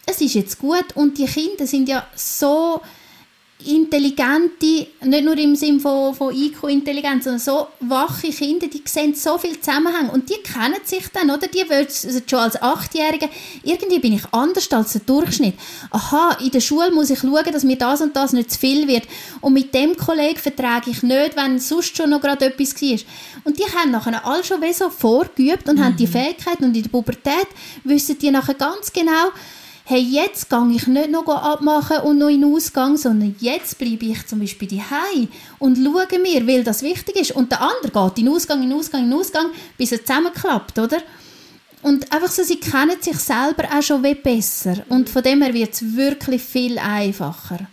es 0.06 0.22
ist 0.22 0.36
jetzt 0.36 0.60
gut 0.60 0.86
und 0.96 1.18
die 1.18 1.26
Kinder 1.26 1.65
sind 1.65 1.89
ja 1.89 2.06
so 2.15 2.82
intelligente, 3.63 4.88
nicht 5.02 5.24
nur 5.24 5.38
im 5.38 5.56
Sinne 5.56 5.80
von, 5.80 6.13
von 6.13 6.36
IQ-Intelligenz, 6.36 7.24
sondern 7.24 7.39
so 7.39 7.68
wache 7.80 8.30
Kinder, 8.30 8.68
die 8.68 8.82
sehen 8.86 9.15
so 9.15 9.38
viel 9.38 9.60
Zusammenhang 9.60 10.10
und 10.10 10.30
die 10.30 10.41
kennen 10.44 10.82
sich 10.84 11.08
dann, 11.13 11.32
oder? 11.32 11.48
Die 11.48 11.68
wollen 11.70 11.88
also 11.88 12.20
schon 12.30 12.39
als 12.39 12.62
Achtjährige, 12.62 13.30
irgendwie 13.63 14.00
bin 14.00 14.13
ich 14.13 14.24
anders 14.32 14.72
als 14.72 14.94
der 14.94 15.02
Durchschnitt. 15.02 15.56
Aha, 15.89 16.38
in 16.41 16.52
der 16.52 16.60
Schule 16.60 16.91
muss 16.91 17.10
ich 17.10 17.20
schauen, 17.20 17.52
dass 17.52 17.63
mir 17.63 17.78
das 17.78 18.02
und 18.02 18.15
das 18.15 18.34
nicht 18.34 18.52
zu 18.52 18.60
viel 18.60 18.88
wird 18.88 19.08
und 19.41 19.54
mit 19.54 19.74
dem 19.74 19.96
Kollegen 19.96 20.39
vertrage 20.39 20.91
ich 20.91 21.02
nicht, 21.02 21.36
wenn 21.36 21.58
sonst 21.58 21.96
schon 21.96 22.10
noch 22.10 22.22
gerade 22.22 22.46
etwas 22.46 22.80
war. 22.82 23.00
Und 23.46 23.58
die 23.58 23.63
haben 23.63 23.91
nachher 23.91 24.26
alle 24.26 24.44
schon 24.44 24.62
so 24.74 24.89
vorgeübt 24.89 25.68
und 25.70 25.80
mhm. 25.80 25.84
haben 25.84 25.98
die 25.98 26.08
Fähigkeit 26.08 26.60
und 26.60 26.76
in 26.76 26.84
der 26.84 26.89
Pubertät 26.89 27.48
wissen 27.84 28.18
die 28.20 28.32
nachher 28.32 28.56
ganz 28.56 28.91
genau, 28.91 29.32
hey, 29.86 30.02
jetzt 30.02 30.50
gehe 30.50 30.71
ich 30.74 30.88
nicht 30.88 31.12
noch 31.12 31.28
abmachen 31.28 31.98
und 32.00 32.17
noch 32.17 32.30
in 32.30 32.41
den 32.41 32.54
Ausgang, 32.54 32.98
sondern 32.98 33.36
jetzt 33.39 33.78
bleibe 33.78 34.06
ich 34.06 34.26
zum 34.26 34.39
Beispiel 34.39 34.67
daheim 34.67 35.28
und 35.60 35.78
schaue 35.78 36.19
mir, 36.19 36.48
weil 36.48 36.63
das 36.63 36.82
wichtig 36.82 37.15
ist. 37.15 37.32
Und 37.32 37.52
der 37.52 37.62
andere 37.62 37.91
geht 37.91 38.17
in 38.17 38.26
den 38.26 38.34
Ausgang, 38.34 38.63
in 38.63 38.69
den 38.69 38.80
Ausgang, 38.80 39.04
in 39.04 39.12
den 39.12 39.19
Ausgang, 39.19 39.52
bis 39.78 39.91
er 39.91 40.04
zusammenklappt, 40.04 40.80
oder? 40.80 40.98
Und 41.84 42.12
einfach 42.12 42.30
so, 42.30 42.41
sie 42.41 42.60
kennen 42.60 43.00
sich 43.00 43.17
selber 43.19 43.65
auch 43.71 43.84
schon 43.84 44.04
wie 44.04 44.15
besser. 44.15 44.78
Und 44.89 45.08
von 45.08 45.21
dem 45.21 45.43
her 45.43 45.54
wird 45.54 45.74
es 45.74 45.95
wirklich 45.95 46.41
viel 46.41 46.80
einfacher. 46.80 47.67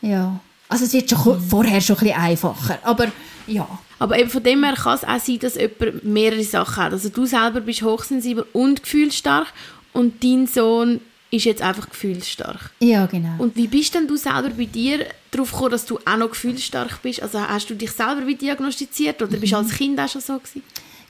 Ja. 0.00 0.40
Also 0.68 0.84
es 0.84 0.92
wird 0.92 1.08
schon 1.08 1.36
mhm. 1.36 1.48
vorher 1.48 1.80
schon 1.80 1.96
ein 1.98 2.06
bisschen 2.06 2.20
einfacher, 2.20 2.78
aber 2.82 3.12
ja. 3.46 3.68
Aber 4.00 4.18
eben 4.18 4.28
von 4.28 4.42
dem 4.42 4.64
her 4.64 4.74
kann 4.74 4.96
es 4.96 5.04
auch 5.04 5.20
sein, 5.20 5.38
dass 5.38 5.54
jemand 5.54 6.04
mehrere 6.04 6.42
Sachen 6.42 6.82
hat. 6.82 6.92
Also 6.92 7.08
du 7.08 7.24
selber 7.24 7.60
bist 7.60 7.82
hochsensibel 7.82 8.44
und 8.52 8.82
gefühlsstark 8.82 9.46
und 9.92 10.22
dein 10.24 10.48
Sohn 10.48 11.00
ist 11.30 11.44
jetzt 11.44 11.62
einfach 11.62 11.88
gefühlsstark. 11.88 12.70
Ja, 12.80 13.06
genau. 13.06 13.34
Und 13.38 13.56
wie 13.56 13.66
bist 13.66 13.94
denn 13.94 14.06
du 14.06 14.16
selber 14.16 14.50
bei 14.50 14.64
dir 14.64 15.06
darauf 15.30 15.50
gekommen, 15.50 15.72
dass 15.72 15.84
du 15.84 15.98
auch 16.04 16.16
noch 16.16 16.30
gefühlsstark 16.30 17.02
bist? 17.02 17.22
Also 17.22 17.40
hast 17.40 17.68
du 17.68 17.74
dich 17.74 17.90
selber 17.90 18.26
wie 18.26 18.36
diagnostiziert 18.36 19.20
oder 19.22 19.36
bist 19.36 19.52
du 19.52 19.56
als 19.56 19.70
Kind 19.70 19.98
auch 19.98 20.08
schon 20.08 20.20
so 20.20 20.38
gewesen? 20.38 20.62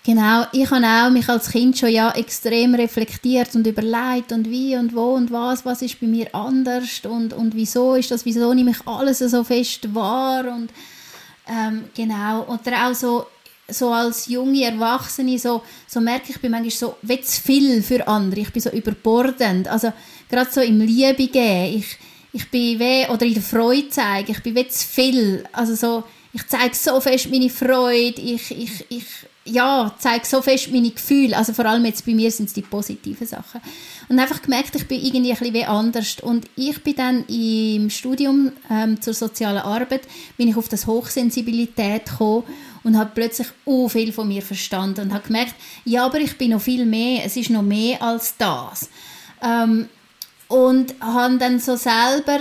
Genau, 0.04 0.46
ich 0.52 0.70
habe 0.70 0.86
auch 0.86 1.10
mich 1.10 1.28
als 1.28 1.50
Kind 1.50 1.76
schon 1.76 1.88
ja 1.88 2.12
extrem 2.12 2.76
reflektiert 2.76 3.52
und 3.56 3.66
überlegt 3.66 4.30
und 4.30 4.48
wie 4.48 4.76
und 4.76 4.94
wo 4.94 5.14
und 5.14 5.32
was, 5.32 5.64
was 5.64 5.82
ist 5.82 5.98
bei 6.00 6.06
mir 6.06 6.32
anders 6.32 7.00
und, 7.02 7.32
und 7.32 7.56
wieso 7.56 7.96
ist 7.96 8.12
das, 8.12 8.24
wieso 8.24 8.54
nehme 8.54 8.70
ich 8.70 8.86
alles 8.86 9.18
so 9.18 9.42
fest 9.42 9.92
wahr 9.92 10.44
und 10.46 10.70
ähm, 11.48 11.86
genau, 11.96 12.44
oder 12.44 12.86
auch 12.86 12.94
so 12.94 13.26
so 13.68 13.92
als 13.92 14.28
junge 14.28 14.64
Erwachsene 14.64 15.38
so, 15.38 15.62
so 15.86 16.00
merke 16.00 16.30
ich, 16.30 16.40
bin 16.40 16.52
manchmal 16.52 16.70
so 16.70 16.96
wie 17.02 17.20
zu 17.20 17.40
viel 17.40 17.82
für 17.82 18.06
andere. 18.06 18.40
Ich 18.40 18.52
bin 18.52 18.62
so 18.62 18.70
überbordend. 18.70 19.68
Also 19.68 19.92
gerade 20.28 20.50
so 20.50 20.60
im 20.60 20.80
Liebe 20.80 21.26
geben. 21.26 21.78
Ich, 21.78 21.98
ich 22.32 22.50
bin 22.50 22.78
weh, 22.78 23.06
oder 23.08 23.26
in 23.26 23.34
der 23.34 23.42
Freude 23.42 23.88
zeigen. 23.88 24.30
Ich 24.30 24.42
bin 24.42 24.54
wie 24.54 24.68
zu 24.68 24.86
viel. 24.86 25.44
Also 25.52 25.74
so, 25.74 26.04
ich 26.32 26.46
zeige 26.46 26.74
so 26.74 27.00
fest 27.00 27.30
meine 27.30 27.50
Freude. 27.50 28.20
Ich, 28.20 28.50
ich, 28.50 28.84
ich 28.88 29.04
ja, 29.46 29.94
zeige 29.98 30.26
so 30.26 30.42
fest 30.42 30.70
meine 30.72 30.90
Gefühle. 30.90 31.36
Also 31.36 31.52
vor 31.52 31.66
allem 31.66 31.84
jetzt 31.84 32.04
bei 32.04 32.12
mir 32.12 32.30
sind 32.30 32.46
es 32.46 32.52
die 32.52 32.62
positiven 32.62 33.26
Sachen. 33.26 33.60
Und 34.08 34.18
einfach 34.18 34.42
gemerkt, 34.42 34.76
ich 34.76 34.86
bin 34.86 35.02
irgendwie 35.02 35.32
ein 35.32 35.38
bisschen 35.38 35.68
anders. 35.68 36.16
Und 36.22 36.46
ich 36.54 36.82
bin 36.82 36.96
dann 36.96 37.24
im 37.26 37.90
Studium 37.90 38.52
ähm, 38.70 39.00
zur 39.00 39.14
sozialen 39.14 39.58
Arbeit, 39.58 40.02
bin 40.36 40.48
ich 40.48 40.56
auf 40.56 40.68
das 40.68 40.86
Hochsensibilität 40.86 42.06
gekommen 42.06 42.44
und 42.86 42.96
habe 42.96 43.10
plötzlich 43.12 43.48
auch 43.66 43.88
viel 43.88 44.12
von 44.12 44.28
mir 44.28 44.42
verstanden 44.42 45.00
und 45.00 45.12
habe 45.12 45.26
gemerkt, 45.26 45.56
ja, 45.84 46.06
aber 46.06 46.18
ich 46.18 46.38
bin 46.38 46.52
noch 46.52 46.62
viel 46.62 46.86
mehr, 46.86 47.24
es 47.24 47.36
ist 47.36 47.50
noch 47.50 47.62
mehr 47.62 48.00
als 48.00 48.36
das. 48.38 48.88
Ähm, 49.42 49.88
und 50.46 50.94
habe 51.00 51.36
dann 51.36 51.58
so 51.58 51.74
selber 51.74 52.38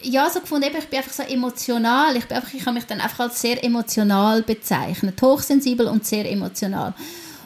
ja, 0.00 0.28
so 0.30 0.40
gefunden, 0.40 0.66
eben, 0.66 0.78
ich 0.78 0.88
bin 0.88 0.98
einfach 0.98 1.12
so 1.12 1.22
emotional. 1.22 2.16
Ich, 2.16 2.24
bin 2.24 2.38
einfach, 2.38 2.54
ich 2.54 2.62
habe 2.62 2.74
mich 2.74 2.86
dann 2.86 3.00
einfach 3.00 3.20
als 3.20 3.40
sehr 3.40 3.62
emotional 3.62 4.42
bezeichnet. 4.42 5.20
Hochsensibel 5.20 5.86
und 5.86 6.04
sehr 6.04 6.28
emotional. 6.28 6.94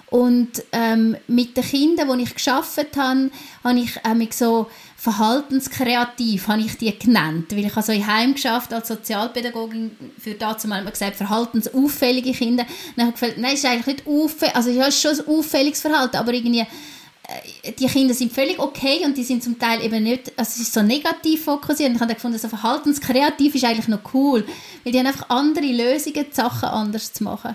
Und 0.08 0.62
ähm, 0.72 1.16
mit 1.26 1.56
den 1.56 1.64
Kindern, 1.64 2.16
die 2.16 2.24
ich 2.24 2.34
geschafft 2.34 2.96
habe, 2.96 3.30
habe 3.64 3.78
ich 3.78 4.00
ähm, 4.04 4.28
so 4.30 4.70
verhaltenskreativ, 4.96 6.48
habe 6.48 6.62
ich 6.62 6.78
die 6.78 6.98
genannt. 6.98 7.52
Weil 7.52 7.66
ich 7.66 7.76
habe 7.76 7.86
so 7.86 7.92
in 7.92 8.06
Heim 8.06 8.34
geschafft 8.34 8.72
als 8.72 8.88
Sozialpädagogin 8.88 9.90
für 10.18 10.34
dazu 10.34 10.68
mal 10.68 10.84
gesagt, 10.84 11.16
verhaltensauffällige 11.16 12.32
Kinder. 12.32 12.64
Dann 12.96 13.06
habe 13.06 13.14
ich 13.14 13.20
gefällt, 13.20 13.38
nein, 13.38 13.52
es 13.52 13.60
ist 13.60 13.66
eigentlich 13.66 13.86
nicht 13.86 14.06
auffällig, 14.06 14.56
also 14.56 14.70
es 14.70 14.88
ist 14.88 15.02
schon 15.02 15.20
ein 15.20 15.38
auffälliges 15.38 15.80
Verhalten, 15.82 16.16
aber 16.16 16.32
irgendwie 16.32 16.60
äh, 16.60 17.72
die 17.72 17.86
Kinder 17.86 18.14
sind 18.14 18.32
völlig 18.32 18.58
okay 18.58 19.04
und 19.04 19.16
die 19.16 19.24
sind 19.24 19.42
zum 19.42 19.58
Teil 19.58 19.84
eben 19.84 20.02
nicht, 20.02 20.32
also 20.36 20.50
es 20.54 20.60
ist 20.60 20.72
so 20.72 20.82
negativ 20.82 21.44
fokussiert. 21.44 21.90
Und 21.90 21.96
ich 21.96 22.00
habe 22.00 22.14
gefunden, 22.14 22.38
so 22.38 22.48
verhaltenskreativ 22.48 23.54
ist 23.54 23.64
eigentlich 23.64 23.88
noch 23.88 24.14
cool, 24.14 24.44
weil 24.82 24.92
die 24.92 24.98
haben 24.98 25.06
einfach 25.06 25.28
andere 25.28 25.66
Lösungen, 25.66 26.24
die 26.30 26.34
Sachen 26.34 26.68
anders 26.68 27.12
zu 27.12 27.22
machen. 27.22 27.54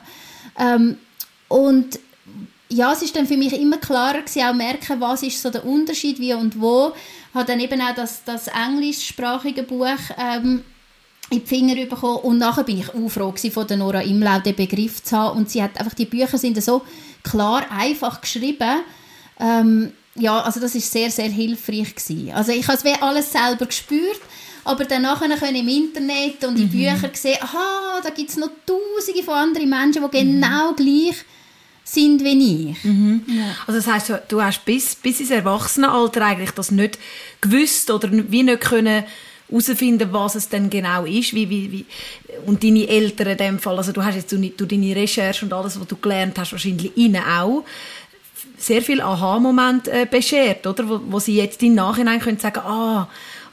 Ähm, 0.59 0.97
und 1.47 1.99
ja, 2.71 2.93
es 2.93 3.01
ist 3.01 3.15
dann 3.15 3.27
für 3.27 3.37
mich 3.37 3.53
immer 3.53 3.77
klarer 3.77 4.21
gewesen, 4.21 4.43
auch 4.43 4.53
merken, 4.53 4.99
was 4.99 5.23
ist 5.23 5.41
so 5.41 5.49
der 5.49 5.65
Unterschied, 5.65 6.19
wie 6.19 6.33
und 6.33 6.59
wo. 6.59 6.93
Ich 7.29 7.35
habe 7.35 7.45
dann 7.45 7.59
eben 7.59 7.81
auch 7.81 7.93
das, 7.95 8.23
das 8.23 8.47
englischsprachige 8.47 9.63
Buch 9.63 9.99
ähm, 10.17 10.63
in 11.29 11.41
die 11.41 11.45
Finger 11.45 11.75
bekommen 11.85 12.17
und 12.17 12.37
nachher 12.37 12.63
bin 12.63 12.79
ich 12.79 12.89
auch 12.89 13.09
froh 13.09 13.33
von 13.51 13.67
der 13.67 13.77
Nora 13.77 14.01
Imlau 14.01 14.39
den 14.39 14.55
Begriff 14.55 15.03
zu 15.03 15.17
haben 15.17 15.37
und 15.37 15.49
sie 15.49 15.61
hat 15.61 15.77
einfach, 15.77 15.93
die 15.93 16.05
Bücher 16.05 16.37
sind 16.37 16.61
so 16.63 16.81
klar, 17.23 17.65
einfach 17.69 18.21
geschrieben, 18.21 18.81
ähm, 19.39 19.91
ja, 20.15 20.41
also 20.41 20.59
das 20.59 20.75
ist 20.75 20.91
sehr, 20.91 21.09
sehr 21.09 21.29
hilfreich 21.29 21.95
gewesen. 21.95 22.31
Also 22.33 22.51
ich 22.51 22.67
habe 22.67 22.77
es 22.77 23.01
alles 23.01 23.31
selber 23.31 23.65
gespürt, 23.65 24.19
aber 24.65 24.83
dann 24.85 25.03
nachher 25.03 25.29
im 25.49 25.67
Internet 25.67 26.43
und 26.43 26.57
in 26.57 26.65
mhm. 26.65 26.71
Büchern 26.71 27.11
gesehen, 27.11 27.37
aha, 27.41 28.01
da 28.03 28.09
gibt 28.09 28.29
es 28.29 28.37
noch 28.37 28.49
tausende 28.65 29.23
von 29.23 29.35
anderen 29.35 29.69
Menschen, 29.69 30.03
die 30.11 30.23
mhm. 30.23 30.41
genau 30.41 30.73
gleich 30.73 31.15
sind 31.83 32.23
wie 32.23 32.69
ich. 32.71 32.83
Mhm. 32.83 33.23
Ja. 33.27 33.55
Also 33.67 33.79
das 33.79 33.87
heisst, 33.87 34.13
du 34.29 34.41
hast 34.41 34.63
bis, 34.65 34.95
bis 34.95 35.19
ins 35.19 35.31
Erwachsenenalter 35.31 36.25
eigentlich 36.25 36.51
das 36.51 36.71
nicht 36.71 36.97
gewusst 37.41 37.89
oder 37.91 38.09
wie 38.11 38.43
nicht 38.43 38.61
können 38.61 39.03
herausfinden, 39.49 40.09
was 40.11 40.35
es 40.35 40.49
denn 40.49 40.69
genau 40.69 41.05
ist, 41.05 41.33
wie, 41.33 41.49
wie, 41.49 41.71
wie, 41.71 41.85
und 42.45 42.63
deine 42.63 42.87
Eltern 42.87 43.27
in 43.27 43.37
dem 43.37 43.59
Fall, 43.59 43.77
also 43.77 43.91
du 43.91 44.03
hast 44.03 44.15
jetzt 44.15 44.31
durch 44.31 44.69
deine 44.69 44.95
Recherche 44.95 45.45
und 45.45 45.53
alles, 45.53 45.79
was 45.79 45.87
du 45.87 45.97
gelernt 45.97 46.39
hast, 46.39 46.53
wahrscheinlich 46.53 46.95
ihnen 46.95 47.21
auch 47.21 47.65
sehr 48.57 48.81
viel 48.81 49.01
Aha-Moment 49.01 49.87
äh, 49.87 50.07
beschert, 50.09 50.65
oder? 50.67 50.87
Wo, 50.87 51.01
wo 51.09 51.19
sie 51.19 51.35
jetzt 51.35 51.61
im 51.63 51.75
Nachhinein 51.75 52.19
können 52.19 52.39
sagen, 52.39 52.59
ah, 52.59 53.09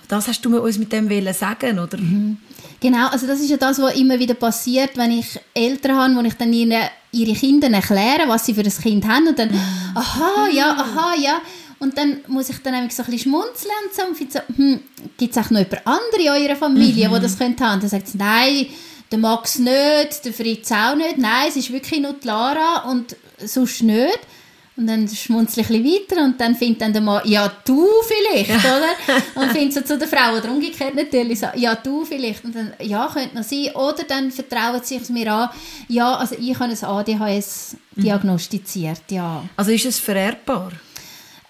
das 0.06 0.28
hast 0.28 0.44
du 0.44 0.58
uns 0.58 0.78
mit 0.78 0.92
dem 0.92 1.10
wollen 1.10 1.34
sagen, 1.34 1.78
oder? 1.78 1.98
Mhm. 1.98 2.38
Genau, 2.80 3.08
also 3.08 3.26
das 3.26 3.40
ist 3.40 3.50
ja 3.50 3.56
das, 3.56 3.80
was 3.80 3.96
immer 3.96 4.18
wieder 4.18 4.34
passiert, 4.34 4.96
wenn 4.96 5.10
ich 5.10 5.40
Eltern 5.52 5.96
habe, 5.96 6.14
wo 6.14 6.20
ich 6.20 6.34
dann 6.34 6.52
ihnen, 6.52 6.82
ihre 7.12 7.32
Kinder 7.32 7.70
erkläre, 7.70 8.28
was 8.28 8.46
sie 8.46 8.54
für 8.54 8.62
ein 8.62 8.70
Kind 8.70 9.06
haben 9.06 9.28
und 9.28 9.38
dann, 9.38 9.50
aha, 9.94 10.48
ja, 10.52 10.72
aha, 10.72 11.14
ja. 11.20 11.40
Und 11.80 11.96
dann 11.96 12.18
muss 12.26 12.50
ich 12.50 12.58
dann 12.58 12.74
nämlich 12.74 12.94
so 12.94 13.02
ein 13.02 13.10
bisschen 13.10 13.30
schmunzeln 13.30 13.72
und 13.86 13.94
so, 13.94 14.24
und 14.24 14.32
so 14.32 14.40
hm, 14.56 14.80
gibt 15.16 15.36
es 15.36 15.42
auch 15.42 15.50
noch 15.50 15.60
jemand 15.60 15.86
andere 15.86 16.22
in 16.22 16.44
eurer 16.44 16.56
Familie, 16.56 17.08
mhm. 17.08 17.14
die 17.14 17.20
das 17.20 17.38
könnte 17.38 17.64
haben? 17.64 17.80
Dann 17.80 17.88
sagt 17.88 18.08
sie, 18.08 18.18
nein, 18.18 18.66
der 19.10 19.18
Max 19.18 19.58
nicht, 19.58 20.24
der 20.24 20.32
Fritz 20.32 20.72
auch 20.72 20.96
nicht, 20.96 21.18
nein, 21.18 21.46
es 21.48 21.56
ist 21.56 21.72
wirklich 21.72 22.00
nur 22.00 22.14
die 22.14 22.26
Lara 22.26 22.90
und 22.90 23.16
sonst 23.44 23.82
nicht. 23.82 24.18
Und 24.78 24.86
dann 24.86 25.08
schmunzle 25.08 25.62
ich 25.62 25.70
ein 25.70 25.84
weiter 25.84 26.24
und 26.24 26.40
dann 26.40 26.54
findet 26.54 26.82
dann 26.82 26.92
der 26.92 27.02
Mann, 27.02 27.20
ja, 27.24 27.52
du 27.64 27.84
vielleicht, 28.06 28.50
oder? 28.64 29.42
Und 29.42 29.50
findet 29.50 29.74
so 29.74 29.80
zu 29.80 29.98
der 29.98 30.06
Frau, 30.06 30.36
oder 30.36 30.52
umgekehrt 30.52 30.94
natürlich, 30.94 31.40
so, 31.40 31.48
ja, 31.56 31.74
du 31.74 32.04
vielleicht. 32.04 32.44
Und 32.44 32.54
dann, 32.54 32.72
ja, 32.80 33.10
könnte 33.12 33.34
noch 33.34 33.42
sein. 33.42 33.70
Oder 33.74 34.04
dann 34.06 34.30
vertrauen 34.30 34.80
sie 34.84 35.00
sich 35.00 35.08
mir 35.08 35.32
an, 35.32 35.50
ja, 35.88 36.14
also 36.14 36.36
ich 36.38 36.54
habe 36.56 36.72
ein 36.72 36.84
ADHS 36.84 37.76
diagnostiziert, 37.96 39.02
ja. 39.10 39.42
Also 39.56 39.72
ist 39.72 39.84
es 39.84 39.98
vererbbar? 39.98 40.70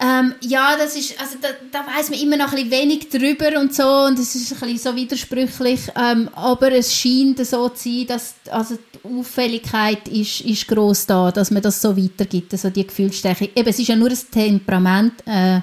Ähm, 0.01 0.33
ja, 0.41 0.77
das 0.77 0.95
ist, 0.95 1.19
also 1.19 1.35
da, 1.41 1.49
da 1.73 1.85
weiß 1.85 2.09
man 2.09 2.19
immer 2.19 2.37
noch 2.37 2.53
ein 2.53 2.71
wenig 2.71 3.09
drüber 3.09 3.59
und 3.59 3.75
so 3.75 3.83
und 3.83 4.17
es 4.17 4.33
ist 4.33 4.53
ein 4.53 4.59
bisschen 4.59 4.77
so 4.77 4.95
widersprüchlich, 4.95 5.91
ähm, 5.93 6.29
aber 6.35 6.71
es 6.71 6.95
scheint 6.95 7.45
so 7.45 7.67
zu 7.67 7.89
sein, 7.89 8.07
dass 8.07 8.35
also 8.49 8.77
die 8.77 9.19
Auffälligkeit 9.19 10.07
ist, 10.07 10.39
ist 10.41 10.69
gross 10.69 11.05
da, 11.05 11.33
dass 11.33 11.51
man 11.51 11.61
das 11.61 11.81
so 11.81 11.97
weitergibt, 11.97 12.53
also 12.53 12.69
die 12.69 12.87
Gefühlsstärke. 12.87 13.49
Eben, 13.53 13.67
es 13.67 13.77
ist 13.77 13.89
ja 13.89 13.97
nur 13.97 14.09
ein 14.09 14.17
Temperament, 14.31 15.15
äh, 15.25 15.59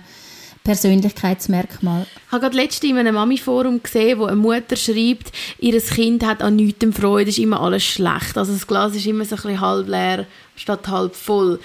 Persönlichkeitsmerkmal. 0.66 2.06
Ich 2.26 2.32
habe 2.32 2.40
gerade 2.40 2.56
letztens 2.56 2.90
in 2.90 2.98
einem 2.98 3.14
Mami-Forum 3.14 3.84
gesehen, 3.84 4.18
wo 4.18 4.24
eine 4.24 4.34
Mutter 4.34 4.74
schreibt, 4.74 5.30
ihr 5.60 5.80
Kind 5.80 6.26
hat 6.26 6.42
an 6.42 6.56
nichts 6.56 6.84
Freude, 6.92 7.30
ist 7.30 7.38
immer 7.38 7.60
alles 7.60 7.84
schlecht. 7.84 8.36
Also 8.36 8.52
das 8.52 8.66
Glas 8.66 8.94
ist 8.96 9.06
immer 9.06 9.24
so 9.24 9.36
ein 9.36 9.42
bisschen 9.42 9.60
halb 9.60 9.86
leer 9.86 10.26
statt 10.56 10.88
halb 10.88 11.14
voll 11.14 11.60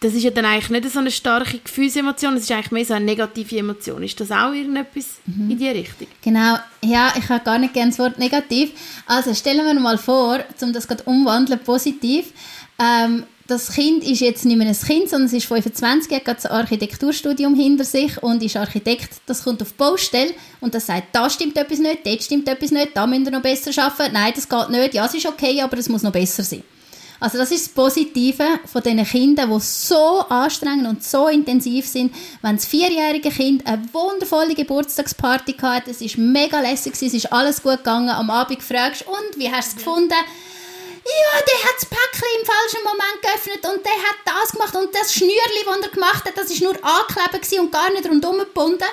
das 0.00 0.14
ist 0.14 0.22
ja 0.22 0.30
dann 0.30 0.44
eigentlich 0.44 0.70
nicht 0.70 0.92
so 0.92 1.00
eine 1.00 1.10
starke 1.10 1.58
Gefühlsemotion, 1.58 2.36
es 2.36 2.44
ist 2.44 2.52
eigentlich 2.52 2.70
mehr 2.70 2.84
so 2.84 2.94
eine 2.94 3.04
negative 3.04 3.58
Emotion. 3.58 4.02
Ist 4.02 4.20
das 4.20 4.30
auch 4.30 4.52
irgendetwas 4.52 5.06
mhm. 5.26 5.50
in 5.50 5.58
die 5.58 5.68
Richtung? 5.68 6.06
Genau, 6.22 6.56
ja, 6.84 7.12
ich 7.18 7.28
habe 7.28 7.44
gar 7.44 7.58
nicht 7.58 7.74
gerne 7.74 7.90
das 7.90 7.98
Wort 7.98 8.18
negativ. 8.18 8.70
Also 9.06 9.34
stellen 9.34 9.66
wir 9.66 9.74
mal 9.74 9.98
vor, 9.98 10.38
um 10.62 10.72
das 10.72 10.86
gerade 10.86 11.02
umwandeln, 11.04 11.58
positiv. 11.58 12.32
Ähm, 12.78 13.24
das 13.48 13.72
Kind 13.72 14.04
ist 14.04 14.20
jetzt 14.20 14.44
nicht 14.44 14.58
mehr 14.58 14.68
ein 14.68 14.78
Kind, 14.78 15.08
sondern 15.08 15.26
es 15.26 15.32
ist 15.32 15.46
25, 15.46 16.14
hat 16.14 16.24
gerade 16.26 16.44
ein 16.44 16.60
Architekturstudium 16.60 17.54
hinter 17.54 17.84
sich 17.84 18.22
und 18.22 18.42
ist 18.42 18.56
Architekt. 18.56 19.08
Das 19.26 19.42
kommt 19.42 19.62
auf 19.62 19.70
die 19.70 19.78
Baustelle 19.78 20.34
und 20.60 20.74
das 20.74 20.86
sagt, 20.86 21.08
da 21.12 21.30
stimmt 21.30 21.56
etwas 21.56 21.78
nicht, 21.78 22.06
dort 22.06 22.22
stimmt 22.22 22.46
etwas 22.46 22.70
nicht, 22.70 22.90
da 22.94 23.06
müssen 23.06 23.24
wir 23.24 23.32
noch 23.32 23.42
besser 23.42 23.70
arbeiten. 23.82 24.12
Nein, 24.12 24.32
das 24.36 24.48
geht 24.48 24.68
nicht. 24.68 24.94
Ja, 24.94 25.06
es 25.06 25.14
ist 25.14 25.26
okay, 25.26 25.62
aber 25.62 25.78
es 25.78 25.88
muss 25.88 26.02
noch 26.02 26.12
besser 26.12 26.44
sein. 26.44 26.62
Also 27.20 27.36
das 27.36 27.50
ist 27.50 27.66
das 27.66 27.74
Positive 27.74 28.60
von 28.64 28.82
diesen 28.82 29.04
Kindern, 29.04 29.50
die 29.50 29.60
so 29.60 30.20
anstrengend 30.28 30.86
und 30.86 31.02
so 31.02 31.26
intensiv 31.26 31.86
sind. 31.86 32.14
Wenn 32.42 32.56
das 32.56 32.66
vierjährige 32.66 33.30
Kind 33.30 33.66
eine 33.66 33.82
wundervolle 33.92 34.54
Geburtstagsparty 34.54 35.54
hatte, 35.54 35.90
es 35.90 36.00
ist 36.00 36.16
mega 36.16 36.60
lässig, 36.60 36.92
es 36.94 37.02
ist 37.02 37.32
alles 37.32 37.62
gut 37.62 37.78
gegangen, 37.78 38.10
am 38.10 38.30
Abend 38.30 38.62
fragst 38.62 39.04
und 39.06 39.36
wie 39.36 39.50
hast 39.50 39.72
du 39.72 39.76
es 39.78 39.84
gefunden? 39.84 40.10
Ja, 40.10 41.40
der 41.40 41.64
hat 41.64 41.76
das 41.76 41.86
Päckchen 41.86 42.28
im 42.38 42.46
falschen 42.46 42.84
Moment 42.84 43.22
geöffnet 43.22 43.74
und 43.74 43.84
der 43.84 43.92
hat 43.92 44.18
das 44.24 44.52
gemacht 44.52 44.76
und 44.76 44.94
das 44.94 45.12
Schnürli, 45.12 45.64
das 45.64 45.80
er 45.80 45.88
gemacht 45.88 46.24
hat, 46.24 46.36
das 46.36 46.50
ist 46.50 46.62
nur 46.62 46.76
angeklebt 46.84 47.60
und 47.60 47.72
gar 47.72 47.90
nicht 47.90 48.06
rundum 48.06 48.38
gebunden. 48.38 48.84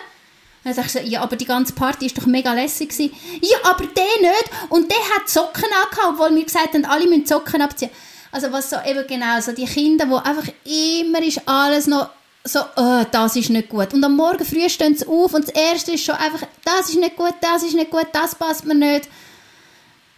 Dann 0.63 0.73
sagst 0.73 0.95
du, 0.95 1.01
ja, 1.01 1.21
aber 1.21 1.35
die 1.35 1.45
ganze 1.45 1.73
Party 1.73 2.07
ist 2.07 2.17
doch 2.17 2.25
mega 2.25 2.51
lässig 2.53 2.89
gewesen. 2.89 3.15
Ja, 3.39 3.57
aber 3.65 3.85
der 3.85 4.03
nicht. 4.19 4.49
Und 4.69 4.89
der 4.89 4.97
hat 4.97 5.29
Socken 5.29 5.65
angehabt, 5.65 6.13
obwohl 6.13 6.35
wir 6.35 6.43
gesagt 6.43 6.73
haben, 6.73 6.85
alle 6.85 7.05
müssen 7.05 7.27
Socken 7.27 7.61
abziehen. 7.61 7.91
Also 8.35 8.51
was 8.51 8.69
so 8.69 8.75
eben 8.85 9.07
genau, 9.07 9.39
so 9.39 9.53
die 9.53 9.63
Kinder, 9.63 10.09
wo 10.09 10.17
einfach 10.17 10.49
immer 10.65 11.23
ist 11.23 11.47
alles 11.47 11.87
noch 11.87 12.09
so, 12.43 12.59
oh, 12.75 13.03
das 13.09 13.37
ist 13.37 13.49
nicht 13.49 13.69
gut. 13.69 13.93
Und 13.93 14.03
am 14.03 14.17
Morgen 14.17 14.43
früh 14.43 14.67
stehen 14.67 14.93
sie 14.93 15.07
auf 15.07 15.33
und 15.33 15.47
das 15.47 15.55
Erste 15.55 15.93
ist 15.93 16.03
schon 16.03 16.15
einfach, 16.15 16.45
das 16.65 16.89
ist 16.89 16.99
nicht 16.99 17.15
gut, 17.15 17.33
das 17.39 17.63
ist 17.63 17.75
nicht 17.75 17.89
gut, 17.89 18.07
das 18.11 18.35
passt 18.35 18.65
mir 18.65 18.75
nicht. 18.75 19.07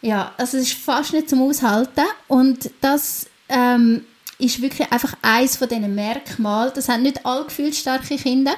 Ja, 0.01 0.31
also 0.35 0.57
es 0.57 0.63
ist 0.63 0.79
fast 0.79 1.13
nicht 1.13 1.29
zum 1.29 1.43
Aushalten 1.43 2.05
und 2.27 2.71
das 2.81 3.27
ähm, 3.49 4.03
ist 4.39 4.63
wirklich 4.63 4.91
einfach 4.91 5.13
eins 5.21 5.55
von 5.55 5.69
diesen 5.69 5.93
Merkmalen. 5.93 6.71
Das 6.73 6.89
haben 6.89 7.03
nicht 7.03 7.23
alle 7.23 7.45
gefühlsstarke 7.45 8.15
Kinder. 8.15 8.55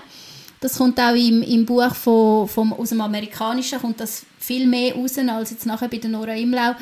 Das 0.62 0.78
kommt 0.78 0.98
auch 1.02 1.16
im, 1.16 1.44
im 1.44 1.66
Buch 1.66 1.94
von, 1.96 2.48
vom, 2.48 2.72
aus 2.72 2.90
dem 2.90 3.02
Amerikanischen, 3.02 3.82
kommt 3.82 4.00
das 4.00 4.24
viel 4.40 4.66
mehr 4.66 4.96
raus 4.96 5.18
als 5.18 5.52
jetzt 5.52 5.66
nachher 5.66 5.90
bei 5.90 5.98
der 5.98 6.12
Nora 6.12 6.34
Imlau 6.34 6.76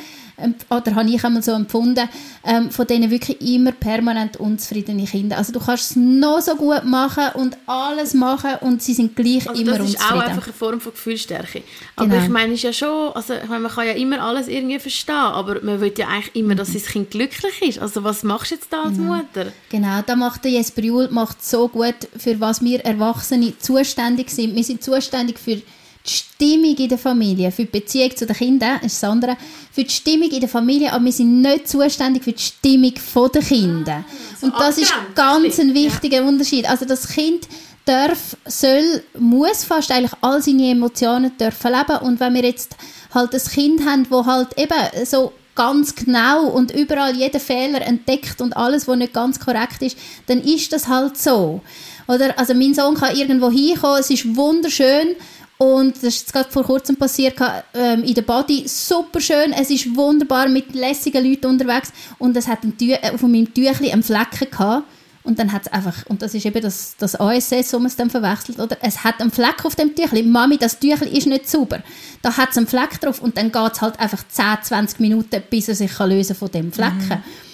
oder 0.70 0.96
habe 0.96 1.10
ich 1.10 1.24
einmal 1.24 1.42
so 1.42 1.52
empfunden, 1.52 2.08
ähm, 2.46 2.70
von 2.70 2.86
denen 2.86 3.10
wirklich 3.10 3.42
immer 3.42 3.72
permanent 3.72 4.38
unzufriedene 4.38 5.06
Kinder. 5.06 5.38
Also 5.38 5.52
du 5.52 5.60
kannst 5.60 5.92
es 5.92 5.96
noch 5.96 6.42
so 6.42 6.56
gut 6.56 6.84
machen 6.84 7.30
und 7.34 7.58
alles 7.66 8.14
machen 8.14 8.52
und 8.62 8.84
sie 8.84 8.94
sind 8.94 9.16
gleich 9.16 9.50
also 9.50 9.60
immer 9.60 9.80
unzufrieden. 9.80 9.94
Das 9.94 10.04
ist 10.04 10.12
auch 10.12 10.22
einfach 10.22 10.44
eine 10.44 10.54
Form 10.54 10.80
von 10.80 10.92
Gefühlsstärke. 10.92 11.64
Aber 11.96 12.10
genau. 12.10 12.24
ich 12.24 12.30
meine, 12.30 12.54
ist 12.54 12.64
ja 12.64 12.72
schon, 12.72 13.14
also 13.14 13.34
ich 13.34 13.50
meine, 13.50 13.62
man 13.62 13.72
kann 13.72 13.88
ja 13.88 13.94
immer 13.94 14.22
alles 14.22 14.48
irgendwie 14.48 14.80
verstehen, 14.80 15.16
aber 15.16 15.62
man 15.64 15.82
will 15.82 15.94
ja 15.98 16.08
eigentlich 16.08 16.36
immer, 16.36 16.54
dass 16.54 16.70
mhm. 16.70 16.74
das 16.74 16.86
Kind 16.86 17.12
glücklich 17.12 17.62
ist. 17.62 17.80
Also 17.80 18.04
was 18.04 18.22
machst 18.22 18.52
du 18.52 18.56
jetzt 18.56 18.72
da 18.72 18.84
als 18.84 18.98
genau. 18.98 19.16
Mutter? 19.16 19.52
Genau, 19.70 20.02
da 20.06 20.16
macht 20.16 20.44
der 20.44 20.52
Jesper 20.52 20.84
Juhl 20.84 21.10
macht 21.10 21.44
so 21.44 21.68
gut, 21.68 21.96
für 22.16 22.40
was 22.40 22.62
wir 22.62 22.86
Erwachsene 22.86 23.58
zuständig 23.58 24.30
sind. 24.30 24.56
Wir 24.56 24.64
sind 24.64 24.84
zuständig 24.84 25.40
für 25.40 25.62
die 26.08 26.14
Stimmung 26.14 26.76
in 26.76 26.90
der 26.90 26.98
Familie, 26.98 27.52
für 27.52 27.66
die 27.66 27.80
Beziehung 27.80 28.16
zu 28.16 28.26
den 28.26 28.36
Kindern, 28.36 28.80
ist 28.84 29.02
das 29.02 29.10
andere, 29.10 29.38
für 29.72 29.84
die 29.84 29.90
Stimmung 29.90 30.30
in 30.30 30.40
der 30.40 30.50
Familie, 30.50 30.94
aber 30.94 31.06
wir 31.06 31.12
sind 31.12 31.42
nicht 31.42 31.68
zuständig 31.68 32.24
für 32.24 32.32
die 32.32 32.42
Stimmung 32.42 32.94
der 33.34 33.42
Kinder. 33.42 34.04
Ah, 34.06 34.46
Und 34.46 34.54
das 34.60 34.78
ist 34.78 34.94
ganz 35.16 35.60
ein 35.60 35.74
wichtiger. 35.74 36.24
Unterschied. 36.24 36.70
Also 36.70 36.86
das 36.86 37.08
Kind 37.08 37.48
darf, 37.86 38.38
soll, 38.46 39.04
muss 39.18 39.64
fast 39.64 39.92
eigentlich 39.92 40.14
all 40.22 40.42
seine 40.42 40.72
Emotionen 40.72 41.38
dürfen 41.38 41.72
leben. 41.72 41.98
Und 42.02 42.20
wenn 42.20 42.34
wir 42.34 42.44
jetzt 42.44 42.76
halt 43.14 43.34
ein 43.34 43.42
Kind 43.42 43.86
haben, 43.86 44.06
wo 44.10 44.26
halt 44.26 44.58
eben 44.58 45.06
so 45.06 45.34
ganz 45.56 45.96
genau 45.96 46.48
und 46.48 46.72
überall 46.72 47.16
jeden 47.16 47.42
Fehler 47.42 47.82
entdeckt 47.82 48.42
und 48.42 48.56
alles, 48.56 48.88
was 48.88 48.98
nicht 48.98 49.14
ganz 49.14 49.40
korrekt 49.40 49.82
ist, 49.82 49.98
dann 50.28 50.42
ist 50.42 50.72
das 50.72 50.88
halt 50.88 51.18
so. 51.18 51.62
Oder, 52.08 52.38
also 52.38 52.54
mein 52.54 52.74
Sohn 52.74 52.96
kann 52.96 53.16
irgendwo 53.16 53.50
hinkommen, 53.50 54.00
es 54.00 54.10
ist 54.10 54.36
wunderschön 54.36 55.16
und 55.58 55.96
das 55.98 56.04
ist 56.04 56.32
gerade 56.32 56.52
vor 56.52 56.64
kurzem 56.64 56.98
passiert 56.98 57.36
ähm, 57.74 58.04
in 58.04 58.14
der 58.14 58.22
Body. 58.22 58.68
Super 58.68 59.20
schön, 59.20 59.54
es 59.54 59.70
ist 59.70 59.96
wunderbar 59.96 60.48
mit 60.48 60.76
lässigen 60.76 61.28
Leuten 61.28 61.48
unterwegs 61.48 61.92
und 62.20 62.38
es 62.38 62.48
hat 62.48 62.64
ein 62.64 62.78
Tü 62.78 62.92
äh, 62.92 63.12
auf 63.12 63.22
meinem 63.24 63.52
Tüchli 63.54 63.92
einen 63.92 64.04
Flecken 64.04 64.52
gehabt. 64.52 64.88
Und 65.24 65.40
dann 65.40 65.52
hat 65.52 65.64
es 65.64 65.74
einfach, 65.74 66.06
und 66.06 66.22
das 66.22 66.34
ist 66.34 66.46
eben 66.46 66.62
das, 66.62 66.96
das 66.98 67.20
ASS, 67.20 67.74
wo 67.74 67.80
man 67.80 67.88
es 67.88 67.98
dann 67.98 68.10
verwechselt, 68.10 68.60
oder? 68.60 68.78
Es 68.80 69.04
hat 69.04 69.20
einen 69.20 69.30
Fleck 69.30 69.66
auf 69.66 69.76
dem 69.76 69.94
Tüchli. 69.94 70.24
Mami, 70.24 70.58
das 70.58 70.80
Tüchli 70.80 71.18
ist 71.18 71.28
nicht 71.28 71.50
sauber. 71.50 71.84
Da 72.22 72.38
hat 72.38 72.52
es 72.52 72.58
einen 72.58 72.66
Fleck 72.66 73.02
drauf 73.02 73.22
und 73.22 73.38
dann 73.38 73.52
geht 73.52 73.74
es 73.74 73.82
halt 73.82 74.00
einfach 74.00 74.24
10, 74.26 74.46
20 74.62 75.02
Minuten, 75.02 75.44
bis 75.50 75.68
er 75.68 75.76
sich 75.76 75.94
kann 75.94 76.12
lösen 76.12 76.34
von 76.34 76.50
dem 76.50 76.72
Flecken. 76.72 77.10
Mhm. 77.10 77.47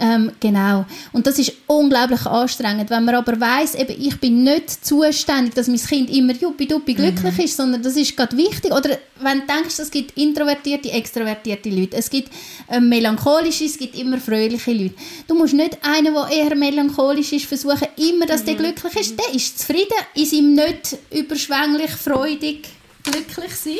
Ähm, 0.00 0.30
genau. 0.38 0.86
Und 1.12 1.26
das 1.26 1.38
ist 1.38 1.52
unglaublich 1.66 2.24
anstrengend. 2.24 2.88
Wenn 2.88 3.04
man 3.04 3.16
aber 3.16 3.38
weiß, 3.38 3.74
eben, 3.74 4.00
ich 4.00 4.18
bin 4.20 4.44
nicht 4.44 4.84
zuständig, 4.84 5.54
dass 5.54 5.66
mein 5.66 5.78
Kind 5.78 6.10
immer 6.10 6.34
juppi-duppi 6.34 6.94
glücklich 6.94 7.36
mhm. 7.36 7.44
ist, 7.44 7.56
sondern 7.56 7.82
das 7.82 7.96
ist 7.96 8.16
gerade 8.16 8.36
wichtig. 8.36 8.72
Oder 8.72 8.98
wenn 9.20 9.40
du 9.40 9.46
denkst, 9.46 9.78
es 9.78 9.90
gibt 9.90 10.16
introvertierte, 10.16 10.92
extrovertierte 10.92 11.70
Leute, 11.70 11.96
es 11.96 12.08
gibt 12.08 12.30
äh, 12.70 12.78
melancholische, 12.78 13.64
es 13.64 13.76
gibt 13.76 13.98
immer 13.98 14.18
fröhliche 14.18 14.72
Leute. 14.72 14.94
Du 15.26 15.34
musst 15.34 15.54
nicht 15.54 15.76
einen, 15.82 16.14
der 16.14 16.28
eher 16.30 16.54
melancholisch 16.54 17.32
ist, 17.32 17.46
versuchen, 17.46 17.88
immer, 17.96 18.26
dass 18.26 18.42
mhm. 18.42 18.46
der 18.46 18.54
glücklich 18.54 18.96
ist. 18.96 19.18
Der 19.18 19.34
ist 19.34 19.58
zufrieden, 19.58 19.96
ist 20.14 20.32
ihm 20.32 20.54
nicht 20.54 20.96
überschwänglich, 21.10 21.90
freudig 21.90 22.68
glücklich 23.10 23.54
sein. 23.54 23.78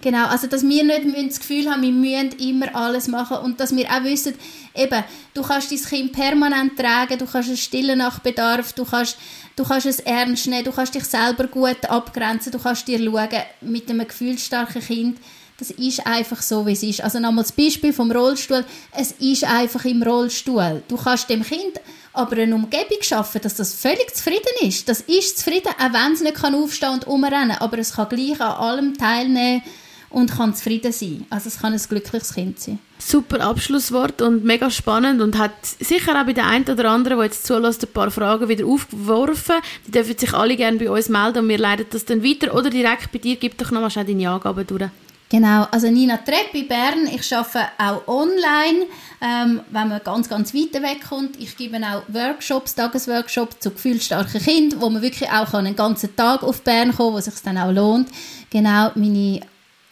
genau, 0.00 0.26
also 0.26 0.46
dass 0.46 0.62
wir 0.62 0.84
nicht 0.84 1.30
das 1.30 1.40
Gefühl 1.40 1.70
haben, 1.70 1.82
wir 1.82 1.92
müssen 1.92 2.38
immer 2.38 2.74
alles 2.74 3.08
machen 3.08 3.38
und 3.38 3.60
dass 3.60 3.74
wir 3.74 3.86
auch 3.88 4.04
wissen, 4.04 4.34
eben, 4.74 5.04
du 5.34 5.42
kannst 5.42 5.70
dein 5.70 5.78
Kind 5.78 6.12
permanent 6.12 6.76
tragen, 6.76 7.18
du 7.18 7.26
kannst 7.26 7.50
es 7.50 7.60
stillen 7.60 7.98
nach 7.98 8.20
Bedarf, 8.20 8.72
du 8.72 8.84
kannst, 8.84 9.16
du 9.56 9.64
kannst 9.64 9.86
es 9.86 10.00
ernst 10.00 10.46
nehmen, 10.46 10.64
du 10.64 10.72
kannst 10.72 10.94
dich 10.94 11.04
selber 11.04 11.46
gut 11.46 11.84
abgrenzen, 11.88 12.52
du 12.52 12.58
kannst 12.58 12.88
dir 12.88 12.98
schauen, 12.98 13.28
mit 13.60 13.90
einem 13.90 14.06
gefühlsstarken 14.06 14.82
Kind, 14.82 15.18
das 15.60 15.70
ist 15.70 16.06
einfach 16.06 16.40
so, 16.40 16.66
wie 16.66 16.72
es 16.72 16.82
ist. 16.82 17.02
Also 17.02 17.20
nochmal 17.20 17.44
das 17.44 17.52
Beispiel 17.52 17.92
vom 17.92 18.10
Rollstuhl, 18.10 18.64
es 18.96 19.12
ist 19.12 19.44
einfach 19.44 19.84
im 19.84 20.02
Rollstuhl. 20.02 20.82
Du 20.88 20.96
kannst 20.96 21.28
dem 21.28 21.44
Kind 21.44 21.80
aber 22.12 22.38
eine 22.38 22.54
Umgebung 22.54 23.02
schaffen, 23.02 23.40
dass 23.42 23.54
das 23.54 23.74
völlig 23.74 24.12
zufrieden 24.14 24.40
ist. 24.62 24.88
Das 24.88 25.02
ist 25.02 25.38
zufrieden, 25.38 25.68
auch 25.78 25.92
wenn 25.92 26.12
es 26.14 26.22
nicht 26.22 26.34
kann 26.34 26.54
aufstehen 26.54 26.94
und 26.94 27.06
umrennen 27.06 27.58
aber 27.60 27.78
es 27.78 27.92
kann 27.92 28.08
gleich 28.08 28.40
an 28.40 28.52
allem 28.52 28.96
teilnehmen 28.96 29.62
und 30.08 30.32
kann 30.32 30.54
zufrieden 30.54 30.92
sein. 30.92 31.26
Also 31.28 31.48
es 31.48 31.60
kann 31.60 31.74
ein 31.74 31.78
glückliches 31.78 32.34
Kind 32.34 32.58
sein. 32.58 32.78
Super 32.98 33.42
Abschlusswort 33.42 34.22
und 34.22 34.44
mega 34.44 34.70
spannend 34.70 35.20
und 35.20 35.38
hat 35.38 35.52
sicher 35.62 36.20
auch 36.20 36.26
bei 36.26 36.32
der 36.32 36.46
einen 36.46 36.68
oder 36.68 36.90
anderen, 36.90 37.18
die 37.18 37.24
jetzt 37.24 37.46
zulässt, 37.46 37.84
ein 37.84 37.92
paar 37.92 38.10
Fragen 38.10 38.48
wieder 38.48 38.66
aufgeworfen. 38.66 39.56
Die 39.86 39.90
dürfen 39.92 40.18
sich 40.18 40.32
alle 40.32 40.56
gerne 40.56 40.78
bei 40.78 40.90
uns 40.90 41.10
melden 41.10 41.38
und 41.40 41.48
wir 41.48 41.58
leiten 41.58 41.86
das 41.90 42.06
dann 42.06 42.24
weiter 42.24 42.54
oder 42.54 42.70
direkt 42.70 43.12
bei 43.12 43.18
dir. 43.18 43.36
Gib 43.36 43.58
doch 43.58 43.70
nochmal 43.70 43.90
schnell 43.90 44.06
deine 44.06 44.30
Angaben 44.30 44.66
durch. 44.66 44.90
Genau, 45.30 45.66
also 45.70 45.88
Nina 45.88 46.16
Trepp 46.16 46.52
in 46.54 46.66
Bern. 46.66 47.06
Ich 47.06 47.32
arbeite 47.32 47.68
auch 47.78 48.08
online, 48.08 48.86
ähm, 49.22 49.60
wenn 49.70 49.88
man 49.88 50.00
ganz, 50.02 50.28
ganz 50.28 50.52
weit 50.52 50.74
wegkommt. 50.74 51.38
Ich 51.38 51.56
gebe 51.56 51.78
auch 51.78 52.02
Workshops, 52.08 52.74
Tagesworkshops 52.74 53.60
zu 53.60 53.70
gefühlsstarken 53.70 54.42
Kindern, 54.42 54.80
wo 54.80 54.90
man 54.90 55.02
wirklich 55.02 55.30
auch 55.30 55.54
einen 55.54 55.76
ganzen 55.76 56.16
Tag 56.16 56.42
auf 56.42 56.62
Bern 56.62 56.92
kommen 56.92 57.14
kann, 57.14 57.14
wo 57.14 57.20
sich 57.20 57.34
dann 57.44 57.58
auch 57.58 57.70
lohnt. 57.70 58.08
Genau, 58.50 58.90
meine 58.96 59.42